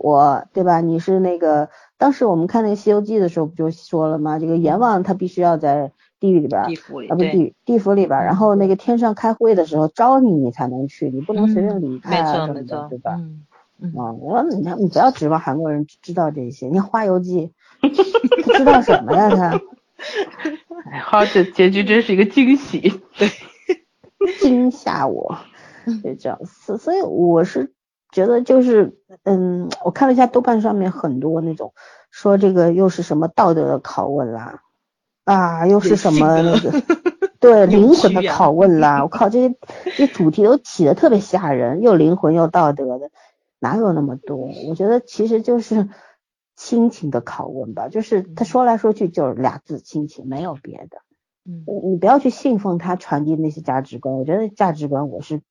[0.54, 0.82] 对吧？
[0.82, 4.38] 你是那个当时我们看那个《西游记》的时候不就说了吗？
[4.40, 12.48] 这个阎王他必须要在地狱里边儿地府里啊，不对地地府里边儿，然后那个天上开会的时候招你，你才能去，你不能随便离开没啊
[12.90, 13.20] 对吧？
[13.98, 17.52] 啊，我说你你不要指望韩国人知道这些，你看《花游记》，
[18.46, 19.30] 他知道什么呀？
[19.30, 19.60] 他
[20.92, 23.02] 哎， 好，这结局真是一个惊喜。
[24.40, 25.38] 惊吓我，
[26.02, 27.74] 就这样，所所以我是
[28.10, 31.74] 觉得就是，嗯，我看了一下豆瓣上面很多那种
[32.10, 34.62] 说这个又是什么道德的拷问啦，
[35.26, 36.82] 啊，又是什么那个
[37.42, 43.12] 对灵魂的拷问啦，我靠，这些这些主题都起的特别吓人，又灵魂又道德的，
[43.60, 44.38] 哪有那么多？
[44.70, 45.90] 我觉得其实就是
[46.66, 51.00] 亲情的拷问吧，就是他说来说去就是俩字亲情，没有别的。
[51.46, 55.42] 嗯你你不要去信奉他传递那些价值观，我觉得价值观我是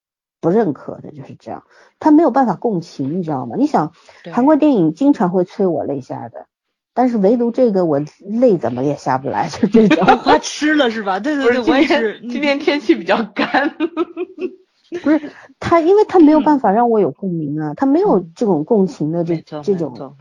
[0.41, 1.65] 不认可的，就是这样。
[1.99, 3.55] 他没有办法共情，你知道吗？
[3.59, 3.93] 你想，
[4.33, 6.47] 韩国电影经常会催我泪下的，
[6.95, 10.03] 但是唯独这个我泪怎么也下不来，就这种。
[10.17, 11.19] 花痴了是吧？
[11.19, 12.29] 对对对，今我也是天。
[12.29, 13.77] 今天天气比较干，
[15.01, 20.15] 不是他，因为他没有办法让我有共鸣啊，他没有这种共情的这这种。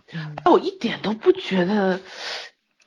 [0.44, 2.00] 我一点都不觉得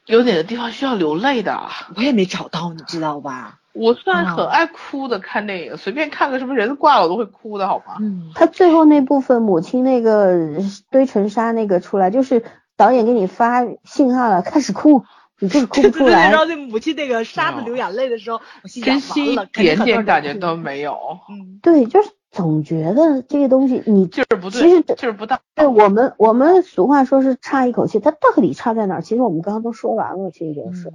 [0.05, 1.61] 有哪个地方需要流泪的。
[1.95, 3.59] 我也没找到，你知道吧？
[3.73, 7.97] 我算很哦爱哭的，看电影随便看个什么人挂了我都会哭的，好吗？
[7.99, 10.57] 嗯，他最后那部分母亲那个
[10.89, 12.43] 堆成沙那个出来，就是
[12.77, 15.03] 导演给你发信号了，开始哭，
[15.39, 16.37] 你就是哭不出来然。
[16.37, 20.97] 后那母亲那个沙子流眼泪的时候，我心想真心一点点感觉都没有，
[21.29, 25.39] 嗯，对，就是总觉得这个东西你劲儿不对，其实劲儿不大。
[25.55, 29.01] 对我们我们俗话说是差一口气，它到底差在哪儿？
[29.01, 30.91] 其实我们刚刚都说完了，其实就是。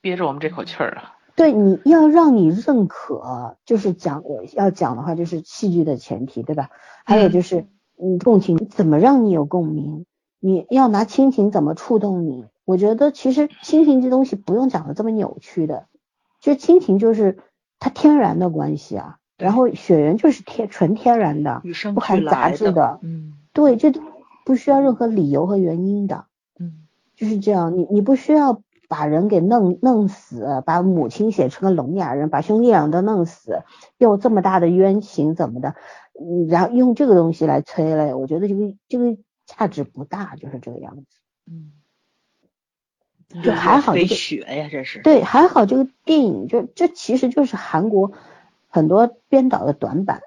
[0.00, 1.12] 憋着我们这口气儿啊。
[1.34, 6.70] 对，你要让你认可，就是讲我要讲的话，就是戏剧的前提，对吧？
[7.04, 7.66] 还有就是，
[8.02, 10.06] 嗯，共情怎么让你有共鸣？
[10.40, 12.46] 你要拿亲情怎么触动你？
[12.66, 15.86] 我觉得其实亲情这东西不用讲的这么扭曲的，
[16.40, 17.38] 就亲情就是
[17.78, 21.62] 它天然的关系啊，然后血缘就是天纯天然的，
[21.94, 24.02] 不含杂质的，嗯对，这都
[24.44, 26.26] 不需要任何理由和原因的。
[26.58, 33.62] 嗯就是这样，你你不需要把人给弄弄死，把母亲写成个聋哑人，把兄弟俩都弄死，
[33.96, 35.76] 又这么大的冤情怎么的，
[36.20, 39.16] 嗯，然后用这个东西来催泪，我觉得这个这个
[39.46, 41.04] 价值不大，就是这个样子。
[41.50, 41.72] 嗯，
[43.42, 45.00] 就还好飞这个雪呀，这是。
[45.02, 48.12] 对，还好这个电影就这其实就是韩国
[48.68, 50.20] 很多编导的短板，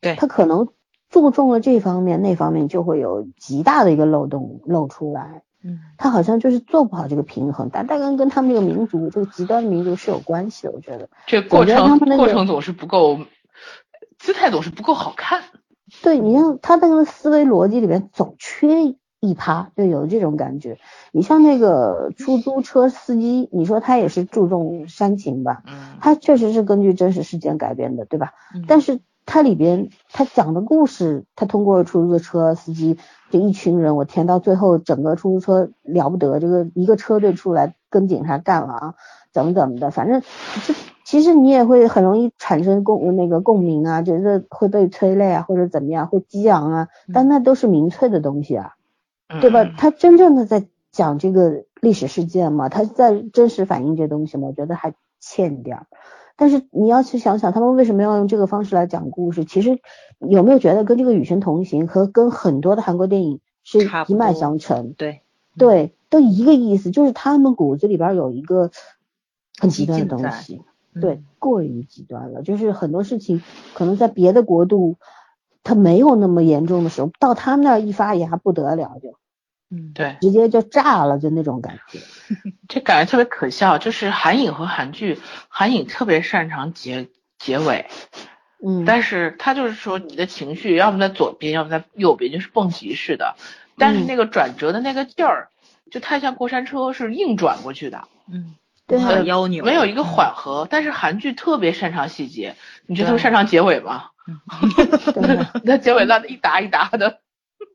[0.00, 0.68] 对他可能
[1.10, 5.42] 注重了这方面，那方面就会有极大的一个漏洞露出来。
[5.66, 11.08] 嗯他好像就是做不好这个平衡，但大概跟他们这个民族，这个极端民族是有关系的，我觉得。
[11.26, 13.20] 这过程他程们那个过程总是不够，
[14.18, 15.42] 姿态总是不够好看。
[16.02, 18.94] 对你像他那个思维逻辑里面总缺
[19.28, 20.78] 一趴，就有这种感觉。
[21.12, 25.62] 你像那个出租车司机，你说他也是注重煽情吧？
[25.66, 28.34] 嗯，他确实是根据真实事件改编的，对吧？
[28.54, 32.98] 嗯但是它里边他讲的故事，他通过出租车司机
[33.30, 38.94] 这一群人，我填到最后，整个出租车了不得，这个一个车队出来跟警察干了啊，
[39.32, 40.20] 怎么怎么的，反正
[40.66, 40.74] 这
[41.04, 48.74] 其实你也会很容易产生共那个共鸣啊，觉得会被催泪啊，或者怎么样，会激昂啊，但那都是民粹的东西啊，
[49.28, 49.64] 对吧？
[49.76, 55.86] 他真正的在讲这个历史事件嘛，他在真实反映这东西嘛，我觉得还欠点儿。
[56.36, 59.44] 但是你要去想想，他们为什么要用这个方式来讲故事？
[59.44, 59.78] 其实
[60.18, 64.94] 有没有觉得跟这个《与神同行》和跟很多的韩国电影是一脉相承？
[64.94, 65.22] 对
[65.56, 68.72] 对，都一个意思，就是他们骨子里边有一个
[69.58, 70.62] 很极端的东西，
[71.00, 72.42] 对，过于极端了。
[72.42, 73.40] 就是很多事情
[73.72, 74.96] 可能在别的国度
[75.64, 79.18] 它没有那么严重的时候，到他们那儿一发芽不得了就。
[79.70, 81.98] 嗯，对，直接就炸了，就那种感觉，
[82.68, 83.78] 这感觉特别可笑。
[83.78, 85.18] 就是韩影和韩剧，
[85.48, 87.08] 韩影特别擅长结
[87.38, 87.86] 结尾，
[88.64, 93.34] 嗯，但是他就是说你的情绪要么在左边，要么在右边，就是蹦极似的。
[93.76, 95.48] 但是那个转折的那个劲儿，
[95.90, 98.06] 就太像过山车，是硬转过去的。
[98.30, 98.54] 嗯，
[98.86, 100.68] 对，很妖扭，没有一个缓和。
[100.70, 102.54] 但是韩剧特别擅长细节，
[102.86, 104.10] 你觉得他们擅长结尾吗？
[105.64, 107.20] 那结尾烂的一沓一沓的。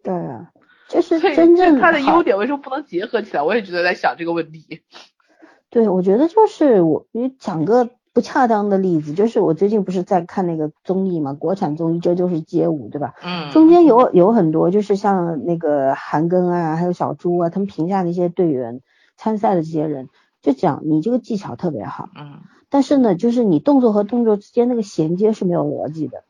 [0.04, 0.52] 对啊。
[0.90, 3.44] 就是真正他的优点为什么不能结合起来？
[3.44, 4.82] 我也觉得在想这个问题。
[5.70, 13.14] 对，我觉得就是我你讲个不恰当的例子，就是我最近不是在看那个综艺嘛，国产综艺《这就是街舞》，对吧？
[13.24, 13.52] 嗯。
[13.52, 18.82] 中间有有很多就是像那个韩庚啊，还有小猪啊，他们评价那些队员
[19.16, 20.10] 参赛的这些人，
[20.42, 22.40] 就讲你这个技巧特别好，嗯。
[22.72, 26.24] 但是呢，就是你动作和动作之间那个衔接是没有逻辑的，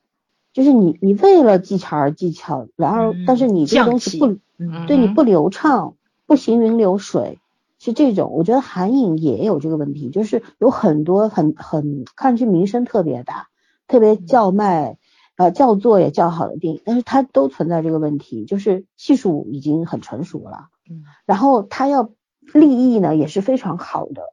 [0.53, 4.37] 就是你你为了技巧而技巧，然而但是你这东西不。
[4.89, 5.95] 对你不流畅，
[6.25, 7.39] 不行云流水，
[7.79, 8.33] 是这种。
[8.33, 13.47] 我觉得韩影也有这个问题，就是有很多很很看去名声特别大、
[13.87, 14.97] 特别叫卖、
[15.37, 22.09] 呃叫座也叫好的电影，但是它都存在这个问题，就是技术已经很成熟了，嗯，然后它要
[22.53, 24.23] 立意呢也是非常好的，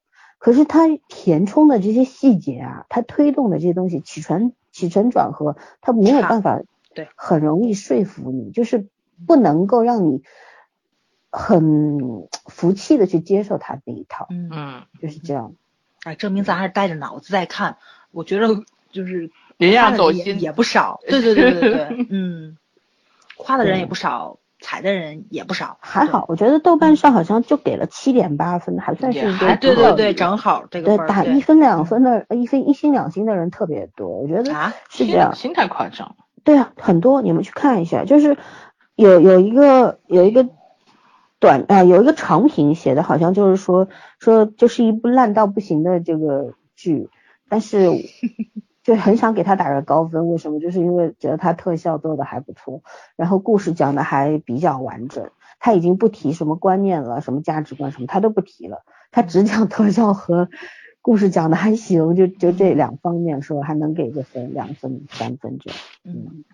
[0.41, 6.61] 可是它填充的这些细节啊，它推动的这些东西起承起承转合，他没有办法，
[6.95, 8.87] 对，很容易说服你，就是。
[9.27, 10.23] 不能够让你
[11.31, 15.55] 很服气的去接受他那一套，嗯嗯，就是这样。
[16.03, 17.79] 哎，证明咱还是带着脑子在看。
[18.11, 22.59] 我觉得就是人家走心也不少， 对对对对对，嗯，
[23.39, 25.79] 夸的人也不少，踩的人也不少。
[25.81, 35.35] 还好，我觉得豆瓣上好像就给了七点八分，还算是一个对对对，正好这个对打一分两分的，一分一星两星的人特别多，我觉得是这样。
[35.35, 36.17] 心太夸张。
[36.45, 38.37] 对啊，很多，你们去看一下，就是。
[38.97, 40.49] 有有一个有一个
[41.39, 43.89] 短啊，有一个长评写的，好像就是说
[44.19, 47.11] 说就是一部烂到不行的这个剧，
[47.51, 47.91] 但是
[48.87, 50.29] 就很想给他打个高分。
[50.29, 50.61] 为什么？
[50.61, 52.83] 就是因为觉得他特效做的还不错，
[53.17, 55.29] 然后故事讲的还比较完整。
[55.59, 60.49] 他已经不提什么观念了，什么价值观什么，他都不提了，他只讲特效和
[61.03, 65.81] 故事讲的还行，就就这两方面说，还能给个分两分三分这样。
[66.05, 66.45] 嗯，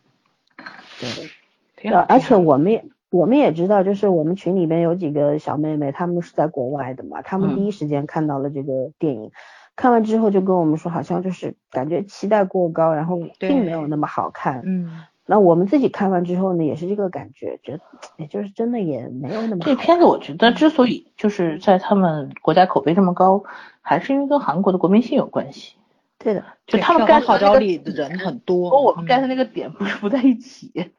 [0.98, 1.30] 对。
[1.76, 9.32] 对，而且我们也我们也知道，就是我们群里边有几个小妹妹，她们是在国外的嘛，她们第一时间看到了这个电影，
[9.74, 14.62] 看完之后就跟我们说，好像就是感觉期待过高，然后并没有那么好看。
[14.64, 17.80] 嗯，那我们自己看完之后呢，也是这个感觉，觉得
[18.16, 19.64] 也就是真的也没有那么。
[19.64, 23.44] 这片子我觉得之所以就是在他们国家口碑这么高，
[23.80, 25.76] 还是因为跟韩国的国民性有关系。
[26.18, 30.92] 对的，就他们 get 号召力的人很多，和我们 get 那个点不是不在一起。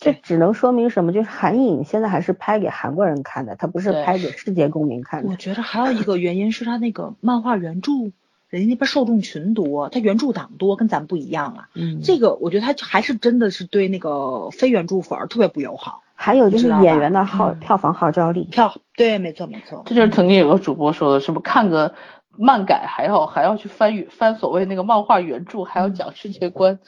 [0.00, 1.12] 这只能说明什么？
[1.12, 5.30] 就是韩影现在还是拍给韩国人看的，他不是拍给世界公民看的。
[5.30, 7.92] 我觉得还有一个原因是他那个漫画原著，
[8.48, 11.68] 人家那边受众群多，他原著党多，跟咱不一样啊。
[11.74, 16.02] 嗯，这个我觉得他还是真的是对那个非原著粉儿特别不友好。
[16.14, 19.84] 还有就是演员的号票房号召力，票对，没错没错。
[19.86, 21.94] 这就是曾经有个主播说的，什么看个
[22.36, 26.78] 漫改还要还要去翻翻所谓那个漫画原著，还要讲世界观。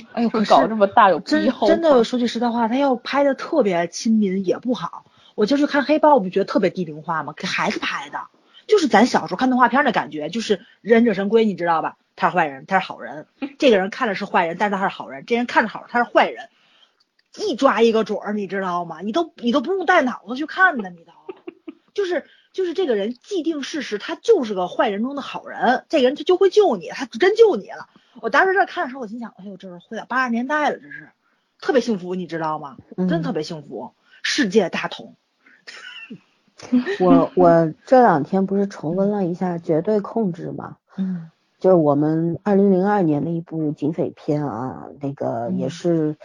[0.12, 5.04] 哎呦，可搞这么大有真真的说句实在话，他要拍的特别亲民也不好。
[5.34, 7.32] 我就是看黑豹，不觉得特别低龄化吗？
[7.36, 8.18] 给孩子拍的，
[8.66, 11.96] 就是咱小时候看动画片的感觉，就是忍者神龟，你知道吧？
[12.16, 13.26] 他是坏人，他是好人。
[13.58, 15.24] 这个人看着是坏人，但是他是好人。
[15.26, 16.48] 这人看着好，他是坏人，
[17.36, 19.00] 一抓一个准儿，你知道吗？
[19.00, 21.12] 你都你都不用带脑子去看的，你都
[21.94, 25.86] 就是就是这个人既定事实，他就是个坏人中的好人。
[25.88, 27.88] 这个人他就会救你，他真救你了。
[28.20, 31.10] 我当时在看的时候，我心想，哎呦，这是回到八十年代了，这是
[31.60, 32.76] 特别幸福，你知道吗？
[33.08, 35.16] 真特别幸福，世界大同。
[37.00, 40.76] 我我这两天不是重温了一下《绝对控制》吗？
[40.96, 46.16] 嗯，就是我们二零零二年的一部警匪片啊，那个也是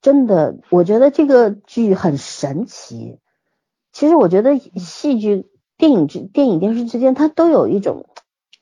[0.00, 3.20] 真的，我觉得这个剧很神奇。
[3.92, 5.46] 其实我觉得戏剧、
[5.76, 8.06] 电影之电影、电视之间，它都有一种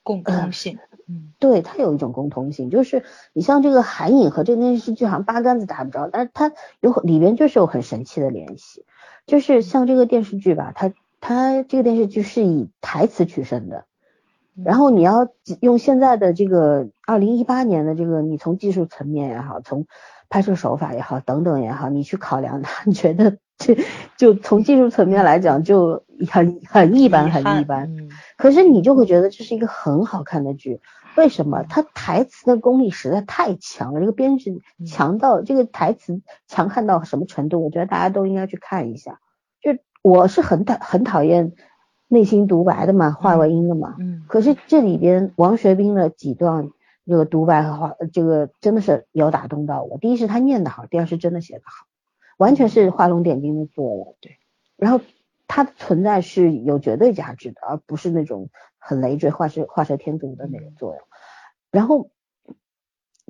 [0.02, 0.78] 共通性。
[1.08, 3.02] 嗯，对，它有一种共通性，就是
[3.32, 8.84] 你像这个韩影和这个电视剧好像八竿子打不着，但是它有里边就是有很神奇的联系。
[9.26, 13.84] 就是像这个电视剧吧，它它这个电视剧是以台词取胜的，
[14.64, 15.28] 然后你要
[15.60, 19.86] 用现在的这个二零一八年的这个，你从技术层面也好，从
[20.28, 23.38] 拍摄手法也好，等等也好，你去考量它，你觉得？
[23.56, 23.78] 这
[24.16, 27.88] 就从技术层面来讲，就很很一般，很一般。
[28.36, 30.80] 可是你就会觉得这是一个很好看的剧，
[31.16, 31.62] 为什么？
[31.68, 37.62] 它台词的功力实在太强了，这个编剧强到这个台词强悍到什么程度？
[37.62, 39.20] 我觉得大家都应该去看一下。
[39.60, 41.52] 就我是很讨很讨厌
[42.08, 43.96] 内心独白的嘛，话外音的嘛。
[43.98, 44.24] 嗯。
[44.28, 46.70] 可是这里边王学兵的几段
[47.06, 49.98] 这个独白和话，这个真的是有打动到我。
[49.98, 51.86] 第一是他念得好，第二是真的写得好。
[52.36, 54.38] 完全是画龙点睛的作用，对。
[54.76, 55.00] 然后
[55.46, 61.00] 它的存在是有绝对价值的，而不是那种很累赘、画蛇画蛇添足的那个作用。
[61.70, 62.10] 然后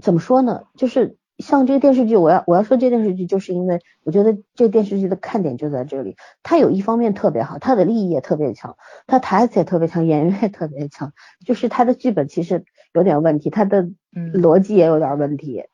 [0.03, 0.65] 怎么说呢？
[0.77, 6.17] 就是像这个电视剧，我要我要说这电视剧，就是因为我觉得这电视剧的看点就在这里。
[6.43, 8.77] 它有一方面特别好，它的立意也特别强，
[9.07, 11.13] 它台词也特别强，演员也特别强。
[11.45, 15.65] 就是它的剧本其实有点问题，它的逻辑也有点问题。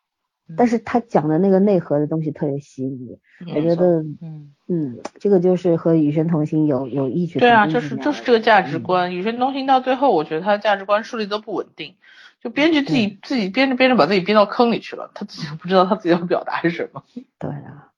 [0.57, 3.19] 但是他讲的那个内核的东西特别吸引你，
[3.55, 11.97] 我觉得，嗯嗯，这个就是和《与神同行》有有异曲同工对啊，就是就是这个价值观，《与神同行》到最后，我觉得他的价值观树立的不稳定，
[12.43, 17.03] 就编剧自己自己编着编着把自己编到坑里去了，他自己不知道他自己要表达是什么。
[17.39, 17.90] 对啊。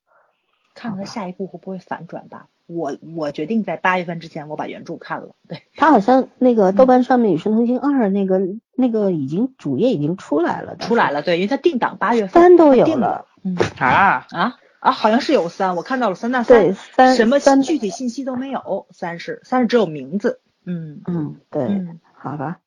[0.74, 2.46] 看看下一步会不会反转吧。
[2.66, 5.34] 我我决定在八月份之前我把原著看了。
[5.46, 8.40] 对他好像那个豆瓣上面《与神同行二》那个
[8.74, 11.22] 那个已经主页已经出来了，出来了。
[11.22, 12.42] 对，因为他定档八月份。
[12.42, 13.26] 三都有了。
[13.44, 14.92] 嗯啊啊啊！
[14.92, 16.62] 好像是有三，我看到了三大三。
[16.62, 17.14] 对三。
[17.14, 20.40] 什么具体信息都没有，三是三是只有名字。
[20.64, 22.58] 嗯嗯对，好吧，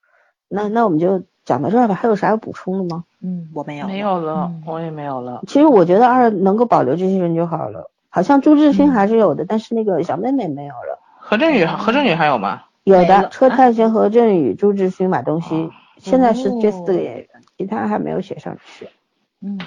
[0.49, 1.95] 那那我们就讲到这儿吧。
[1.95, 3.05] 还有啥要补充的吗？
[3.21, 3.87] 嗯，我没有。
[3.87, 5.41] 没有了，我也没有了。
[5.47, 7.89] 其实我觉得二能够保留这些人就好了。
[8.15, 11.01] 好像朱志勋还是有的，但是那个小妹妹没有了。
[11.17, 12.63] 何振宇，何振宇还有吗？
[12.85, 17.27] 有的，车太贤、何振宇、朱志勋、马东锡，现在是这四个演员，
[17.57, 18.87] 其他还没有写上去。
[19.41, 19.59] 嗯，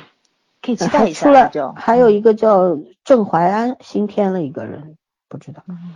[0.63, 1.27] 可以期待一下。
[1.27, 4.97] 出了，还有一个叫郑怀安，新添了一个人，
[5.29, 5.63] 不知道。
[5.69, 5.95] 嗯，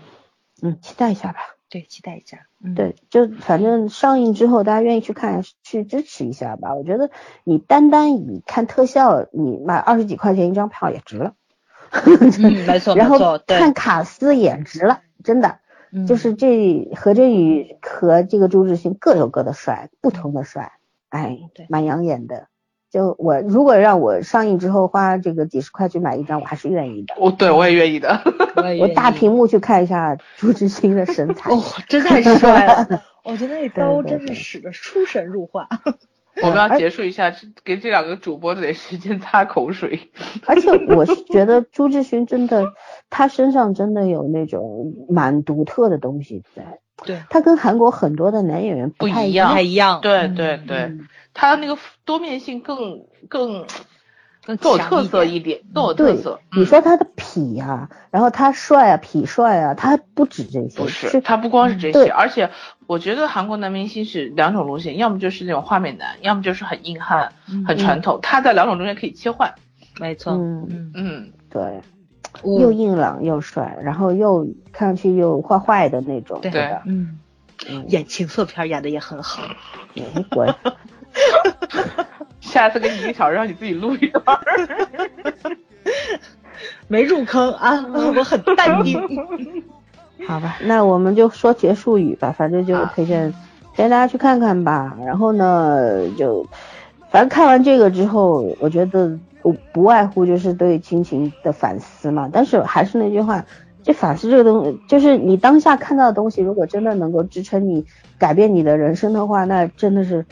[0.61, 1.39] 嗯，期待一下吧。
[1.71, 2.41] 对，期待一下。
[2.77, 6.75] 对，就反正上映之后，大家愿意去看，去支持一下吧。
[6.75, 7.09] 我觉得
[7.45, 11.33] 你单单以看特效，你买二十几块钱一张票也值了。
[11.93, 15.59] 嗯， 没错，然后看卡斯也值了，真的，
[16.09, 20.73] 就是这何振宇和这个朱志勋各有各的帅，不同的帅，
[21.11, 22.49] 哎，对，蛮养眼的。
[22.91, 27.15] 就我如果让我上映之后花这个几十块去买一张，我还是愿意的。
[27.19, 28.21] 我对我也愿意的，
[28.81, 35.69] 我大屏幕去看一下朱志勋的身材，哦，真太帅了，我觉得那刀真是使得出神入化。
[36.41, 37.35] 我们要结束一下，
[37.65, 40.11] 给这两个主播得时间擦口水。
[40.47, 42.73] 而且我是觉得朱志勋真的，
[43.11, 46.79] 他身上真的有那种蛮独特的东西在。
[47.05, 47.21] 对。
[47.29, 49.49] 他跟韩国很多的男演员不太一样。
[49.51, 50.01] 不太一样。
[50.01, 50.91] 对对对，
[51.35, 53.67] 他那个多面性更更。
[54.45, 56.41] 更有特色一点，更有特色。
[56.57, 60.79] 你说他的痞呀，然后他帅啊，痞帅啊，他不止这些。
[60.79, 62.51] 不是，他不光是这些，而且
[62.87, 67.33] 我觉得韩国男明星是两种路线，要么就是那种画面男，要么就是很硬汉、
[67.67, 68.19] 很传统。
[68.23, 69.55] 他在两种中间可以切换。
[70.01, 70.33] 没错。
[70.33, 71.81] 嗯嗯，对，
[72.59, 76.41] 又硬朗又帅，然后又看上去又坏坏的那种。
[76.41, 76.83] 对吧。
[76.87, 77.19] 嗯。
[77.87, 79.45] 演情色片演的也很好。
[79.95, 80.53] 你滚。
[82.41, 84.23] 下次给你一个小时，让你自己录一段。
[86.89, 87.85] 没入坑啊，
[88.17, 89.01] 我很淡定。
[90.27, 93.33] 好吧，那我们就说结束语吧，反正就推荐，
[93.75, 94.97] 推荐大家去看看吧。
[95.05, 96.47] 然后呢，就
[97.11, 102.29] 反正看完这个之后，我觉得不不外乎就是对亲情的反思嘛。
[102.33, 103.45] 但是还是那句话，
[103.83, 107.85] 这反思这个东西，就是你当下看到的东西，如果真的能够支撑你
[108.19, 110.27] 改变你的人生的话，那真的是。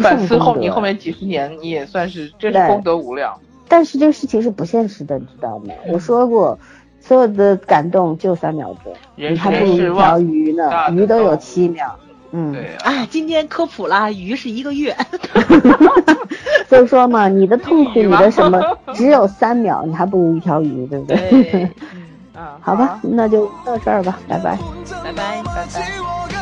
[0.00, 3.34] 反思后，你后面几十年你也算是真是功德无量。
[3.68, 5.74] 但是这个事情是不现实的，你知道吗？
[5.88, 6.58] 我说过，
[7.00, 11.98] 所有的感动就三秒钟，你还不如一条鱼呢，鱼都有七秒。
[12.32, 14.94] 嗯，对啊，今天科普啦，鱼是一个月。
[16.68, 18.60] 所以说嘛，你的痛苦，你的什么，
[18.92, 21.70] 只有三秒，你还不如一条鱼，对不对？
[22.34, 24.58] 嗯，好吧，那就到这儿吧，拜拜，
[25.02, 26.35] 拜拜，拜拜。